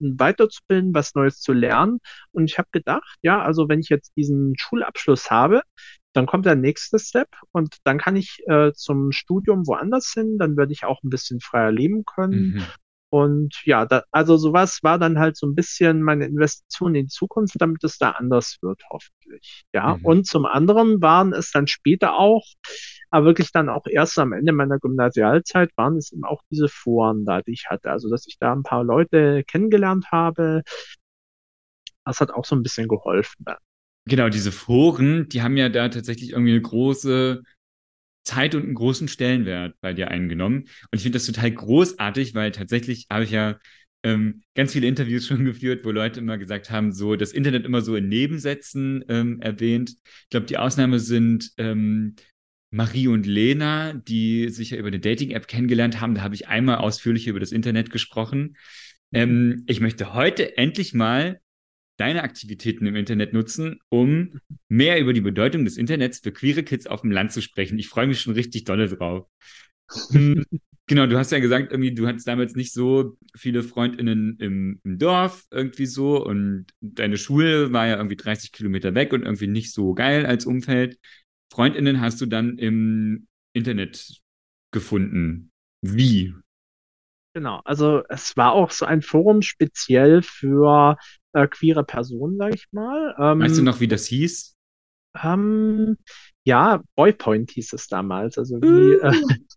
weiterzubilden, 0.00 0.94
was 0.94 1.14
Neues 1.14 1.40
zu 1.40 1.52
lernen. 1.52 1.98
Und 2.32 2.50
ich 2.50 2.58
habe 2.58 2.68
gedacht, 2.72 3.18
ja, 3.22 3.42
also 3.42 3.68
wenn 3.68 3.80
ich 3.80 3.88
jetzt 3.88 4.12
diesen 4.16 4.54
Schulabschluss 4.56 5.30
habe, 5.30 5.62
dann 6.12 6.26
kommt 6.26 6.46
der 6.46 6.56
nächste 6.56 6.98
Step 6.98 7.28
und 7.52 7.76
dann 7.84 7.98
kann 7.98 8.16
ich 8.16 8.42
äh, 8.46 8.72
zum 8.72 9.12
Studium 9.12 9.66
woanders 9.66 10.12
hin, 10.14 10.38
dann 10.38 10.56
würde 10.56 10.72
ich 10.72 10.84
auch 10.84 11.02
ein 11.02 11.10
bisschen 11.10 11.40
freier 11.40 11.70
leben 11.70 12.04
können. 12.04 12.54
Mhm. 12.54 12.62
Und 13.10 13.54
ja, 13.64 13.86
da, 13.86 14.02
also 14.10 14.36
sowas 14.36 14.80
war 14.82 14.98
dann 14.98 15.18
halt 15.18 15.36
so 15.36 15.46
ein 15.46 15.54
bisschen 15.54 16.02
meine 16.02 16.26
Investition 16.26 16.94
in 16.94 17.06
die 17.06 17.10
Zukunft, 17.10 17.54
damit 17.58 17.82
es 17.82 17.96
da 17.96 18.10
anders 18.10 18.58
wird, 18.60 18.82
hoffentlich. 18.90 19.64
Ja, 19.72 19.96
mhm. 19.96 20.04
und 20.04 20.26
zum 20.26 20.44
anderen 20.44 21.00
waren 21.00 21.32
es 21.32 21.50
dann 21.50 21.66
später 21.66 22.14
auch, 22.18 22.44
aber 23.10 23.26
wirklich 23.26 23.50
dann 23.50 23.70
auch 23.70 23.86
erst 23.86 24.18
am 24.18 24.32
Ende 24.32 24.52
meiner 24.52 24.78
Gymnasialzeit 24.78 25.70
waren 25.76 25.96
es 25.96 26.12
eben 26.12 26.24
auch 26.24 26.42
diese 26.50 26.68
Foren 26.68 27.24
da, 27.24 27.40
die 27.40 27.52
ich 27.52 27.66
hatte. 27.70 27.90
Also, 27.90 28.10
dass 28.10 28.26
ich 28.26 28.38
da 28.38 28.52
ein 28.52 28.62
paar 28.62 28.84
Leute 28.84 29.42
kennengelernt 29.44 30.06
habe, 30.12 30.62
das 32.04 32.20
hat 32.20 32.30
auch 32.30 32.44
so 32.44 32.56
ein 32.56 32.62
bisschen 32.62 32.88
geholfen 32.88 33.44
dann. 33.44 33.58
Genau, 34.06 34.28
diese 34.30 34.52
Foren, 34.52 35.28
die 35.28 35.42
haben 35.42 35.56
ja 35.56 35.68
da 35.68 35.88
tatsächlich 35.88 36.32
irgendwie 36.32 36.52
eine 36.52 36.62
große 36.62 37.42
Zeit 38.28 38.54
und 38.54 38.64
einen 38.64 38.74
großen 38.74 39.08
Stellenwert 39.08 39.74
bei 39.80 39.94
dir 39.94 40.08
eingenommen. 40.08 40.60
Und 40.60 40.94
ich 40.94 41.02
finde 41.02 41.16
das 41.16 41.26
total 41.26 41.50
großartig, 41.50 42.34
weil 42.34 42.52
tatsächlich 42.52 43.06
habe 43.10 43.24
ich 43.24 43.30
ja 43.30 43.58
ähm, 44.02 44.42
ganz 44.54 44.72
viele 44.72 44.86
Interviews 44.86 45.26
schon 45.28 45.44
geführt, 45.44 45.84
wo 45.84 45.90
Leute 45.90 46.20
immer 46.20 46.38
gesagt 46.38 46.70
haben, 46.70 46.92
so 46.92 47.16
das 47.16 47.32
Internet 47.32 47.64
immer 47.64 47.80
so 47.80 47.96
in 47.96 48.08
Nebensätzen 48.08 49.04
ähm, 49.08 49.40
erwähnt. 49.40 49.94
Ich 50.24 50.30
glaube, 50.30 50.46
die 50.46 50.58
Ausnahme 50.58 51.00
sind 51.00 51.52
ähm, 51.56 52.16
Marie 52.70 53.08
und 53.08 53.26
Lena, 53.26 53.94
die 53.94 54.50
sich 54.50 54.70
ja 54.70 54.76
über 54.76 54.88
eine 54.88 55.00
Dating-App 55.00 55.48
kennengelernt 55.48 56.00
haben. 56.00 56.14
Da 56.14 56.20
habe 56.20 56.34
ich 56.34 56.48
einmal 56.48 56.76
ausführlich 56.76 57.26
über 57.26 57.40
das 57.40 57.50
Internet 57.50 57.90
gesprochen. 57.90 58.56
Ähm, 59.10 59.64
ich 59.66 59.80
möchte 59.80 60.12
heute 60.12 60.58
endlich 60.58 60.92
mal 60.92 61.40
deine 61.98 62.22
Aktivitäten 62.22 62.86
im 62.86 62.96
Internet 62.96 63.32
nutzen, 63.32 63.80
um 63.88 64.40
mehr 64.68 65.00
über 65.00 65.12
die 65.12 65.20
Bedeutung 65.20 65.64
des 65.64 65.76
Internets 65.76 66.20
für 66.20 66.32
queere 66.32 66.62
Kids 66.62 66.86
auf 66.86 67.02
dem 67.02 67.10
Land 67.10 67.32
zu 67.32 67.42
sprechen. 67.42 67.78
Ich 67.78 67.88
freue 67.88 68.06
mich 68.06 68.20
schon 68.20 68.34
richtig 68.34 68.64
dolle 68.64 68.88
drauf. 68.88 69.26
Hm, 70.10 70.44
genau, 70.86 71.06
du 71.06 71.18
hast 71.18 71.32
ja 71.32 71.40
gesagt, 71.40 71.72
irgendwie, 71.72 71.94
du 71.94 72.06
hattest 72.06 72.28
damals 72.28 72.54
nicht 72.54 72.72
so 72.72 73.16
viele 73.36 73.62
FreundInnen 73.62 74.36
im, 74.38 74.80
im, 74.84 74.98
Dorf 74.98 75.44
irgendwie 75.50 75.86
so 75.86 76.24
und 76.24 76.66
deine 76.80 77.16
Schule 77.16 77.72
war 77.72 77.86
ja 77.86 77.96
irgendwie 77.96 78.16
30 78.16 78.52
Kilometer 78.52 78.94
weg 78.94 79.12
und 79.12 79.22
irgendwie 79.22 79.48
nicht 79.48 79.72
so 79.72 79.94
geil 79.94 80.24
als 80.24 80.46
Umfeld. 80.46 80.98
FreundInnen 81.52 82.00
hast 82.00 82.20
du 82.20 82.26
dann 82.26 82.58
im 82.58 83.26
Internet 83.54 84.20
gefunden. 84.70 85.50
Wie? 85.82 86.34
Genau, 87.34 87.60
also 87.64 88.02
es 88.08 88.36
war 88.36 88.52
auch 88.52 88.70
so 88.70 88.84
ein 88.84 89.02
Forum 89.02 89.42
speziell 89.42 90.22
für 90.22 90.96
äh, 91.42 91.48
queere 91.48 91.84
Personen, 91.84 92.36
sag 92.38 92.54
ich 92.54 92.66
mal. 92.72 93.14
Ähm, 93.18 93.40
weißt 93.40 93.58
du 93.58 93.62
noch, 93.62 93.80
wie 93.80 93.88
das 93.88 94.06
hieß? 94.06 94.56
Ähm, 95.22 95.96
ja, 96.44 96.82
Boypoint 96.96 97.50
hieß 97.50 97.72
es 97.72 97.88
damals. 97.88 98.38
Also 98.38 98.56
wie, 98.56 98.94
äh, 98.94 99.12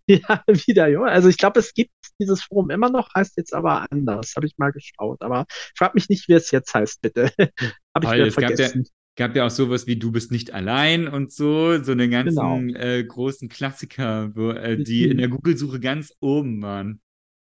ja, 0.27 0.43
wieder, 0.67 0.87
ja. 0.87 1.01
Also 1.03 1.29
ich 1.29 1.37
glaube, 1.37 1.59
es 1.59 1.73
gibt 1.73 1.91
dieses 2.19 2.43
Forum 2.43 2.69
immer 2.69 2.89
noch, 2.89 3.13
heißt 3.15 3.37
jetzt 3.37 3.53
aber 3.53 3.91
anders. 3.91 4.33
Habe 4.35 4.47
ich 4.47 4.57
mal 4.57 4.71
geschaut. 4.71 5.21
Aber 5.21 5.45
frag 5.75 5.95
mich 5.95 6.09
nicht, 6.09 6.27
wie 6.27 6.33
es 6.33 6.51
jetzt 6.51 6.73
heißt, 6.73 7.01
bitte. 7.01 7.31
Habe 7.95 8.05
ich 8.05 8.11
wieder 8.11 8.31
vergessen. 8.31 8.87
Gab 9.17 9.35
ja, 9.35 9.45
auch 9.45 9.51
sowas 9.51 9.87
wie 9.87 9.97
Du 9.97 10.11
bist 10.11 10.31
nicht 10.31 10.53
allein 10.53 11.07
und 11.07 11.33
so, 11.33 11.83
so 11.83 11.91
einen 11.91 12.09
ganzen 12.09 12.69
genau. 12.69 12.79
äh, 12.79 13.03
großen 13.03 13.49
Klassiker, 13.49 14.33
wo, 14.35 14.51
äh, 14.51 14.81
die 14.81 15.09
in 15.09 15.17
der 15.17 15.27
Google-Suche 15.27 15.81
ganz 15.81 16.13
oben 16.21 16.61
waren. 16.61 17.01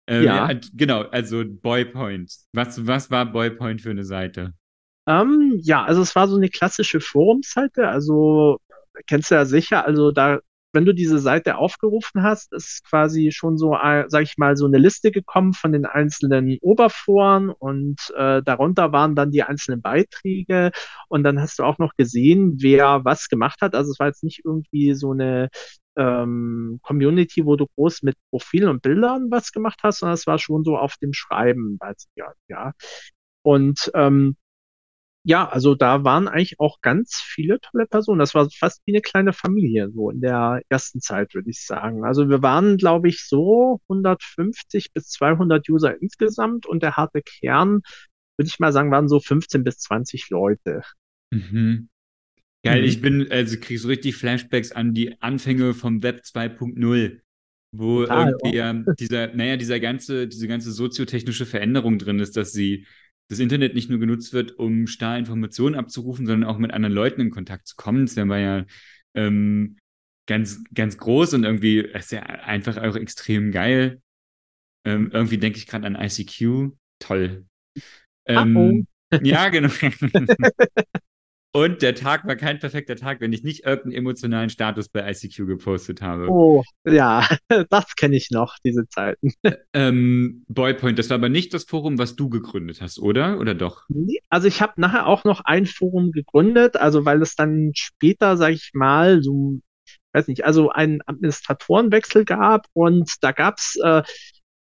Äh, 0.10 0.24
ja. 0.24 0.52
ja. 0.52 0.60
Genau, 0.74 1.02
also 1.04 1.44
Boypoint. 1.46 2.32
Was, 2.54 2.86
was 2.86 3.12
war 3.12 3.26
Boypoint 3.26 3.82
für 3.82 3.92
eine 3.92 4.06
Seite? 4.06 4.54
Ähm, 5.08 5.60
ja, 5.62 5.84
also 5.84 6.02
es 6.02 6.16
war 6.16 6.28
so 6.28 6.36
eine 6.36 6.50
klassische 6.50 7.00
Forumsseite, 7.00 7.88
also 7.88 8.58
kennst 9.06 9.32
du 9.32 9.36
ja 9.36 9.46
sicher, 9.46 9.86
also 9.86 10.12
da, 10.12 10.40
wenn 10.74 10.86
du 10.86 10.94
diese 10.94 11.20
Seite 11.20 11.58
aufgerufen 11.58 12.24
hast, 12.24 12.52
ist 12.54 12.84
quasi 12.84 13.32
schon 13.32 13.58
so, 13.58 13.74
äh, 13.76 14.06
sag 14.10 14.24
ich 14.24 14.38
mal, 14.38 14.58
so 14.58 14.66
eine 14.66 14.78
Liste 14.78 15.12
gekommen 15.12 15.54
von 15.54 15.72
den 15.72 15.86
einzelnen 15.86 16.58
Oberforen 16.62 17.50
und 17.50 17.96
äh, 18.18 18.42
darunter 18.44 18.92
waren 18.92 19.16
dann 19.16 19.32
die 19.32 19.44
einzelnen 19.44 19.82
Beiträge 19.82 20.72
und 21.08 21.24
dann 21.24 21.40
hast 21.40 21.60
du 21.60 21.64
auch 21.64 21.78
noch 21.78 21.96
gesehen, 21.96 22.58
wer 22.60 23.06
was 23.06 23.30
gemacht 23.30 23.62
hat. 23.62 23.76
Also 23.76 23.92
es 23.92 24.00
war 24.00 24.08
jetzt 24.08 24.24
nicht 24.24 24.42
irgendwie 24.44 24.94
so 24.94 25.12
eine 25.12 25.50
ähm, 25.98 26.80
Community, 26.84 27.46
wo 27.46 27.56
du 27.56 27.68
groß 27.76 28.04
mit 28.04 28.16
Profilen 28.30 28.70
und 28.70 28.82
Bildern 28.82 29.30
was 29.32 29.52
gemacht 29.52 29.80
hast, 29.84 30.00
sondern 30.00 30.16
es 30.16 30.28
war 30.28 30.40
schon 30.40 30.64
so 30.64 30.78
auf 30.78 30.96
dem 30.98 31.14
Schreiben 31.14 31.78
basiert, 31.78 32.36
ja. 32.48 32.74
Und 33.44 33.92
ähm, 33.96 34.36
ja, 35.24 35.46
also 35.50 35.76
da 35.76 36.06
waren 36.06 36.30
eigentlich 36.30 36.58
auch 36.60 36.80
ganz 36.82 37.16
viele 37.16 37.60
tolle 37.60 37.86
Personen. 37.86 38.20
Das 38.20 38.34
war 38.34 38.50
fast 38.50 38.82
wie 38.86 38.94
eine 38.94 39.02
kleine 39.02 39.34
Familie, 39.34 39.92
so 39.92 40.10
in 40.10 40.22
der 40.22 40.62
ersten 40.70 41.02
Zeit, 41.02 41.34
würde 41.34 41.50
ich 41.50 41.66
sagen. 41.66 42.06
Also 42.06 42.30
wir 42.30 42.42
waren, 42.42 42.78
glaube 42.78 43.10
ich, 43.10 43.28
so 43.28 43.82
150 43.90 44.94
bis 44.94 45.10
200 45.10 45.68
User 45.68 46.02
insgesamt 46.02 46.66
und 46.66 46.82
der 46.82 46.96
harte 46.96 47.22
Kern, 47.22 47.82
würde 48.38 48.48
ich 48.48 48.60
mal 48.60 48.72
sagen, 48.72 48.90
waren 48.90 49.10
so 49.10 49.20
15 49.20 49.66
bis 49.66 49.80
20 49.80 50.30
Leute. 50.30 50.82
Mhm. 51.32 51.90
Geil, 52.68 52.82
mhm. 52.82 52.88
ich 52.88 53.02
bin, 53.02 53.32
also 53.32 53.58
krieg 53.60 53.80
so 53.80 53.88
richtig 53.88 54.16
Flashbacks 54.16 54.72
an 54.72 54.94
die 54.94 55.22
Anfänge 55.22 55.74
vom 55.74 56.04
Web 56.04 56.22
2.0, 56.24 57.20
wo 57.72 58.02
Total, 58.02 58.30
irgendwie 58.30 58.58
ja 58.58 58.74
dieser, 59.00 59.34
naja, 59.34 59.58
dieser 59.58 59.80
ganze, 59.80 60.28
diese 60.28 60.48
ganze 60.48 60.72
soziotechnische 60.72 61.46
Veränderung 61.46 61.98
drin 62.00 62.20
ist, 62.20 62.38
dass 62.38 62.52
sie 62.52 62.86
das 63.30 63.40
Internet 63.40 63.74
nicht 63.74 63.90
nur 63.90 64.00
genutzt 64.00 64.34
wird, 64.34 64.58
um 64.58 64.88
starr 64.88 65.18
Informationen 65.18 65.76
abzurufen, 65.76 66.26
sondern 66.26 66.50
auch 66.50 66.58
mit 66.58 66.72
anderen 66.72 66.94
Leuten 66.94 67.22
in 67.22 67.30
Kontakt 67.30 67.68
zu 67.68 67.76
kommen. 67.76 68.06
Das 68.06 68.16
war 68.16 68.40
ja 68.40 68.66
ähm, 69.16 69.78
ganz, 70.28 70.64
ganz 70.74 70.98
groß 70.98 71.34
und 71.34 71.44
irgendwie 71.44 71.80
ist 71.80 72.12
ja 72.12 72.22
einfach 72.22 72.78
auch 72.78 72.96
extrem 72.96 73.52
geil. 73.52 74.02
Ähm, 74.86 75.10
irgendwie 75.12 75.38
denke 75.38 75.58
ich 75.58 75.68
gerade 75.68 75.86
an 75.88 75.96
ICQ. 75.96 76.72
Toll. 77.00 77.46
Ähm, 78.26 78.88
ja, 79.22 79.50
genau. 79.50 79.70
Und 81.58 81.82
der 81.82 81.96
Tag 81.96 82.28
war 82.28 82.36
kein 82.36 82.60
perfekter 82.60 82.96
Tag, 82.96 83.20
wenn 83.20 83.34
ich 83.34 83.44
nicht 83.44 83.66
irgendeinen 83.66 83.94
emotionalen 83.94 84.52
Status 84.52 84.90
bei 84.90 85.10
ICQ 85.10 85.48
gepostet 85.48 86.04
habe. 86.04 86.30
Oh, 86.30 86.64
ja, 86.86 87.28
das 87.72 87.96
kenne 87.96 88.16
ich 88.16 88.30
noch, 88.30 88.58
diese 88.64 88.88
Zeiten. 88.90 89.32
Ähm, 89.74 90.46
Boypoint, 90.50 91.00
das 91.00 91.10
war 91.10 91.16
aber 91.16 91.30
nicht 91.30 91.56
das 91.56 91.64
Forum, 91.64 91.98
was 91.98 92.16
du 92.16 92.30
gegründet 92.30 92.80
hast, 92.80 93.00
oder? 93.00 93.40
Oder 93.40 93.56
doch? 93.56 93.88
Also 94.30 94.48
ich 94.48 94.62
habe 94.62 94.74
nachher 94.80 95.08
auch 95.08 95.24
noch 95.24 95.42
ein 95.46 95.66
Forum 95.66 96.12
gegründet, 96.12 96.78
also 96.78 97.06
weil 97.06 97.24
es 97.24 97.36
dann 97.36 97.72
später, 97.74 98.38
sag 98.38 98.52
ich 98.52 98.70
mal, 98.76 99.24
so, 99.24 99.60
weiß 100.14 100.28
nicht, 100.28 100.46
also 100.46 100.70
einen 100.70 101.02
Administratorenwechsel 101.08 102.24
gab 102.26 102.68
und 102.74 103.12
da 103.22 103.32
gab's 103.32 103.80
äh, 103.84 104.04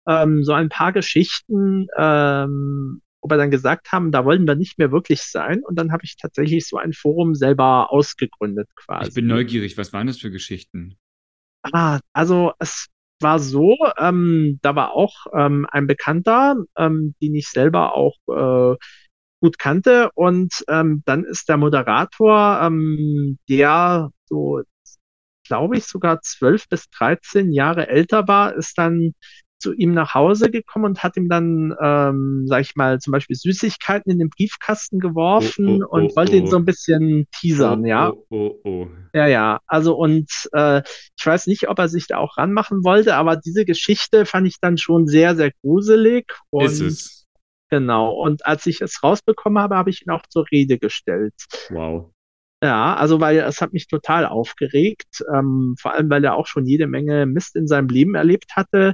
ähm, 0.08 0.45
so 0.45 0.53
ein 0.53 0.69
paar 0.69 0.93
Geschichten, 0.93 1.88
ähm, 1.97 3.01
wo 3.25 3.29
wir 3.29 3.38
dann 3.38 3.49
gesagt 3.49 3.91
haben, 3.91 4.11
da 4.11 4.23
wollen 4.23 4.45
wir 4.45 4.55
nicht 4.55 4.77
mehr 4.77 4.91
wirklich 4.91 5.23
sein. 5.23 5.63
Und 5.63 5.79
dann 5.79 5.91
habe 5.91 6.03
ich 6.03 6.15
tatsächlich 6.15 6.67
so 6.67 6.77
ein 6.77 6.93
Forum 6.93 7.33
selber 7.33 7.91
ausgegründet 7.91 8.69
quasi. 8.76 9.09
Ich 9.09 9.15
bin 9.15 9.26
neugierig, 9.26 9.78
was 9.78 9.93
waren 9.93 10.05
das 10.05 10.19
für 10.19 10.30
Geschichten? 10.30 10.95
Ah, 11.63 11.99
also 12.13 12.51
es 12.59 12.88
war 13.19 13.39
so, 13.39 13.76
ähm, 13.97 14.59
da 14.61 14.76
war 14.76 14.91
auch 14.91 15.26
ähm, 15.36 15.65
ein 15.71 15.88
Bekannter, 15.88 16.55
ähm, 16.78 17.15
den 17.19 17.34
ich 17.34 17.47
selber 17.47 17.95
auch 17.95 18.15
äh, 18.28 18.78
gut 19.41 19.57
kannte. 19.57 20.11
Und 20.13 20.63
ähm, 20.67 21.01
dann 21.05 21.23
ist 21.23 21.49
der 21.49 21.57
Moderator, 21.57 22.59
ähm, 22.61 23.39
der 23.49 24.11
so, 24.26 24.61
glaube 25.47 25.78
ich, 25.78 25.86
sogar 25.86 26.21
zwölf 26.21 26.69
bis 26.69 26.89
dreizehn 26.91 27.51
Jahre 27.51 27.88
älter 27.88 28.28
war, 28.28 28.53
ist 28.53 28.78
dann 28.78 29.13
zu 29.66 29.74
ihm 29.74 29.93
nach 29.93 30.13
Hause 30.13 30.51
gekommen 30.51 30.86
und 30.86 31.01
hat 31.01 31.18
ihm 31.18 31.28
dann, 31.28 31.76
ähm, 31.82 32.43
sag 32.45 32.61
ich 32.61 32.76
mal, 32.76 32.99
zum 32.99 33.11
Beispiel 33.11 33.36
Süßigkeiten 33.36 34.11
in 34.11 34.20
den 34.20 34.30
Briefkasten 34.30 34.99
geworfen 34.99 35.82
Oh, 35.82 35.88
oh, 35.89 35.95
und 35.95 36.11
oh, 36.11 36.16
wollte 36.16 36.36
ihn 36.36 36.43
oh. 36.43 36.51
so 36.51 36.57
ein 36.57 36.66
bisschen 36.66 37.26
teasern, 37.32 37.82
oh, 37.82 37.88
ja. 37.88 38.11
Oh, 38.11 38.26
oh, 38.30 38.59
oh. 38.63 38.88
Ja, 39.13 39.26
ja. 39.26 39.59
Also 39.66 39.95
und 39.95 40.30
äh, 40.53 40.84
ich 41.18 41.26
weiß 41.26 41.47
nicht, 41.47 41.68
ob 41.68 41.80
er 41.80 41.88
sich 41.88 42.05
da 42.05 42.18
auch 42.18 42.38
ranmachen 42.38 42.84
wollte, 42.84 43.16
aber 43.16 43.38
diese 43.38 43.66
Geschichte 43.66 44.28
fand 44.28 44.45
ich 44.45 44.59
dann 44.61 44.78
schon 44.78 45.07
sehr, 45.07 45.36
sehr 45.36 45.51
gruselig. 45.63 46.32
Und 46.51 46.66
Ist 46.66 46.82
es. 46.82 47.26
genau. 47.72 48.13
Und 48.13 48.45
als 48.45 48.68
ich 48.68 48.82
es 48.82 49.01
rausbekommen 49.01 49.57
habe, 49.57 49.78
habe 49.78 49.89
ich 49.89 50.05
ihn 50.05 50.11
auch 50.11 50.22
zur 50.30 50.45
Rede 50.51 50.78
gestellt. 50.78 51.34
Wow. 51.72 52.11
Ja, 52.63 52.95
also 52.95 53.20
weil 53.20 53.38
es 53.39 53.61
hat 53.61 53.74
mich 53.74 53.88
total 53.88 54.26
aufgeregt, 54.26 55.24
ähm, 55.34 55.76
vor 55.80 55.93
allem 55.93 56.09
weil 56.09 56.24
er 56.24 56.36
auch 56.36 56.47
schon 56.47 56.66
jede 56.66 56.88
Menge 56.88 57.26
Mist 57.26 57.55
in 57.55 57.68
seinem 57.68 57.89
Leben 57.89 58.16
erlebt 58.16 58.55
hatte. 58.55 58.93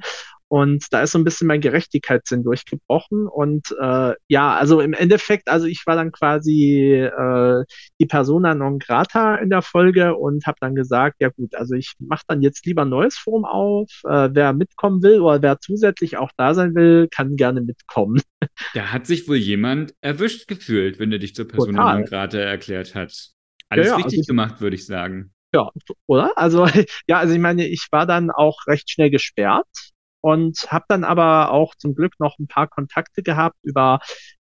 Und 0.52 0.88
da 0.92 1.02
ist 1.02 1.14
so 1.14 1.18
ein 1.18 1.24
bisschen 1.24 1.48
mein 1.48 1.62
Gerechtigkeitssinn 1.62 2.44
durchgebrochen. 2.44 3.26
Und 3.26 3.74
äh, 3.82 4.16
ja, 4.28 4.54
also 4.54 4.82
im 4.82 4.92
Endeffekt, 4.92 5.48
also 5.48 5.66
ich 5.66 5.84
war 5.86 5.96
dann 5.96 6.12
quasi 6.12 6.92
äh, 6.92 7.64
die 8.02 8.06
Persona 8.06 8.54
non 8.54 8.78
grata 8.78 9.36
in 9.36 9.50
der 9.50 9.62
Folge 9.62 10.14
und 10.18 10.46
habe 10.46 10.58
dann 10.60 10.76
gesagt, 10.76 11.22
ja 11.22 11.30
gut, 11.30 11.56
also 11.56 11.74
ich 11.76 11.94
mache 12.00 12.24
dann 12.28 12.42
jetzt 12.42 12.66
lieber 12.66 12.82
ein 12.82 12.90
neues 12.90 13.18
Forum 13.18 13.46
auf. 13.46 13.88
Äh, 14.04 14.32
wer 14.34 14.52
mitkommen 14.52 15.02
will 15.02 15.22
oder 15.22 15.42
wer 15.42 15.60
zusätzlich 15.62 16.18
auch 16.18 16.32
da 16.36 16.54
sein 16.54 16.76
will, 16.76 17.08
kann 17.10 17.38
gerne 17.38 17.62
mitkommen. 17.62 18.22
Da 18.74 18.92
hat 18.92 19.08
sich 19.08 19.30
wohl 19.30 19.38
jemand 19.38 19.94
erwischt 20.02 20.48
gefühlt, 20.48 21.00
wenn 21.00 21.12
er 21.12 21.20
dich 21.20 21.34
zur 21.36 21.48
Persona 21.48 21.78
Total. 21.78 21.96
non 21.96 22.06
grata 22.06 22.40
erklärt 22.40 22.96
hat. 22.96 23.30
Alles 23.70 23.88
Ja, 23.88 23.92
ja, 23.92 23.96
richtig 23.96 24.20
also 24.20 24.28
gemacht, 24.28 24.60
würde 24.60 24.76
ich 24.76 24.86
sagen. 24.86 25.32
Ja, 25.54 25.70
oder? 26.08 26.38
Also, 26.38 26.66
ja, 27.08 27.20
also 27.20 27.34
ich 27.34 27.40
meine, 27.40 27.68
ich 27.68 27.88
war 27.92 28.06
dann 28.06 28.32
auch 28.32 28.68
recht 28.68 28.90
schnell 28.90 29.12
gesperrt 29.12 29.92
und 30.22 30.58
habe 30.72 30.86
dann 30.88 31.04
aber 31.04 31.52
auch 31.52 31.76
zum 31.76 31.96
Glück 31.96 32.14
noch 32.20 32.40
ein 32.40 32.48
paar 32.48 32.68
Kontakte 32.68 33.24
gehabt 33.24 33.58
über 33.64 34.00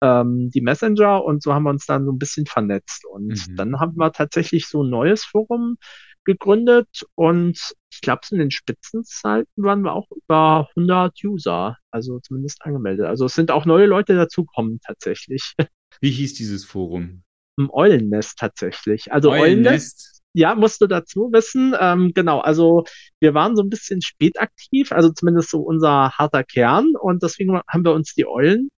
ähm, 0.03 0.51
die 0.51 0.61
Messenger 0.61 1.25
und 1.25 1.43
so 1.43 1.55
haben 1.55 1.65
wir 1.65 1.71
uns 1.71 1.87
dann 1.87 2.05
so 2.05 2.13
ein 2.13 2.19
bisschen 2.19 2.47
vernetzt. 2.47 3.05
Und 3.07 3.49
Mhm. 3.49 3.57
dann 3.57 3.81
haben 3.81 3.97
wir 3.97 4.13
tatsächlich 4.13 4.67
so 4.69 4.83
ein 4.83 4.91
neues 4.91 5.25
Forum 5.25 5.77
gegründet 6.25 7.05
und 7.17 7.59
ich 7.93 8.01
glaube, 8.01 8.23
in 8.31 8.39
den 8.39 8.51
Spitzenzeiten 8.51 9.65
waren 9.65 9.83
wir 9.83 9.93
auch 9.93 10.09
über 10.13 10.69
100 10.77 11.19
User, 11.25 11.77
also 11.91 12.21
zumindest 12.21 12.63
angemeldet. 12.65 13.07
Also 13.07 13.27
es 13.27 13.35
sind 13.35 13.51
auch 13.51 13.65
neue 13.67 13.87
Leute 13.87 14.15
dazugekommen 14.15 14.81
tatsächlich. 14.87 15.55
Wie 16.01 16.11
hieß 16.11 16.35
dieses 16.35 16.65
Forum? 16.65 17.23
Im 17.59 17.71
Eulennest 17.73 18.39
tatsächlich. 18.39 19.13
Also 19.13 19.31
Eulennest 19.31 19.63
Eulennest? 19.67 20.22
Ja, 20.35 20.55
musst 20.55 20.81
du 20.81 20.87
dazu 20.87 21.31
wissen. 21.33 21.75
Ähm, 21.79 22.13
genau, 22.15 22.41
also 22.41 22.85
wir 23.21 23.35
waren 23.35 23.57
so 23.57 23.63
ein 23.63 23.69
bisschen 23.71 24.03
spät 24.03 24.41
aktiv, 24.41 24.93
also 24.93 25.11
zumindest 25.11 25.51
so 25.51 25.61
unser 25.61 26.11
harter 26.13 26.45
Kern 26.45 26.93
und 27.01 27.23
deswegen 27.23 27.61
haben 27.69 27.85
wir 27.85 27.93
uns 27.93 28.15
die 28.15 28.27
Eulen 28.27 28.71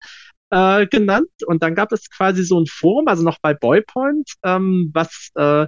äh, 0.51 0.87
genannt. 0.87 1.31
Und 1.47 1.63
dann 1.63 1.75
gab 1.75 1.93
es 1.93 2.11
quasi 2.11 2.45
so 2.45 2.61
ein 2.61 2.67
Forum, 2.67 3.09
also 3.09 3.23
noch 3.23 3.39
bei 3.41 3.55
Boypoint, 3.55 4.31
ähm, 4.45 4.91
was 4.95 5.31
äh, 5.35 5.67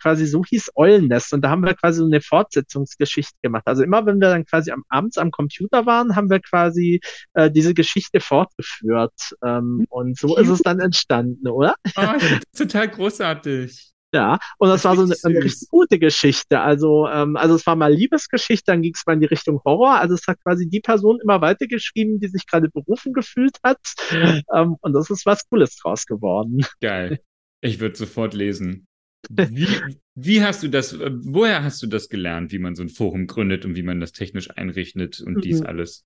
quasi 0.00 0.26
so 0.26 0.44
hieß 0.44 0.72
Eulennest. 0.74 1.32
Und 1.32 1.42
da 1.42 1.50
haben 1.50 1.64
wir 1.64 1.74
quasi 1.74 1.98
so 2.00 2.04
eine 2.04 2.20
Fortsetzungsgeschichte 2.20 3.36
gemacht. 3.42 3.62
Also 3.66 3.82
immer, 3.82 4.04
wenn 4.04 4.20
wir 4.20 4.28
dann 4.28 4.44
quasi 4.44 4.70
am 4.70 4.84
abends 4.88 5.16
am 5.16 5.30
Computer 5.30 5.86
waren, 5.86 6.14
haben 6.14 6.28
wir 6.28 6.40
quasi 6.40 7.00
äh, 7.32 7.50
diese 7.50 7.72
Geschichte 7.74 8.20
fortgeführt. 8.20 9.34
Ähm, 9.42 9.86
und 9.88 10.18
so 10.18 10.36
ist 10.36 10.48
es 10.48 10.60
dann 10.60 10.80
entstanden, 10.80 11.48
oder? 11.48 11.74
Oh, 11.96 12.02
total 12.56 12.88
großartig. 12.88 13.93
Ja, 14.14 14.38
und 14.58 14.68
das, 14.68 14.82
Das 14.82 14.84
war 14.84 14.96
so 14.96 15.02
eine, 15.02 15.10
richtig 15.10 15.24
eine 15.24 15.44
richtig 15.44 15.68
gute 15.70 15.98
Geschichte. 15.98 16.60
Also, 16.60 17.08
ähm, 17.08 17.36
also 17.36 17.56
es 17.56 17.66
war 17.66 17.74
mal 17.76 17.92
Liebesgeschichte, 17.92 18.64
dann 18.70 18.80
ging 18.82 18.94
es 18.94 19.02
mal 19.06 19.14
in 19.14 19.20
die 19.20 19.26
Richtung 19.26 19.60
Horror. 19.64 19.98
Also 20.00 20.14
es 20.14 20.26
hat 20.28 20.40
quasi 20.44 20.68
die 20.68 20.80
Person 20.80 21.18
immer 21.22 21.40
weitergeschrieben, 21.40 22.20
die 22.20 22.28
sich 22.28 22.46
gerade 22.46 22.70
berufen 22.70 23.12
gefühlt 23.12 23.58
hat. 23.64 23.80
Ähm, 24.54 24.76
und 24.80 24.92
das 24.92 25.10
ist 25.10 25.26
was 25.26 25.48
Cooles 25.48 25.76
draus 25.76 26.06
geworden. 26.06 26.64
Geil. 26.80 27.20
Ich 27.60 27.80
würde 27.80 27.96
sofort 27.96 28.34
lesen. 28.34 28.86
Wie, 29.30 29.66
wie 30.14 30.42
hast 30.42 30.62
du 30.62 30.68
das, 30.68 30.92
äh, 30.92 31.10
woher 31.12 31.64
hast 31.64 31.82
du 31.82 31.86
das 31.86 32.08
gelernt, 32.10 32.52
wie 32.52 32.58
man 32.58 32.74
so 32.74 32.82
ein 32.82 32.90
Forum 32.90 33.26
gründet 33.26 33.64
und 33.64 33.74
wie 33.74 33.82
man 33.82 33.98
das 34.00 34.12
technisch 34.12 34.50
einrichtet 34.50 35.20
und 35.20 35.44
dies 35.44 35.60
Mhm. 35.60 35.66
alles? 35.66 36.04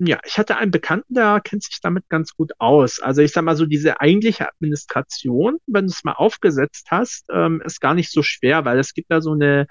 Ja, 0.00 0.18
ich 0.26 0.38
hatte 0.38 0.56
einen 0.56 0.72
Bekannten, 0.72 1.14
der 1.14 1.40
kennt 1.40 1.62
sich 1.62 1.80
damit 1.80 2.08
ganz 2.08 2.34
gut 2.34 2.52
aus. 2.58 3.00
Also 3.00 3.22
ich 3.22 3.32
sag 3.32 3.44
mal 3.44 3.56
so, 3.56 3.64
diese 3.64 4.00
eigentliche 4.00 4.48
Administration, 4.48 5.58
wenn 5.66 5.86
du 5.86 5.92
es 5.92 6.02
mal 6.02 6.14
aufgesetzt 6.14 6.88
hast, 6.90 7.24
ähm, 7.32 7.62
ist 7.64 7.80
gar 7.80 7.94
nicht 7.94 8.10
so 8.10 8.22
schwer, 8.22 8.64
weil 8.64 8.78
es 8.80 8.92
gibt 8.92 9.10
da 9.10 9.20
so 9.20 9.32
eine 9.32 9.66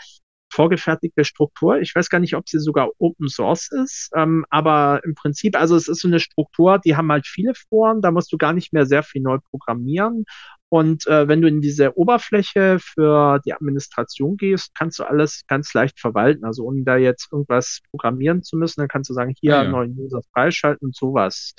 vorgefertigte 0.50 1.26
Struktur. 1.26 1.80
Ich 1.82 1.94
weiß 1.96 2.10
gar 2.10 2.20
nicht, 2.20 2.36
ob 2.36 2.48
sie 2.48 2.60
sogar 2.60 2.90
Open 3.00 3.28
Source 3.28 3.70
ist, 3.72 4.12
ähm, 4.16 4.46
aber 4.50 5.02
im 5.04 5.16
Prinzip, 5.16 5.58
also 5.58 5.76
es 5.76 5.88
ist 5.88 6.02
so 6.02 6.08
eine 6.08 6.20
Struktur, 6.20 6.80
die 6.80 6.96
haben 6.96 7.12
halt 7.12 7.28
viele 7.28 7.54
Foren, 7.56 8.02
da 8.02 8.12
musst 8.12 8.32
du 8.32 8.38
gar 8.38 8.54
nicht 8.54 8.72
mehr 8.72 8.86
sehr 8.86 9.04
viel 9.04 9.22
neu 9.22 9.40
programmieren. 9.50 10.26
Und 10.74 11.06
äh, 11.06 11.28
wenn 11.28 11.40
du 11.40 11.48
in 11.48 11.62
diese 11.62 11.96
Oberfläche 12.00 12.80
für 12.80 13.40
die 13.46 13.54
Administration 13.54 14.38
gehst, 14.38 14.74
kannst 14.74 14.98
du 14.98 15.04
alles 15.04 15.44
ganz 15.48 15.72
leicht 15.76 16.00
verwalten. 16.00 16.46
Also 16.46 16.64
ohne 16.64 16.84
da 16.84 16.98
jetzt 16.98 17.32
irgendwas 17.32 17.82
programmieren 17.92 18.42
zu 18.42 18.58
müssen, 18.58 18.82
dann 18.82 18.88
kannst 18.88 19.08
du 19.12 19.14
sagen, 19.14 19.36
hier 19.40 19.56
Ah, 19.60 19.64
ja. 19.66 19.70
neuen 19.70 19.96
User 20.00 20.22
freischalten 20.34 20.88
und 20.88 20.96
sowas. 20.96 21.54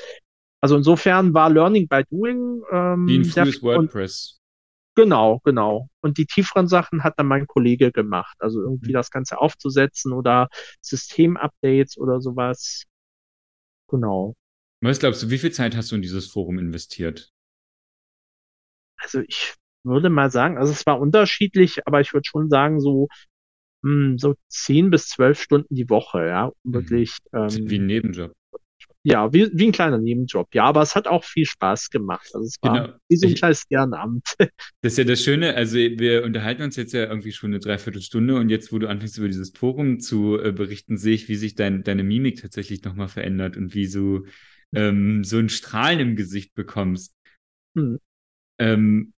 Also 0.60 0.76
insofern 0.76 1.32
war 1.32 1.48
Learning 1.48 1.86
by 1.86 2.02
Doing 2.10 2.62
ähm, 2.72 3.06
Wie 3.06 3.18
ein 3.18 3.24
frühes 3.24 3.62
WordPress. 3.62 4.40
Genau, 4.96 5.40
genau. 5.44 5.88
Und 6.00 6.18
die 6.18 6.26
tieferen 6.26 6.66
Sachen 6.66 7.04
hat 7.04 7.14
dann 7.16 7.28
mein 7.28 7.46
Kollege 7.46 7.92
gemacht. 7.92 8.36
Also 8.40 8.62
irgendwie 8.62 8.90
Mhm. 8.90 8.94
das 8.94 9.12
Ganze 9.12 9.38
aufzusetzen 9.38 10.12
oder 10.12 10.48
Systemupdates 10.80 11.98
oder 11.98 12.20
sowas. 12.20 12.82
Genau. 13.88 14.34
Was 14.80 14.98
glaubst 14.98 15.22
du, 15.22 15.30
wie 15.30 15.38
viel 15.38 15.52
Zeit 15.52 15.76
hast 15.76 15.92
du 15.92 15.94
in 15.94 16.02
dieses 16.02 16.26
Forum 16.26 16.58
investiert? 16.58 17.33
Also 19.04 19.20
ich 19.20 19.54
würde 19.84 20.10
mal 20.10 20.30
sagen, 20.30 20.58
also 20.58 20.72
es 20.72 20.86
war 20.86 21.00
unterschiedlich, 21.00 21.86
aber 21.86 22.00
ich 22.00 22.12
würde 22.14 22.26
schon 22.26 22.48
sagen, 22.48 22.80
so, 22.80 23.08
hm, 23.84 24.18
so 24.18 24.34
zehn 24.48 24.90
bis 24.90 25.08
zwölf 25.08 25.40
Stunden 25.40 25.74
die 25.74 25.90
Woche, 25.90 26.26
ja. 26.26 26.50
Mhm. 26.64 26.72
Wirklich, 26.72 27.10
ist 27.10 27.70
Wie 27.70 27.76
ein 27.76 27.82
ähm, 27.82 27.86
Nebenjob. 27.86 28.32
ja, 29.02 29.32
wie, 29.34 29.50
wie 29.52 29.66
ein 29.66 29.72
kleiner 29.72 29.98
Nebenjob. 29.98 30.54
Ja, 30.54 30.64
aber 30.64 30.80
es 30.80 30.96
hat 30.96 31.06
auch 31.06 31.24
viel 31.24 31.44
Spaß 31.44 31.90
gemacht. 31.90 32.30
Also 32.34 32.46
es 32.46 32.56
war 32.62 32.86
Genau. 32.86 32.98
wie 33.08 33.16
so 33.16 33.26
ein 33.28 33.34
kleines 33.34 33.64
Ehrenamt. 33.68 34.24
das 34.80 34.92
ist 34.92 34.98
ja 34.98 35.04
das 35.04 35.22
Schöne, 35.22 35.54
also 35.54 35.76
wir 35.76 36.24
unterhalten 36.24 36.62
uns 36.62 36.76
jetzt 36.76 36.94
ja 36.94 37.04
irgendwie 37.04 37.32
schon 37.32 37.50
eine 37.50 37.60
Dreiviertelstunde 37.60 38.36
und 38.36 38.48
jetzt, 38.48 38.72
wo 38.72 38.78
du 38.78 38.88
anfängst, 38.88 39.18
über 39.18 39.28
dieses 39.28 39.50
Forum 39.50 40.00
zu 40.00 40.38
äh, 40.40 40.52
berichten, 40.52 40.96
sehe 40.96 41.14
ich, 41.14 41.28
wie 41.28 41.36
sich 41.36 41.54
dein, 41.54 41.82
deine 41.82 42.02
Mimik 42.02 42.40
tatsächlich 42.40 42.82
nochmal 42.84 43.08
verändert 43.08 43.58
und 43.58 43.74
wie 43.74 43.90
du 43.90 44.24
ähm, 44.72 45.22
so 45.24 45.38
ein 45.38 45.50
Strahlen 45.50 46.00
im 46.00 46.16
Gesicht 46.16 46.54
bekommst. 46.54 47.14
Hm. 47.76 47.98
Ähm, 48.58 49.12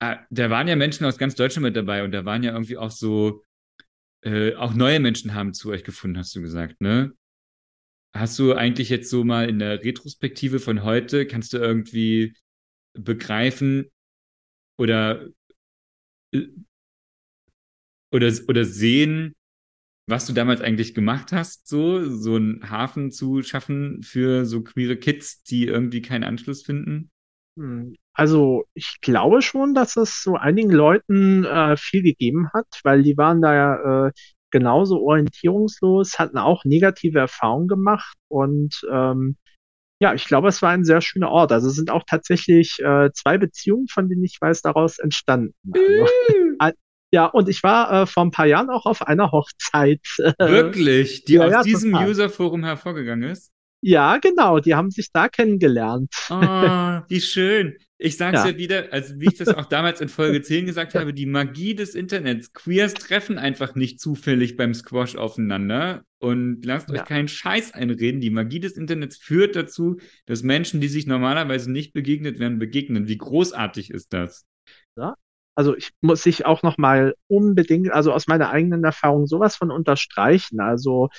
ah, 0.00 0.18
da 0.30 0.50
waren 0.50 0.68
ja 0.68 0.76
Menschen 0.76 1.06
aus 1.06 1.18
ganz 1.18 1.34
Deutschland 1.34 1.64
mit 1.64 1.76
dabei 1.76 2.04
und 2.04 2.12
da 2.12 2.24
waren 2.24 2.42
ja 2.42 2.52
irgendwie 2.52 2.76
auch 2.76 2.90
so, 2.90 3.44
äh, 4.22 4.54
auch 4.56 4.74
neue 4.74 5.00
Menschen 5.00 5.34
haben 5.34 5.54
zu 5.54 5.70
euch 5.70 5.84
gefunden, 5.84 6.18
hast 6.18 6.34
du 6.36 6.42
gesagt, 6.42 6.80
ne? 6.80 7.14
Hast 8.14 8.38
du 8.38 8.54
eigentlich 8.54 8.90
jetzt 8.90 9.10
so 9.10 9.24
mal 9.24 9.48
in 9.48 9.58
der 9.58 9.82
Retrospektive 9.82 10.60
von 10.60 10.84
heute, 10.84 11.26
kannst 11.26 11.52
du 11.52 11.58
irgendwie 11.58 12.34
begreifen 12.94 13.90
oder, 14.78 15.26
äh, 16.32 16.48
oder, 18.12 18.32
oder 18.48 18.64
sehen, 18.64 19.34
was 20.06 20.26
du 20.26 20.32
damals 20.32 20.60
eigentlich 20.60 20.94
gemacht 20.94 21.32
hast, 21.32 21.66
so, 21.66 22.04
so 22.08 22.36
einen 22.36 22.70
Hafen 22.70 23.10
zu 23.10 23.42
schaffen 23.42 24.02
für 24.02 24.44
so 24.46 24.62
queere 24.62 24.96
Kids, 24.96 25.42
die 25.42 25.66
irgendwie 25.66 26.02
keinen 26.02 26.24
Anschluss 26.24 26.62
finden? 26.62 27.10
Hm, 27.58 27.94
Also 28.14 28.64
ich 28.74 29.00
glaube 29.00 29.42
schon, 29.42 29.74
dass 29.74 29.96
es 29.96 30.22
so 30.22 30.36
einigen 30.36 30.70
Leuten 30.70 31.44
äh, 31.44 31.76
viel 31.76 32.02
gegeben 32.02 32.48
hat, 32.54 32.66
weil 32.84 33.02
die 33.02 33.16
waren 33.16 33.42
da 33.42 33.54
ja 33.54 34.06
äh, 34.06 34.12
genauso 34.50 35.00
orientierungslos, 35.02 36.18
hatten 36.18 36.38
auch 36.38 36.64
negative 36.64 37.18
Erfahrungen 37.18 37.66
gemacht 37.66 38.16
und 38.28 38.82
ähm, 38.90 39.36
ja, 40.00 40.12
ich 40.12 40.26
glaube, 40.26 40.48
es 40.48 40.60
war 40.60 40.70
ein 40.70 40.84
sehr 40.84 41.00
schöner 41.00 41.30
Ort. 41.30 41.52
Also 41.52 41.68
es 41.68 41.76
sind 41.76 41.90
auch 41.90 42.02
tatsächlich 42.06 42.78
äh, 42.80 43.10
zwei 43.12 43.38
Beziehungen, 43.38 43.86
von 43.88 44.08
denen 44.08 44.24
ich 44.24 44.38
weiß, 44.40 44.60
daraus 44.62 44.98
entstanden. 44.98 45.54
Also, 45.72 46.06
äh, 46.60 46.72
ja, 47.12 47.26
und 47.26 47.48
ich 47.48 47.62
war 47.62 48.02
äh, 48.02 48.06
vor 48.06 48.24
ein 48.24 48.32
paar 48.32 48.46
Jahren 48.46 48.70
auch 48.70 48.86
auf 48.86 49.06
einer 49.06 49.30
Hochzeit. 49.30 50.02
Wirklich, 50.38 51.24
die 51.24 51.34
ja, 51.34 51.46
aus 51.46 51.52
ja, 51.52 51.62
diesem 51.62 51.92
total. 51.92 52.08
Userforum 52.10 52.64
hervorgegangen 52.64 53.30
ist? 53.30 53.53
Ja, 53.86 54.16
genau, 54.16 54.60
die 54.60 54.74
haben 54.74 54.90
sich 54.90 55.12
da 55.12 55.28
kennengelernt. 55.28 56.10
Oh, 56.30 56.34
wie 57.08 57.20
schön. 57.20 57.76
Ich 57.98 58.16
sag's 58.16 58.38
Ja. 58.42 58.48
ja 58.50 58.56
wieder, 58.56 58.92
also 58.92 59.20
wie 59.20 59.26
ich 59.26 59.36
das 59.36 59.48
auch 59.48 59.66
damals 59.66 60.00
in 60.00 60.08
Folge 60.08 60.40
10 60.40 60.64
gesagt 60.64 60.94
habe, 60.94 61.12
die 61.12 61.26
Magie 61.26 61.74
des 61.74 61.94
Internets. 61.94 62.54
Queers 62.54 62.94
treffen 62.94 63.36
einfach 63.36 63.74
nicht 63.74 64.00
zufällig 64.00 64.56
beim 64.56 64.72
Squash 64.72 65.16
aufeinander 65.16 66.02
und 66.18 66.64
lasst 66.64 66.90
euch 66.90 66.96
Ja. 66.96 67.04
keinen 67.04 67.28
Scheiß 67.28 67.74
einreden. 67.74 68.22
Die 68.22 68.30
Magie 68.30 68.60
des 68.60 68.78
Internets 68.78 69.18
führt 69.18 69.54
dazu, 69.54 69.98
dass 70.24 70.42
Menschen, 70.42 70.80
die 70.80 70.88
sich 70.88 71.06
normalerweise 71.06 71.70
nicht 71.70 71.92
begegnet 71.92 72.38
werden, 72.38 72.58
begegnen. 72.58 73.06
Wie 73.06 73.18
großartig 73.18 73.90
ist 73.90 74.14
das? 74.14 74.46
Also 75.56 75.76
ich 75.76 75.90
muss 76.00 76.22
sich 76.24 76.46
auch 76.46 76.62
noch 76.64 76.78
mal 76.78 77.14
unbedingt, 77.28 77.92
also 77.92 78.12
aus 78.12 78.26
meiner 78.26 78.50
eigenen 78.50 78.82
Erfahrung 78.82 79.26
sowas 79.26 79.54
von 79.54 79.70
unterstreichen. 79.70 80.58
Also 80.58 81.10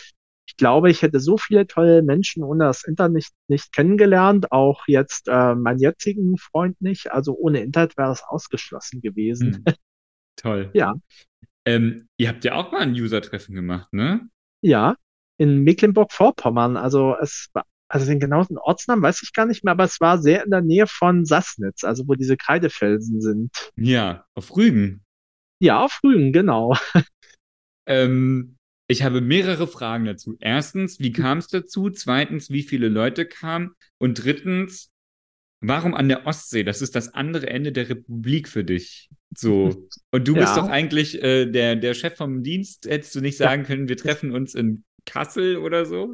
ich 0.47 0.57
glaube, 0.57 0.91
ich 0.91 1.01
hätte 1.01 1.19
so 1.19 1.37
viele 1.37 1.67
tolle 1.67 2.01
Menschen 2.03 2.43
ohne 2.43 2.65
das 2.65 2.83
Internet 2.83 3.15
nicht, 3.15 3.33
nicht 3.47 3.73
kennengelernt, 3.73 4.51
auch 4.51 4.83
jetzt 4.87 5.27
äh, 5.27 5.55
meinen 5.55 5.79
jetzigen 5.79 6.37
Freund 6.37 6.79
nicht. 6.81 7.11
Also 7.11 7.35
ohne 7.35 7.61
Internet 7.61 7.97
wäre 7.97 8.11
es 8.11 8.23
ausgeschlossen 8.23 9.01
gewesen. 9.01 9.63
Hm. 9.65 9.75
Toll. 10.35 10.71
Ja. 10.73 10.93
Ähm, 11.67 12.07
ihr 12.17 12.29
habt 12.29 12.45
ja 12.45 12.53
auch 12.53 12.71
mal 12.71 12.81
ein 12.81 12.93
User-Treffen 12.93 13.55
gemacht, 13.55 13.91
ne? 13.91 14.29
Ja, 14.61 14.95
in 15.37 15.63
Mecklenburg-Vorpommern. 15.63 16.77
Also 16.77 17.15
es 17.19 17.49
war, 17.53 17.65
also 17.87 18.05
den 18.05 18.19
genauen 18.19 18.59
Ortsnamen 18.59 19.01
weiß 19.01 19.23
ich 19.23 19.33
gar 19.33 19.47
nicht 19.47 19.63
mehr, 19.63 19.71
aber 19.71 19.85
es 19.85 19.99
war 19.99 20.19
sehr 20.19 20.43
in 20.43 20.51
der 20.51 20.61
Nähe 20.61 20.85
von 20.85 21.25
Sassnitz, 21.25 21.83
also 21.83 22.07
wo 22.07 22.13
diese 22.13 22.37
Kreidefelsen 22.37 23.19
sind. 23.19 23.71
Ja, 23.77 24.25
auf 24.35 24.55
Rügen. 24.55 25.03
Ja, 25.59 25.83
auf 25.83 25.99
Rügen, 26.03 26.31
genau. 26.31 26.75
Ähm, 27.87 28.54
ich 28.87 29.03
habe 29.03 29.21
mehrere 29.21 29.67
Fragen 29.67 30.05
dazu. 30.05 30.37
Erstens, 30.39 30.99
wie 30.99 31.11
kam 31.11 31.39
es 31.39 31.47
dazu? 31.47 31.89
Zweitens, 31.89 32.49
wie 32.49 32.63
viele 32.63 32.87
Leute 32.89 33.25
kamen? 33.25 33.71
Und 33.97 34.23
drittens, 34.23 34.91
warum 35.61 35.93
an 35.95 36.07
der 36.07 36.27
Ostsee? 36.27 36.63
Das 36.63 36.81
ist 36.81 36.95
das 36.95 37.13
andere 37.13 37.49
Ende 37.49 37.71
der 37.71 37.89
Republik 37.89 38.47
für 38.47 38.63
dich. 38.63 39.09
So. 39.35 39.87
Und 40.11 40.27
du 40.27 40.33
bist 40.35 40.55
Ja. 40.55 40.61
doch 40.61 40.69
eigentlich 40.69 41.21
äh, 41.23 41.45
der, 41.47 41.75
der 41.75 41.93
Chef 41.93 42.15
vom 42.15 42.43
Dienst. 42.43 42.85
Hättest 42.85 43.15
du 43.15 43.21
nicht 43.21 43.37
sagen 43.37 43.63
können, 43.63 43.89
wir 43.89 43.97
treffen 43.97 44.31
uns 44.31 44.53
in 44.53 44.83
Kassel 45.05 45.57
oder 45.57 45.85
so? 45.85 46.11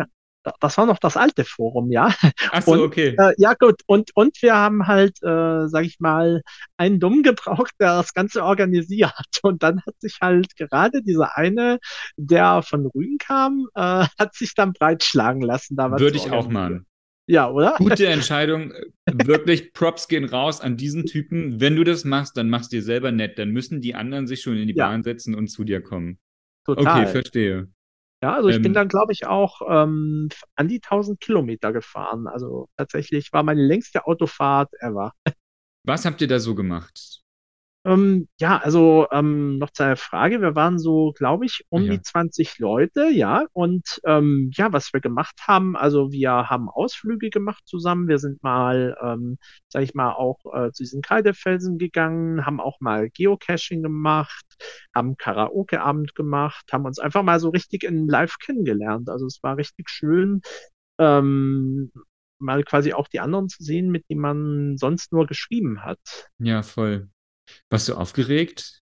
Das 0.59 0.77
war 0.77 0.85
noch 0.85 0.97
das 0.97 1.17
alte 1.17 1.43
Forum, 1.43 1.91
ja. 1.91 2.13
Ach 2.51 2.61
so, 2.63 2.71
Und, 2.71 2.79
okay. 2.79 3.15
Äh, 3.17 3.33
ja, 3.37 3.53
gut. 3.53 3.81
Und, 3.85 4.09
und 4.15 4.41
wir 4.41 4.55
haben 4.55 4.87
halt, 4.87 5.21
äh, 5.21 5.67
sag 5.67 5.85
ich 5.85 5.99
mal, 5.99 6.41
einen 6.77 6.99
Dumm 6.99 7.21
gebraucht, 7.23 7.73
der 7.79 7.97
das 7.97 8.13
Ganze 8.13 8.43
organisiert. 8.43 9.13
Und 9.43 9.63
dann 9.63 9.81
hat 9.85 9.95
sich 9.99 10.17
halt 10.21 10.55
gerade 10.55 11.01
dieser 11.03 11.37
eine, 11.37 11.79
der 12.17 12.61
von 12.63 12.85
Rügen 12.87 13.17
kam, 13.17 13.67
äh, 13.75 14.05
hat 14.19 14.35
sich 14.35 14.55
dann 14.55 14.73
breitschlagen 14.73 15.41
lassen, 15.41 15.75
da 15.75 15.91
was 15.91 15.99
Würde 15.99 16.17
ich 16.17 16.31
auch 16.31 16.49
machen. 16.49 16.85
Ja, 17.27 17.49
oder? 17.49 17.75
Gute 17.77 18.07
Entscheidung. 18.07 18.73
Wirklich, 19.05 19.73
Props 19.73 20.07
gehen 20.07 20.25
raus 20.25 20.59
an 20.59 20.75
diesen 20.75 21.05
Typen. 21.05 21.61
Wenn 21.61 21.75
du 21.75 21.83
das 21.83 22.03
machst, 22.03 22.35
dann 22.35 22.49
machst 22.49 22.71
dir 22.71 22.81
selber 22.81 23.11
nett. 23.11 23.37
Dann 23.37 23.51
müssen 23.51 23.79
die 23.79 23.95
anderen 23.95 24.27
sich 24.27 24.41
schon 24.41 24.57
in 24.57 24.67
die 24.67 24.75
Ja. 24.75 24.87
Bahn 24.87 25.03
setzen 25.03 25.35
und 25.35 25.47
zu 25.47 25.63
dir 25.63 25.81
kommen. 25.81 26.17
Total. 26.65 27.03
Okay, 27.03 27.11
verstehe. 27.11 27.67
Ja, 28.24 28.36
also 28.36 28.49
ich 28.49 28.61
bin 28.61 28.74
Ähm, 28.74 28.74
dann, 28.74 28.88
glaube 28.88 29.13
ich, 29.13 29.26
auch 29.26 29.61
ähm, 29.67 30.30
an 30.55 30.67
die 30.67 30.80
1000 30.80 31.19
Kilometer 31.19 31.74
gefahren. 31.74 32.28
Also 32.28 32.69
tatsächlich 32.78 33.34
war 33.34 33.43
meine 33.43 33.65
längste 33.65 34.05
Autofahrt 34.05 34.72
ever. 34.80 35.13
Was 35.84 36.05
habt 36.05 36.22
ihr 36.22 36.28
da 36.28 36.39
so 36.39 36.55
gemacht? 36.55 37.20
Ähm, 37.84 38.27
ja, 38.39 38.57
also 38.59 39.07
ähm, 39.11 39.57
noch 39.57 39.71
zur 39.71 39.95
Frage, 39.95 40.39
wir 40.39 40.55
waren 40.55 40.77
so, 40.77 41.13
glaube 41.13 41.45
ich, 41.45 41.65
um 41.69 41.84
Ja. 41.84 41.93
die 41.93 42.01
20 42.01 42.59
Leute, 42.59 43.09
ja. 43.09 43.45
Und 43.53 43.99
ähm, 44.05 44.51
ja, 44.53 44.71
was 44.71 44.93
wir 44.93 45.01
gemacht 45.01 45.41
haben, 45.47 45.75
also 45.75 46.11
wir 46.11 46.32
haben 46.49 46.69
Ausflüge 46.69 47.32
gemacht 47.32 47.63
zusammen. 47.65 48.07
Wir 48.07 48.19
sind 48.19 48.43
mal, 48.43 48.95
ähm, 49.01 49.38
sag 49.67 49.82
ich 49.82 49.95
mal, 49.95 50.13
auch 50.13 50.38
äh, 50.53 50.71
zu 50.71 50.84
diesen 50.84 51.01
Kreidefelsen 51.01 51.79
gegangen, 51.79 52.45
haben 52.45 52.59
auch 52.59 52.79
mal 52.82 53.09
Geocaching 53.09 53.82
gemacht, 53.82 54.45
haben 54.93 55.17
Karaoke-Abend 55.17 56.13
gemacht, 56.13 56.71
haben 56.71 56.86
uns 56.86 56.99
einfach 56.99 57.23
mal 57.23 57.39
so 57.39 57.49
richtig 57.49 57.84
in 57.84 58.07
Live 58.07 58.38
kennengelernt. 58.38 59.09
Also 59.09 59.25
es 59.25 59.39
war 59.41 59.57
richtig 59.57 59.89
schön, 59.89 60.41
ähm, 60.99 61.91
mal 62.38 62.63
quasi 62.63 62.93
auch 62.93 63.07
die 63.07 63.19
anderen 63.19 63.49
zu 63.49 63.63
sehen, 63.63 63.89
mit 63.89 64.07
denen 64.09 64.21
man 64.21 64.77
sonst 64.77 65.11
nur 65.13 65.25
geschrieben 65.25 65.84
hat. 65.84 66.29
Ja, 66.38 66.61
voll. 66.61 67.09
Warst 67.70 67.88
du 67.88 67.95
aufgeregt? 67.95 68.82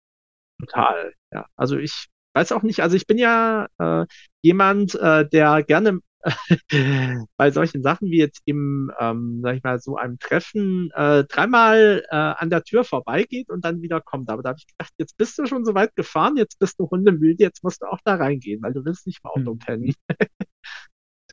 Total, 0.61 1.13
ja. 1.33 1.47
Also 1.57 1.77
ich 1.79 2.09
weiß 2.35 2.53
auch 2.53 2.63
nicht, 2.63 2.81
also 2.81 2.97
ich 2.97 3.07
bin 3.07 3.19
ja 3.19 3.67
äh, 3.79 4.07
jemand, 4.43 4.95
äh, 4.95 5.29
der 5.29 5.63
gerne 5.65 6.01
bei 7.37 7.51
solchen 7.51 7.83
Sachen 7.83 8.09
wie 8.09 8.19
jetzt 8.19 8.43
im, 8.45 8.93
ähm, 9.01 9.41
sag 9.43 9.57
ich 9.57 9.63
mal, 9.65 9.81
so 9.81 9.97
einem 9.97 10.19
Treffen 10.21 10.91
äh, 10.95 11.25
dreimal 11.25 12.05
äh, 12.11 12.15
an 12.17 12.49
der 12.49 12.63
Tür 12.63 12.85
vorbeigeht 12.85 13.51
und 13.51 13.65
dann 13.65 13.83
wieder 13.83 14.01
kommt. 14.01 14.31
Aber 14.31 14.43
da 14.43 14.51
habe 14.51 14.59
ich 14.61 14.69
gedacht, 14.69 14.93
jetzt 14.99 15.17
bist 15.17 15.37
du 15.39 15.47
schon 15.47 15.65
so 15.65 15.75
weit 15.75 15.97
gefahren, 15.97 16.37
jetzt 16.37 16.59
bist 16.61 16.79
du 16.79 16.89
hundemüde, 16.89 17.43
jetzt 17.43 17.65
musst 17.65 17.83
du 17.83 17.87
auch 17.87 17.99
da 18.05 18.15
reingehen, 18.15 18.63
weil 18.63 18.73
du 18.73 18.85
willst 18.85 19.07
nicht 19.07 19.21
im 19.25 19.31
Auto 19.31 19.53
Hm. 19.53 19.59
pennen. 19.59 19.95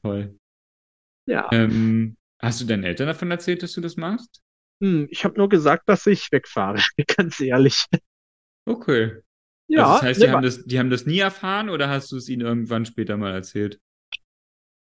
Toll. 0.02 0.40
Ja. 1.28 1.50
Ähm, 1.52 2.18
hast 2.40 2.62
du 2.62 2.66
deinen 2.66 2.84
Eltern 2.84 3.08
davon 3.08 3.32
erzählt, 3.32 3.64
dass 3.64 3.74
du 3.74 3.82
das 3.82 3.98
machst? 3.98 4.42
Hm, 4.82 5.08
ich 5.10 5.26
habe 5.26 5.38
nur 5.38 5.50
gesagt, 5.50 5.90
dass 5.90 6.06
ich 6.08 6.32
wegfahre, 6.32 6.80
ganz 7.18 7.40
ehrlich. 7.40 7.86
Okay. 8.66 9.12
Also 9.12 9.24
Ja, 9.68 9.94
das 9.94 10.02
heißt, 10.02 10.20
ne, 10.20 10.26
die 10.26 10.32
haben 10.32 10.44
das, 10.44 10.66
die 10.66 10.80
haben 10.80 10.90
das 10.90 11.06
nie 11.06 11.20
erfahren 11.20 11.70
oder 11.70 11.90
hast 11.90 12.12
du 12.12 12.18
es 12.18 12.30
ihnen 12.30 12.42
irgendwann 12.42 12.86
später 12.86 13.18
mal 13.18 13.34
erzählt? 13.34 13.80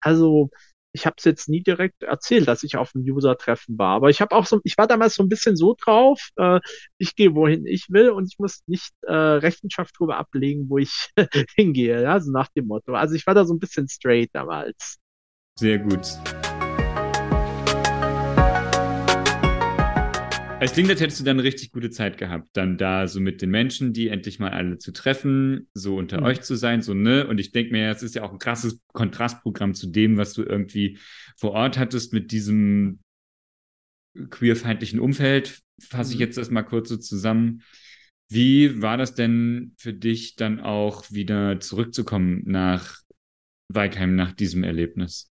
Also, 0.01 0.51
ich 0.93 1.07
habe 1.07 1.17
es 1.19 1.25
jetzt 1.25 1.49
nie 1.49 1.63
direkt 1.63 2.03
erzählt, 2.03 2.47
dass 2.47 2.63
ich 2.63 2.77
auf 2.77 2.95
einem 2.95 3.05
User-Treffen 3.05 3.79
war. 3.79 3.97
Aber 3.97 4.11
ich 4.11 4.21
habe 4.21 4.35
auch 4.37 4.47
so, 4.47 4.61
ich 4.65 4.79
war 4.79 4.87
damals 4.87 5.15
so 5.15 5.23
ein 5.23 5.29
bisschen 5.29 5.57
so 5.57 5.75
drauf, 5.83 6.29
äh, 6.37 6.61
ich 6.99 7.17
gehe 7.17 7.35
wohin 7.35 7.67
ich 7.67 7.87
will 7.91 8.11
und 8.11 8.31
ich 8.31 8.39
muss 8.39 8.63
nicht 8.67 8.93
äh, 9.03 9.13
Rechenschaft 9.13 9.95
darüber 9.99 10.19
ablegen, 10.19 10.69
wo 10.69 10.79
ich 10.79 11.11
hingehe, 11.57 12.03
ja, 12.03 12.21
so 12.21 12.31
nach 12.31 12.49
dem 12.49 12.67
Motto. 12.67 12.95
Also 12.95 13.15
ich 13.15 13.27
war 13.27 13.35
da 13.35 13.45
so 13.45 13.55
ein 13.55 13.59
bisschen 13.59 13.89
straight 13.89 14.31
damals. 14.33 14.99
Sehr 15.59 15.79
gut. 15.79 16.03
Es 20.65 20.73
klingt, 20.73 20.89
als 20.89 21.03
hättest 21.03 21.21
du 21.21 21.25
dann 21.25 21.37
eine 21.39 21.47
richtig 21.47 21.73
gute 21.73 21.91
Zeit 21.91 22.17
gehabt, 22.17 22.49
dann 22.55 22.79
da 22.79 23.07
so 23.07 23.21
mit 23.21 23.43
den 23.43 23.51
Menschen, 23.51 23.93
die 23.93 24.09
endlich 24.09 24.39
mal 24.39 24.51
alle 24.51 24.79
zu 24.79 24.93
treffen, 24.93 25.69
so 25.75 25.97
unter 25.99 26.21
Mhm. 26.21 26.25
euch 26.25 26.41
zu 26.41 26.55
sein, 26.57 26.81
so, 26.81 26.95
ne? 26.95 27.27
Und 27.27 27.39
ich 27.39 27.53
denke 27.53 27.73
mir, 27.73 27.91
es 27.91 28.03
ist 28.03 28.15
ja 28.15 28.23
auch 28.23 28.33
ein 28.33 28.39
krasses 28.39 28.81
Kontrastprogramm 28.95 29.75
zu 29.75 29.89
dem, 29.89 30.17
was 30.17 30.33
du 30.33 30.43
irgendwie 30.43 30.97
vor 31.37 31.51
Ort 31.53 31.79
hattest 31.79 32.15
mit 32.15 32.33
diesem 32.33 33.01
queerfeindlichen 34.31 35.01
Umfeld. 35.01 35.61
Fasse 35.81 36.13
ich 36.13 36.19
Mhm. 36.19 36.21
jetzt 36.23 36.39
das 36.39 36.51
mal 36.51 36.63
kurz 36.63 36.89
so 36.89 36.97
zusammen. 36.97 37.63
Wie 38.31 38.81
war 38.81 38.97
das 38.97 39.15
denn 39.15 39.75
für 39.77 39.93
dich 39.93 40.35
dann 40.35 40.61
auch 40.61 41.05
wieder 41.11 41.61
zurückzukommen 41.61 42.43
nach 42.47 43.03
Weikheim, 43.69 44.15
nach 44.17 44.33
diesem 44.33 44.65
Erlebnis? 44.65 45.31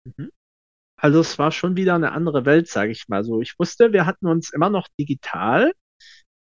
Also 0.96 1.20
es 1.20 1.38
war 1.38 1.52
schon 1.52 1.76
wieder 1.76 1.94
eine 1.94 2.12
andere 2.12 2.44
Welt, 2.46 2.68
sage 2.68 2.92
ich 2.92 3.08
mal 3.08 3.24
so. 3.24 3.40
Ich 3.40 3.58
wusste, 3.58 3.92
wir 3.92 4.06
hatten 4.06 4.26
uns 4.26 4.52
immer 4.52 4.70
noch 4.70 4.88
digital. 4.98 5.72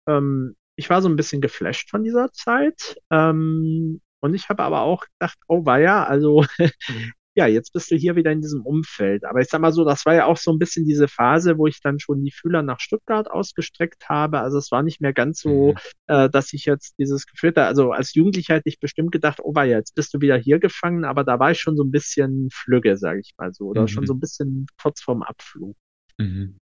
Ähm, 0.07 0.55
ich 0.75 0.89
war 0.89 1.01
so 1.01 1.09
ein 1.09 1.15
bisschen 1.17 1.41
geflasht 1.41 1.89
von 1.89 2.03
dieser 2.03 2.31
Zeit. 2.31 2.97
Ähm, 3.11 4.01
und 4.21 4.33
ich 4.35 4.49
habe 4.49 4.63
aber 4.63 4.81
auch 4.81 5.05
gedacht, 5.05 5.37
oh 5.47 5.65
weia, 5.65 6.03
also 6.05 6.45
ja, 7.39 7.47
jetzt 7.47 7.71
bist 7.73 7.89
du 7.89 7.95
hier 7.95 8.15
wieder 8.15 8.31
in 8.31 8.41
diesem 8.41 8.61
Umfeld. 8.65 9.23
Aber 9.25 9.39
ich 9.39 9.47
sag 9.49 9.61
mal 9.61 9.71
so, 9.71 9.85
das 9.85 10.05
war 10.05 10.13
ja 10.13 10.25
auch 10.25 10.37
so 10.37 10.51
ein 10.51 10.59
bisschen 10.59 10.85
diese 10.85 11.07
Phase, 11.07 11.57
wo 11.57 11.67
ich 11.67 11.79
dann 11.81 11.99
schon 11.99 12.23
die 12.23 12.31
Fühler 12.31 12.63
nach 12.63 12.79
Stuttgart 12.81 13.31
ausgestreckt 13.31 14.09
habe. 14.09 14.39
Also 14.39 14.57
es 14.57 14.71
war 14.71 14.83
nicht 14.83 14.99
mehr 15.01 15.13
ganz 15.13 15.39
so, 15.41 15.73
Mhm. 15.73 15.77
äh, 16.07 16.29
dass 16.29 16.51
ich 16.53 16.65
jetzt 16.65 16.95
dieses 16.99 17.25
Gefühl 17.25 17.51
hatte, 17.51 17.63
also 17.65 17.91
als 17.91 18.13
Jugendlicher 18.13 18.55
hätte 18.55 18.69
ich 18.69 18.79
bestimmt 18.79 19.11
gedacht, 19.11 19.39
oh 19.41 19.53
jetzt 19.61 19.95
bist 19.95 20.13
du 20.13 20.21
wieder 20.21 20.37
hier 20.37 20.59
gefangen, 20.59 21.05
aber 21.05 21.23
da 21.23 21.39
war 21.39 21.51
ich 21.51 21.59
schon 21.59 21.77
so 21.77 21.83
ein 21.83 21.91
bisschen 21.91 22.49
flügge, 22.51 22.97
sage 22.97 23.21
ich 23.21 23.33
mal 23.37 23.53
so, 23.53 23.65
oder 23.67 23.83
Mhm. 23.83 23.87
schon 23.87 24.05
so 24.05 24.13
ein 24.13 24.19
bisschen 24.19 24.67
kurz 24.81 25.01
vorm 25.01 25.23
Abflug. 25.23 25.75
Mhm. 26.17 26.57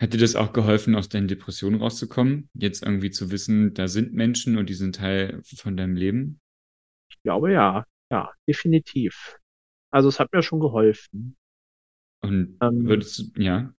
Hat 0.00 0.12
dir 0.12 0.18
das 0.18 0.34
auch 0.36 0.52
geholfen, 0.52 0.96
aus 0.96 1.08
deinen 1.08 1.28
Depressionen 1.28 1.80
rauszukommen? 1.80 2.48
Jetzt 2.54 2.82
irgendwie 2.82 3.10
zu 3.10 3.30
wissen, 3.30 3.74
da 3.74 3.86
sind 3.88 4.12
Menschen 4.12 4.56
und 4.58 4.68
die 4.68 4.74
sind 4.74 4.96
Teil 4.96 5.40
von 5.44 5.76
deinem 5.76 5.94
Leben? 5.96 6.40
Ich 7.10 7.22
glaube 7.22 7.52
ja, 7.52 7.84
ja, 8.12 8.32
definitiv. 8.48 9.38
Also 9.92 10.08
es 10.10 10.20
hat 10.20 10.32
mir 10.32 10.42
schon 10.42 10.60
geholfen. 10.60 11.36
Und 12.22 12.60
Ähm, 12.60 12.86
würdest 12.88 13.18
du, 13.36 13.42
ja, 13.42 13.74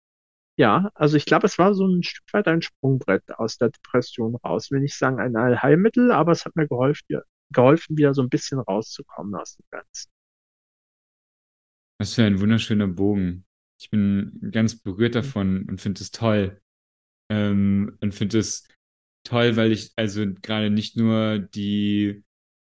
Ja, 0.58 0.92
also 0.96 1.18
ich 1.18 1.26
glaube, 1.26 1.48
es 1.48 1.58
war 1.60 1.74
so 1.74 1.86
ein 1.88 2.04
Stück 2.04 2.26
weit 2.34 2.48
ein 2.48 2.62
Sprungbrett 2.62 3.24
aus 3.38 3.58
der 3.58 3.70
Depression 3.70 4.36
raus. 4.36 4.70
Will 4.72 4.82
nicht 4.82 4.96
sagen 4.98 5.20
ein 5.20 5.36
Allheilmittel, 5.36 6.12
aber 6.12 6.32
es 6.32 6.46
hat 6.46 6.56
mir 6.56 6.68
geholfen, 6.68 7.22
geholfen, 7.52 7.98
wieder 7.98 8.14
so 8.14 8.22
ein 8.22 8.30
bisschen 8.30 8.60
rauszukommen 8.60 9.36
aus 9.36 9.56
dem 9.56 9.66
Ganzen. 9.72 10.10
was 12.00 12.16
für 12.16 12.24
ein 12.26 12.40
wunderschöner 12.40 12.88
Bogen. 12.88 13.46
Ich 13.80 13.90
bin 13.90 14.40
ganz 14.52 14.76
berührt 14.82 15.16
davon 15.16 15.68
und 15.70 15.82
finde 15.82 16.02
es 16.02 16.12
toll. 16.12 16.62
Ähm, 17.30 17.98
und 18.02 18.14
finde 18.16 18.40
es 18.40 18.68
toll, 19.26 19.58
weil 19.58 19.72
ich 19.72 19.94
also 19.98 20.26
gerade 20.42 20.70
nicht 20.70 20.98
nur 20.98 21.40
die 21.40 22.24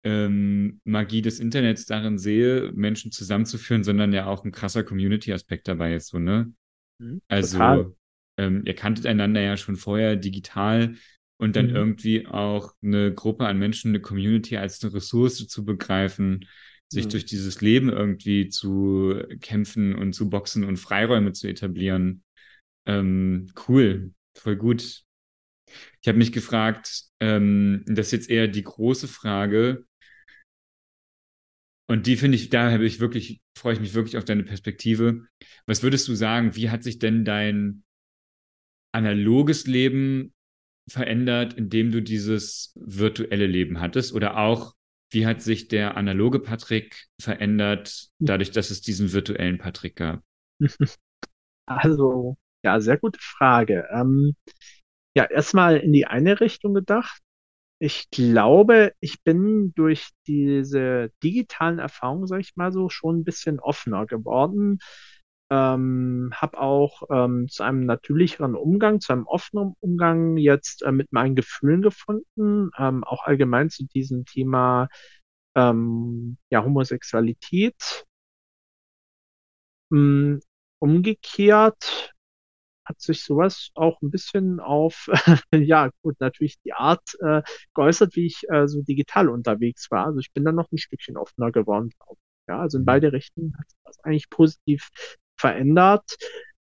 ähm, 0.05 0.81
Magie 0.85 1.23
des 1.23 1.41
Internets 1.41 1.87
darin 1.87 2.19
sehe, 2.19 2.71
Menschen 2.73 3.11
zusammenzuführen, 3.13 3.85
sondern 3.85 4.13
ja 4.13 4.27
auch 4.27 4.45
ein 4.45 4.53
krasser 4.53 4.85
Community-Aspekt 4.85 5.67
dabei 5.69 5.95
ist, 5.95 6.09
so, 6.09 6.19
ne? 6.19 6.53
Mhm, 6.99 7.19
Also, 7.27 7.95
ähm, 8.37 8.63
ihr 8.65 8.75
kanntet 8.75 9.05
einander 9.05 9.41
ja 9.41 9.57
schon 9.57 9.75
vorher 9.77 10.15
digital 10.15 10.95
und 11.37 11.55
dann 11.55 11.69
Mhm. 11.69 11.75
irgendwie 11.75 12.27
auch 12.27 12.73
eine 12.83 13.13
Gruppe 13.13 13.47
an 13.47 13.57
Menschen, 13.59 13.89
eine 13.91 14.01
Community 14.01 14.57
als 14.57 14.83
eine 14.83 14.93
Ressource 14.93 15.47
zu 15.47 15.65
begreifen, 15.65 16.47
sich 16.87 17.07
Mhm. 17.07 17.09
durch 17.09 17.25
dieses 17.25 17.61
Leben 17.61 17.89
irgendwie 17.89 18.49
zu 18.49 19.15
kämpfen 19.41 19.95
und 19.95 20.13
zu 20.13 20.29
boxen 20.29 20.63
und 20.63 20.77
Freiräume 20.77 21.33
zu 21.33 21.47
etablieren. 21.47 22.23
Ähm, 22.85 23.47
cool, 23.67 24.13
voll 24.35 24.55
gut. 24.57 25.03
Ich 26.01 26.07
habe 26.07 26.17
mich 26.17 26.31
gefragt, 26.31 27.03
ähm, 27.19 27.83
das 27.87 28.07
ist 28.07 28.11
jetzt 28.11 28.29
eher 28.29 28.47
die 28.47 28.63
große 28.63 29.07
Frage, 29.07 29.85
Und 31.87 32.07
die 32.07 32.17
finde 32.17 32.35
ich, 32.35 32.49
da 32.49 32.71
habe 32.71 32.85
ich 32.85 32.99
wirklich, 32.99 33.41
freue 33.57 33.73
ich 33.73 33.79
mich 33.79 33.93
wirklich 33.93 34.17
auf 34.17 34.25
deine 34.25 34.43
Perspektive. 34.43 35.27
Was 35.67 35.83
würdest 35.83 36.07
du 36.07 36.15
sagen, 36.15 36.55
wie 36.55 36.69
hat 36.69 36.83
sich 36.83 36.99
denn 36.99 37.25
dein 37.25 37.83
analoges 38.91 39.67
Leben 39.67 40.33
verändert, 40.89 41.53
indem 41.53 41.91
du 41.91 42.01
dieses 42.01 42.73
virtuelle 42.75 43.47
Leben 43.47 43.81
hattest? 43.81 44.13
Oder 44.13 44.37
auch, 44.37 44.73
wie 45.11 45.27
hat 45.27 45.41
sich 45.41 45.67
der 45.67 45.97
analoge 45.97 46.39
Patrick 46.39 47.07
verändert, 47.21 48.09
dadurch, 48.19 48.51
dass 48.51 48.71
es 48.71 48.81
diesen 48.81 49.11
virtuellen 49.11 49.57
Patrick 49.57 49.95
gab? 49.95 50.23
Also, 51.67 52.37
ja, 52.63 52.79
sehr 52.79 52.99
gute 52.99 53.17
Frage. 53.19 53.87
Ähm, 53.91 54.35
ja, 55.17 55.23
erstmal 55.23 55.77
in 55.77 55.93
die 55.93 56.05
eine 56.05 56.39
Richtung 56.39 56.75
gedacht. 56.75 57.21
Ich 57.79 58.09
glaube, 58.09 58.93
ich 59.01 59.21
bin 59.23 59.73
durch 59.75 60.09
diese 60.27 61.11
digitalen 61.23 61.79
Erfahrungen, 61.79 62.25
sag 62.27 62.39
ich 62.39 62.55
mal 62.55 62.71
so, 62.71 62.89
schon 62.89 63.19
ein 63.19 63.23
bisschen 63.25 63.59
offener 63.59 64.05
geworden. 64.05 64.79
Ähm, 65.51 66.31
habe 66.35 66.59
auch 66.59 67.03
ähm, 67.11 67.47
zu 67.49 67.63
einem 67.63 67.85
natürlicheren 67.85 68.55
Umgang, 68.55 68.99
zu 69.01 69.13
einem 69.13 69.27
offeneren 69.27 69.75
Umgang 69.79 70.37
jetzt 70.37 70.81
äh, 70.83 70.91
mit 70.91 71.11
meinen 71.13 71.35
Gefühlen 71.35 71.81
gefunden, 71.83 72.71
ähm, 72.79 73.03
auch 73.03 73.25
allgemein 73.25 73.69
zu 73.69 73.85
diesem 73.85 74.25
Thema 74.25 74.87
ähm, 75.55 76.37
ja, 76.49 76.63
Homosexualität. 76.63 78.05
Ähm, 79.91 80.41
umgekehrt 80.79 82.14
hat 82.85 83.01
sich 83.01 83.23
sowas 83.23 83.71
auch 83.75 84.01
ein 84.01 84.11
bisschen 84.11 84.59
auf, 84.59 85.09
ja, 85.53 85.89
gut, 86.01 86.15
natürlich 86.19 86.59
die 86.61 86.73
Art 86.73 87.17
äh, 87.19 87.41
geäußert, 87.73 88.15
wie 88.15 88.27
ich 88.27 88.43
äh, 88.49 88.67
so 88.67 88.81
digital 88.81 89.29
unterwegs 89.29 89.89
war. 89.91 90.05
Also 90.05 90.19
ich 90.19 90.31
bin 90.33 90.45
dann 90.45 90.55
noch 90.55 90.71
ein 90.71 90.77
Stückchen 90.77 91.17
offener 91.17 91.51
geworden, 91.51 91.89
glaube 91.97 92.19
ich. 92.19 92.47
Ja, 92.47 92.59
also 92.59 92.77
in 92.77 92.83
mhm. 92.83 92.85
beide 92.85 93.11
Richtungen 93.11 93.55
hat 93.57 93.69
sich 93.69 93.79
das 93.83 93.99
eigentlich 94.03 94.29
positiv 94.29 94.89
verändert. 95.35 96.15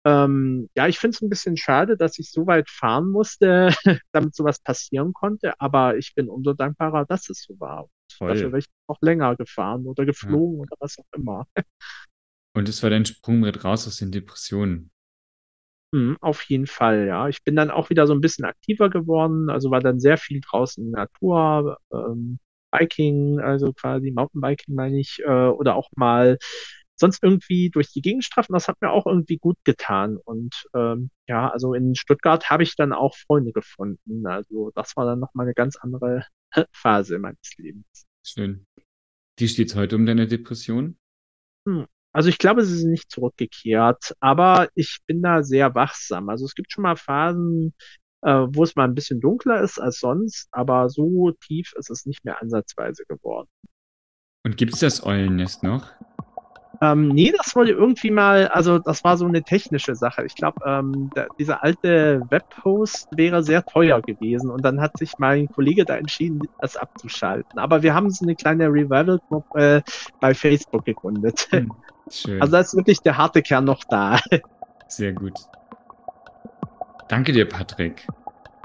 Ähm, 0.05 0.69
ja, 0.75 0.87
ich 0.87 0.99
finde 0.99 1.15
es 1.15 1.21
ein 1.21 1.29
bisschen 1.29 1.57
schade, 1.57 1.97
dass 1.97 2.17
ich 2.17 2.31
so 2.31 2.47
weit 2.47 2.69
fahren 2.69 3.09
musste, 3.09 3.69
damit 4.11 4.35
sowas 4.35 4.59
passieren 4.59 5.13
konnte, 5.13 5.59
aber 5.59 5.97
ich 5.97 6.15
bin 6.15 6.29
umso 6.29 6.53
dankbarer, 6.53 7.05
dass 7.05 7.29
es 7.29 7.43
so 7.43 7.59
war. 7.59 7.89
Voll. 8.11 8.29
Dafür 8.29 8.51
wäre 8.51 8.59
ich 8.59 8.67
noch 8.87 9.01
länger 9.01 9.35
gefahren 9.35 9.85
oder 9.85 10.05
geflogen 10.05 10.57
ja. 10.57 10.61
oder 10.61 10.75
was 10.79 10.97
auch 10.97 11.05
immer. 11.13 11.45
Und 12.55 12.69
es 12.69 12.81
war 12.81 12.89
dein 12.89 13.05
Sprungbrett 13.05 13.63
raus 13.65 13.87
aus 13.87 13.97
den 13.97 14.11
Depressionen. 14.11 14.91
Mhm, 15.91 16.17
auf 16.21 16.43
jeden 16.43 16.67
Fall, 16.67 17.07
ja. 17.07 17.29
Ich 17.29 17.43
bin 17.43 17.55
dann 17.55 17.71
auch 17.71 17.89
wieder 17.89 18.07
so 18.07 18.13
ein 18.13 18.21
bisschen 18.21 18.45
aktiver 18.45 18.89
geworden, 18.89 19.49
also 19.49 19.71
war 19.71 19.79
dann 19.79 19.99
sehr 19.99 20.17
viel 20.17 20.41
draußen 20.41 20.83
in 20.85 20.91
der 20.91 21.03
Natur, 21.03 21.77
ähm, 21.93 22.39
Biking, 22.71 23.39
also 23.39 23.71
quasi 23.73 24.11
Mountainbiking 24.11 24.75
meine 24.75 24.99
ich, 24.99 25.19
äh, 25.25 25.47
oder 25.47 25.75
auch 25.75 25.89
mal 25.95 26.37
sonst 26.99 27.23
irgendwie 27.23 27.69
durch 27.69 27.91
die 27.91 28.01
Gegend 28.01 28.23
straffen. 28.25 28.53
Das 28.53 28.67
hat 28.67 28.81
mir 28.81 28.91
auch 28.91 29.05
irgendwie 29.05 29.37
gut 29.37 29.57
getan. 29.63 30.17
Und 30.17 30.65
ähm, 30.75 31.09
ja, 31.27 31.49
also 31.49 31.73
in 31.73 31.95
Stuttgart 31.95 32.49
habe 32.49 32.63
ich 32.63 32.75
dann 32.75 32.91
auch 32.91 33.15
Freunde 33.15 33.51
gefunden. 33.51 34.25
Also 34.25 34.71
das 34.75 34.95
war 34.97 35.05
dann 35.05 35.19
nochmal 35.19 35.45
eine 35.45 35.53
ganz 35.53 35.75
andere 35.77 36.25
Phase 36.73 37.19
meines 37.19 37.55
Lebens. 37.57 38.05
Schön. 38.25 38.65
Wie 39.39 39.47
steht's 39.47 39.75
heute 39.75 39.95
um 39.95 40.05
deine 40.05 40.27
Depression? 40.27 40.97
Hm. 41.67 41.85
Also 42.17 42.29
ich 42.29 42.39
glaube, 42.39 42.65
sie 42.65 42.75
sind 42.75 42.89
nicht 42.89 43.11
zurückgekehrt, 43.11 44.15
aber 44.19 44.69
ich 44.73 45.01
bin 45.05 45.21
da 45.21 45.43
sehr 45.43 45.75
wachsam. 45.75 46.29
Also 46.29 46.45
es 46.45 46.55
gibt 46.55 46.71
schon 46.71 46.81
mal 46.81 46.95
Phasen, 46.95 47.75
äh, 48.23 48.47
wo 48.49 48.63
es 48.63 48.75
mal 48.75 48.85
ein 48.85 48.95
bisschen 48.95 49.21
dunkler 49.21 49.61
ist 49.61 49.77
als 49.77 49.99
sonst, 49.99 50.47
aber 50.49 50.89
so 50.89 51.29
tief 51.39 51.73
ist 51.77 51.91
es 51.91 52.07
nicht 52.07 52.25
mehr 52.25 52.41
ansatzweise 52.41 53.03
geworden. 53.07 53.47
Und 54.43 54.57
gibt 54.57 54.73
es 54.73 54.79
das 54.79 55.05
Eulennest 55.05 55.61
noch? 55.61 55.91
Ähm, 56.81 57.09
nee, 57.09 57.31
das 57.37 57.55
wurde 57.55 57.71
irgendwie 57.71 58.09
mal, 58.09 58.47
also 58.47 58.79
das 58.79 59.03
war 59.03 59.15
so 59.17 59.27
eine 59.27 59.43
technische 59.43 59.93
Sache. 59.93 60.25
Ich 60.25 60.33
glaube, 60.33 60.59
ähm, 60.65 61.11
dieser 61.37 61.63
alte 61.63 62.23
Webhost 62.31 63.09
wäre 63.15 63.43
sehr 63.43 63.63
teuer 63.63 64.01
gewesen 64.01 64.49
und 64.49 64.65
dann 64.65 64.81
hat 64.81 64.97
sich 64.97 65.19
mein 65.19 65.47
Kollege 65.49 65.85
da 65.85 65.95
entschieden, 65.97 66.41
das 66.59 66.77
abzuschalten. 66.77 67.59
Aber 67.59 67.83
wir 67.83 67.93
haben 67.93 68.09
so 68.09 68.25
eine 68.25 68.35
kleine 68.35 68.69
Revival-Gruppe 68.69 69.59
äh, 69.59 69.81
bei 70.19 70.33
Facebook 70.33 70.85
gegründet. 70.85 71.47
Hm, 71.51 71.71
schön. 72.11 72.41
Also 72.41 72.51
da 72.51 72.59
ist 72.59 72.75
wirklich 72.75 73.01
der 73.01 73.17
harte 73.17 73.41
Kern 73.41 73.65
noch 73.65 73.83
da. 73.89 74.19
Sehr 74.87 75.13
gut. 75.13 75.33
Danke 77.07 77.31
dir, 77.31 77.47
Patrick. 77.47 78.07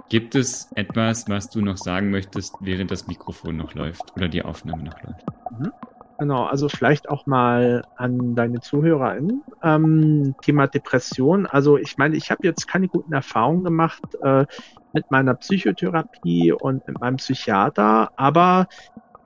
Gibt 0.09 0.35
es 0.35 0.71
etwas, 0.75 1.29
was 1.29 1.49
du 1.49 1.63
noch 1.63 1.77
sagen 1.79 2.11
möchtest, 2.11 2.55
während 2.61 2.91
das 2.91 3.07
Mikrofon 3.07 3.57
noch 3.57 3.75
läuft 3.75 4.03
oder 4.17 4.29
die 4.29 4.43
Aufnahme 4.43 4.83
noch 4.83 5.01
läuft? 5.03 5.25
Mhm. 5.59 5.73
Genau, 6.19 6.45
also 6.45 6.69
vielleicht 6.69 7.09
auch 7.09 7.27
mal 7.27 7.83
an 7.97 8.35
deine 8.35 8.61
ZuhörerInnen. 8.61 9.43
Ähm, 9.63 10.35
Thema 10.43 10.67
Depression. 10.67 11.47
Also 11.47 11.79
ich 11.79 11.97
meine, 11.97 12.17
ich 12.17 12.31
habe 12.31 12.47
jetzt 12.47 12.69
keine 12.69 12.89
guten 12.89 13.13
Erfahrungen 13.13 13.65
gemacht 13.65 14.03
äh, 14.23 14.45
mit 14.93 15.11
meiner 15.11 15.35
Psychotherapie 15.35 16.53
und 16.53 16.87
mit 16.87 17.01
meinem 17.01 17.17
Psychiater, 17.17 18.11
aber 18.15 18.67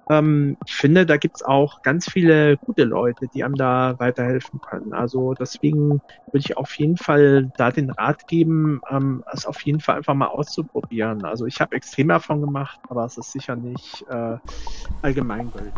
ähm, 0.08 0.56
ich 0.66 0.74
finde, 0.74 1.06
da 1.06 1.16
gibt's 1.16 1.42
auch 1.42 1.82
ganz 1.82 2.08
viele 2.10 2.56
gute 2.58 2.84
Leute, 2.84 3.26
die 3.34 3.42
einem 3.42 3.56
da 3.56 3.98
weiterhelfen 3.98 4.60
können. 4.60 4.92
Also 4.92 5.34
deswegen 5.34 6.00
würde 6.26 6.38
ich 6.38 6.56
auf 6.56 6.72
jeden 6.78 6.96
Fall 6.96 7.50
da 7.56 7.70
den 7.70 7.90
Rat 7.90 8.28
geben, 8.28 8.80
ähm, 8.90 9.24
es 9.32 9.46
auf 9.46 9.60
jeden 9.62 9.80
Fall 9.80 9.96
einfach 9.96 10.14
mal 10.14 10.28
auszuprobieren. 10.28 11.24
Also 11.24 11.46
ich 11.46 11.60
habe 11.60 11.74
extrem 11.74 12.08
davon 12.08 12.40
gemacht, 12.40 12.78
aber 12.88 13.04
es 13.04 13.18
ist 13.18 13.32
sicher 13.32 13.56
nicht 13.56 14.04
äh, 14.08 14.36
allgemeingültig. 15.02 15.72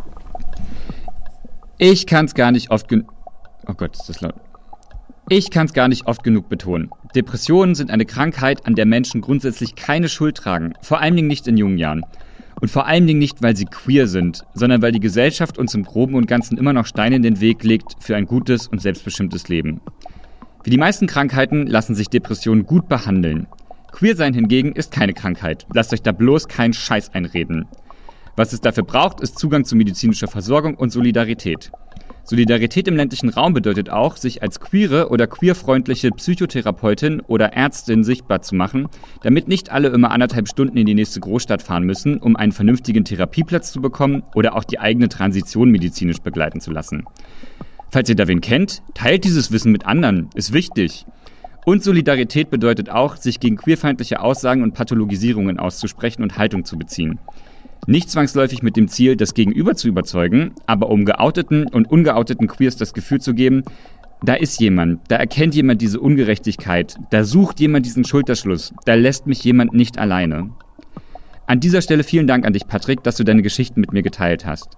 Ich 1.79 2.07
kann 2.07 2.27
es 2.27 2.35
gar 2.35 2.51
nicht 2.51 2.71
oft 2.71 2.89
genug. 2.89 3.13
Oh 3.67 3.75
Gott, 3.75 3.97
ist 3.97 4.09
das 4.09 4.21
laut. 4.21 4.35
Ich 5.31 5.51
kann 5.51 5.67
es 5.67 5.75
gar 5.75 5.89
nicht 5.89 6.07
oft 6.07 6.23
genug 6.23 6.49
betonen. 6.49 6.91
Depressionen 7.15 7.75
sind 7.75 7.91
eine 7.91 8.07
Krankheit, 8.07 8.67
an 8.67 8.75
der 8.75 8.87
Menschen 8.87 9.21
grundsätzlich 9.21 9.75
keine 9.75 10.09
Schuld 10.09 10.37
tragen, 10.39 10.73
vor 10.81 11.01
allen 11.01 11.17
Dingen 11.17 11.29
nicht 11.29 11.47
in 11.47 11.57
jungen 11.57 11.79
Jahren. 11.79 12.05
Und 12.61 12.71
vor 12.71 12.87
allen 12.87 13.07
Dingen 13.07 13.19
nicht, 13.19 13.43
weil 13.43 13.57
sie 13.57 13.67
queer 13.67 14.07
sind, 14.09 14.45
sondern 14.55 14.83
weil 14.83 14.93
die 14.93 15.01
Gesellschaft 15.01 15.59
uns 15.59 15.75
im 15.75 15.85
Groben 15.85 16.15
und 16.15 16.27
Ganzen 16.27 16.59
immer 16.59 16.73
noch 16.73 16.87
Steine 16.87 17.17
in 17.17 17.23
den 17.23 17.41
Weg 17.41 17.63
legt 17.63 17.97
für 18.01 18.17
ein 18.17 18.27
gutes 18.27 18.67
und 18.67 18.81
selbstbestimmtes 18.81 19.49
Leben. 19.49 19.81
Wie 20.65 20.71
die 20.71 20.79
meisten 20.79 21.07
Krankheiten 21.07 21.67
lassen 21.67 21.95
sich 21.95 22.09
Depressionen 22.09 22.67
gut 22.67 22.89
behandeln. 22.89 23.47
Queer 23.93 24.17
sein 24.17 24.35
hingegen 24.35 24.73
ist 24.73 24.93
keine 24.93 25.15
Krankheit. 25.15 25.67
Lasst 25.73 25.93
euch 25.93 26.03
da 26.03 26.13
bloß 26.13 26.49
keinen 26.49 26.73
Scheiß 26.73 27.15
einreden. 27.15 27.67
Was 28.39 28.53
es 28.53 28.61
dafür 28.61 28.85
braucht, 28.85 29.19
ist 29.19 29.37
Zugang 29.37 29.65
zu 29.65 29.75
medizinischer 29.75 30.29
Versorgung 30.29 30.77
und 30.77 30.91
Solidarität. 30.91 31.73
Solidarität 32.23 32.87
im 32.87 32.95
ländlichen 32.95 33.31
Raum 33.31 33.53
bedeutet 33.53 33.91
auch, 33.91 34.17
sich 34.17 34.45
als 34.45 34.61
queere 34.61 35.09
oder 35.09 35.27
queerfreundliche 35.27 36.13
Psychotherapeutin 36.13 37.21
oder 37.23 37.55
Ärztin 37.55 38.05
sichtbar 38.05 38.41
zu 38.41 38.55
machen, 38.55 38.87
damit 39.25 39.49
nicht 39.49 39.73
alle 39.73 39.89
immer 39.89 40.13
anderthalb 40.13 40.47
Stunden 40.47 40.77
in 40.77 40.87
die 40.87 40.95
nächste 40.95 41.19
Großstadt 41.19 41.63
fahren 41.63 41.83
müssen, 41.83 42.19
um 42.19 42.37
einen 42.37 42.53
vernünftigen 42.53 43.05
Therapieplatz 43.05 43.73
zu 43.73 43.81
bekommen 43.81 44.23
oder 44.37 44.55
auch 44.55 44.63
die 44.63 44.79
eigene 44.79 45.09
Transition 45.09 45.73
medizinisch 45.73 46.21
begleiten 46.21 46.61
zu 46.61 46.71
lassen. 46.71 47.07
Falls 47.91 48.09
ihr 48.09 48.15
da 48.15 48.29
wen 48.29 48.41
kennt, 48.41 48.83
teilt 48.95 49.25
dieses 49.25 49.51
Wissen 49.51 49.73
mit 49.73 49.85
anderen, 49.85 50.31
ist 50.37 50.53
wichtig. 50.53 51.07
Und 51.65 51.83
Solidarität 51.83 52.51
bedeutet 52.51 52.89
auch, 52.89 53.17
sich 53.17 53.41
gegen 53.41 53.57
queerfeindliche 53.57 54.21
Aussagen 54.21 54.63
und 54.63 54.75
Pathologisierungen 54.75 55.59
auszusprechen 55.59 56.23
und 56.23 56.39
Haltung 56.39 56.65
zu 56.65 56.79
beziehen. 56.79 57.19
Nicht 57.89 58.11
zwangsläufig 58.11 58.63
mit 58.63 58.77
dem 58.77 58.87
Ziel, 58.89 59.17
das 59.17 59.33
Gegenüber 59.33 59.75
zu 59.75 59.89
überzeugen, 59.89 60.53
aber 60.67 60.91
um 60.91 61.07
geouteten 61.07 61.67
und 61.69 61.91
ungeouteten 61.91 62.47
Queers 62.47 62.77
das 62.77 62.93
Gefühl 62.93 63.19
zu 63.19 63.33
geben, 63.33 63.63
da 64.23 64.35
ist 64.35 64.61
jemand, 64.61 65.01
da 65.09 65.17
erkennt 65.17 65.55
jemand 65.55 65.81
diese 65.81 65.99
Ungerechtigkeit, 65.99 66.97
da 67.09 67.25
sucht 67.25 67.61
jemand 67.61 67.87
diesen 67.87 68.05
Schulterschluss, 68.05 68.75
da 68.85 68.93
lässt 68.93 69.27
mich 69.27 69.43
jemand 69.43 69.73
nicht 69.73 69.97
alleine. 69.97 70.51
An 71.47 71.61
dieser 71.61 71.81
Stelle 71.81 72.05
vielen 72.05 72.27
Dank 72.27 72.45
an 72.45 72.53
dich, 72.53 72.67
Patrick, 72.67 73.03
dass 73.05 73.17
du 73.17 73.25
deine 73.25 73.41
Geschichten 73.41 73.81
mit 73.81 73.91
mir 73.91 74.03
geteilt 74.03 74.45
hast. 74.45 74.77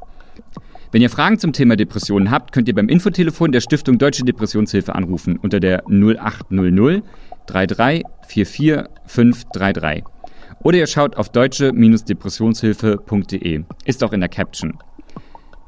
Wenn 0.93 1.03
ihr 1.03 1.11
Fragen 1.11 1.41
zum 1.41 1.53
Thema 1.53 1.75
Depressionen 1.75 2.31
habt, 2.31 2.53
könnt 2.53 2.69
ihr 2.69 2.77
beim 2.77 2.89
Infotelefon 2.89 3.51
der 3.51 3.61
Stiftung 3.61 3.99
Deutsche 3.99 4.23
Depressionshilfe 4.23 4.95
anrufen 4.95 5.37
unter 5.37 5.59
der 5.59 5.83
0800 5.89 7.03
33 7.47 8.05
44 8.29 8.89
533. 9.07 10.20
Oder 10.63 10.79
ihr 10.79 10.87
schaut 10.87 11.17
auf 11.17 11.31
deutsche-depressionshilfe.de. 11.31 13.65
Ist 13.85 14.05
auch 14.05 14.13
in 14.13 14.21
der 14.21 14.29
Caption. 14.29 14.79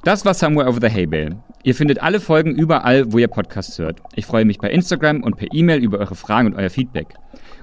Das 0.05 0.24
war 0.24 0.34
Somewhere 0.34 0.68
Over 0.68 0.80
the 0.80 0.88
Hay 0.88 1.07
Bale. 1.07 1.36
Ihr 1.62 1.76
findet 1.76 2.03
alle 2.03 2.18
Folgen 2.18 2.57
überall, 2.57 3.12
wo 3.12 3.18
ihr 3.18 3.28
Podcasts 3.28 3.78
hört. 3.78 4.03
Ich 4.16 4.26
freue 4.26 4.45
mich 4.45 4.59
bei 4.59 4.68
Instagram 4.68 5.22
und 5.22 5.36
per 5.36 5.47
E-Mail 5.53 5.80
über 5.80 5.99
eure 5.99 6.16
Fragen 6.16 6.49
und 6.49 6.57
euer 6.57 6.70
Feedback. 6.70 7.14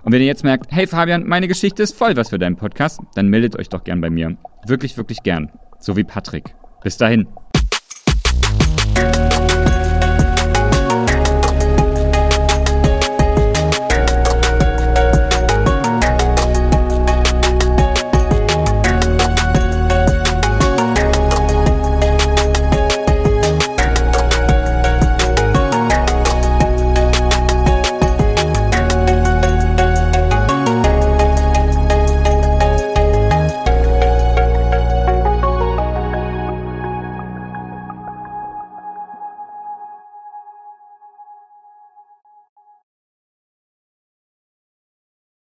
Und 0.03 0.13
wenn 0.13 0.21
ihr 0.21 0.27
jetzt 0.27 0.45
merkt, 0.45 0.71
hey 0.71 0.87
Fabian, 0.87 1.27
meine 1.27 1.49
Geschichte 1.49 1.83
ist 1.83 1.97
voll 1.97 2.15
was 2.15 2.29
für 2.29 2.39
deinen 2.39 2.55
Podcast, 2.55 3.01
dann 3.15 3.27
meldet 3.27 3.59
euch 3.59 3.67
doch 3.67 3.83
gern 3.83 3.99
bei 3.99 4.09
mir. 4.09 4.37
Wirklich, 4.65 4.97
wirklich 4.97 5.21
gern. 5.21 5.51
So 5.79 5.97
wie 5.97 6.05
Patrick. 6.05 6.55
Bis 6.81 6.95
dahin. 6.95 7.27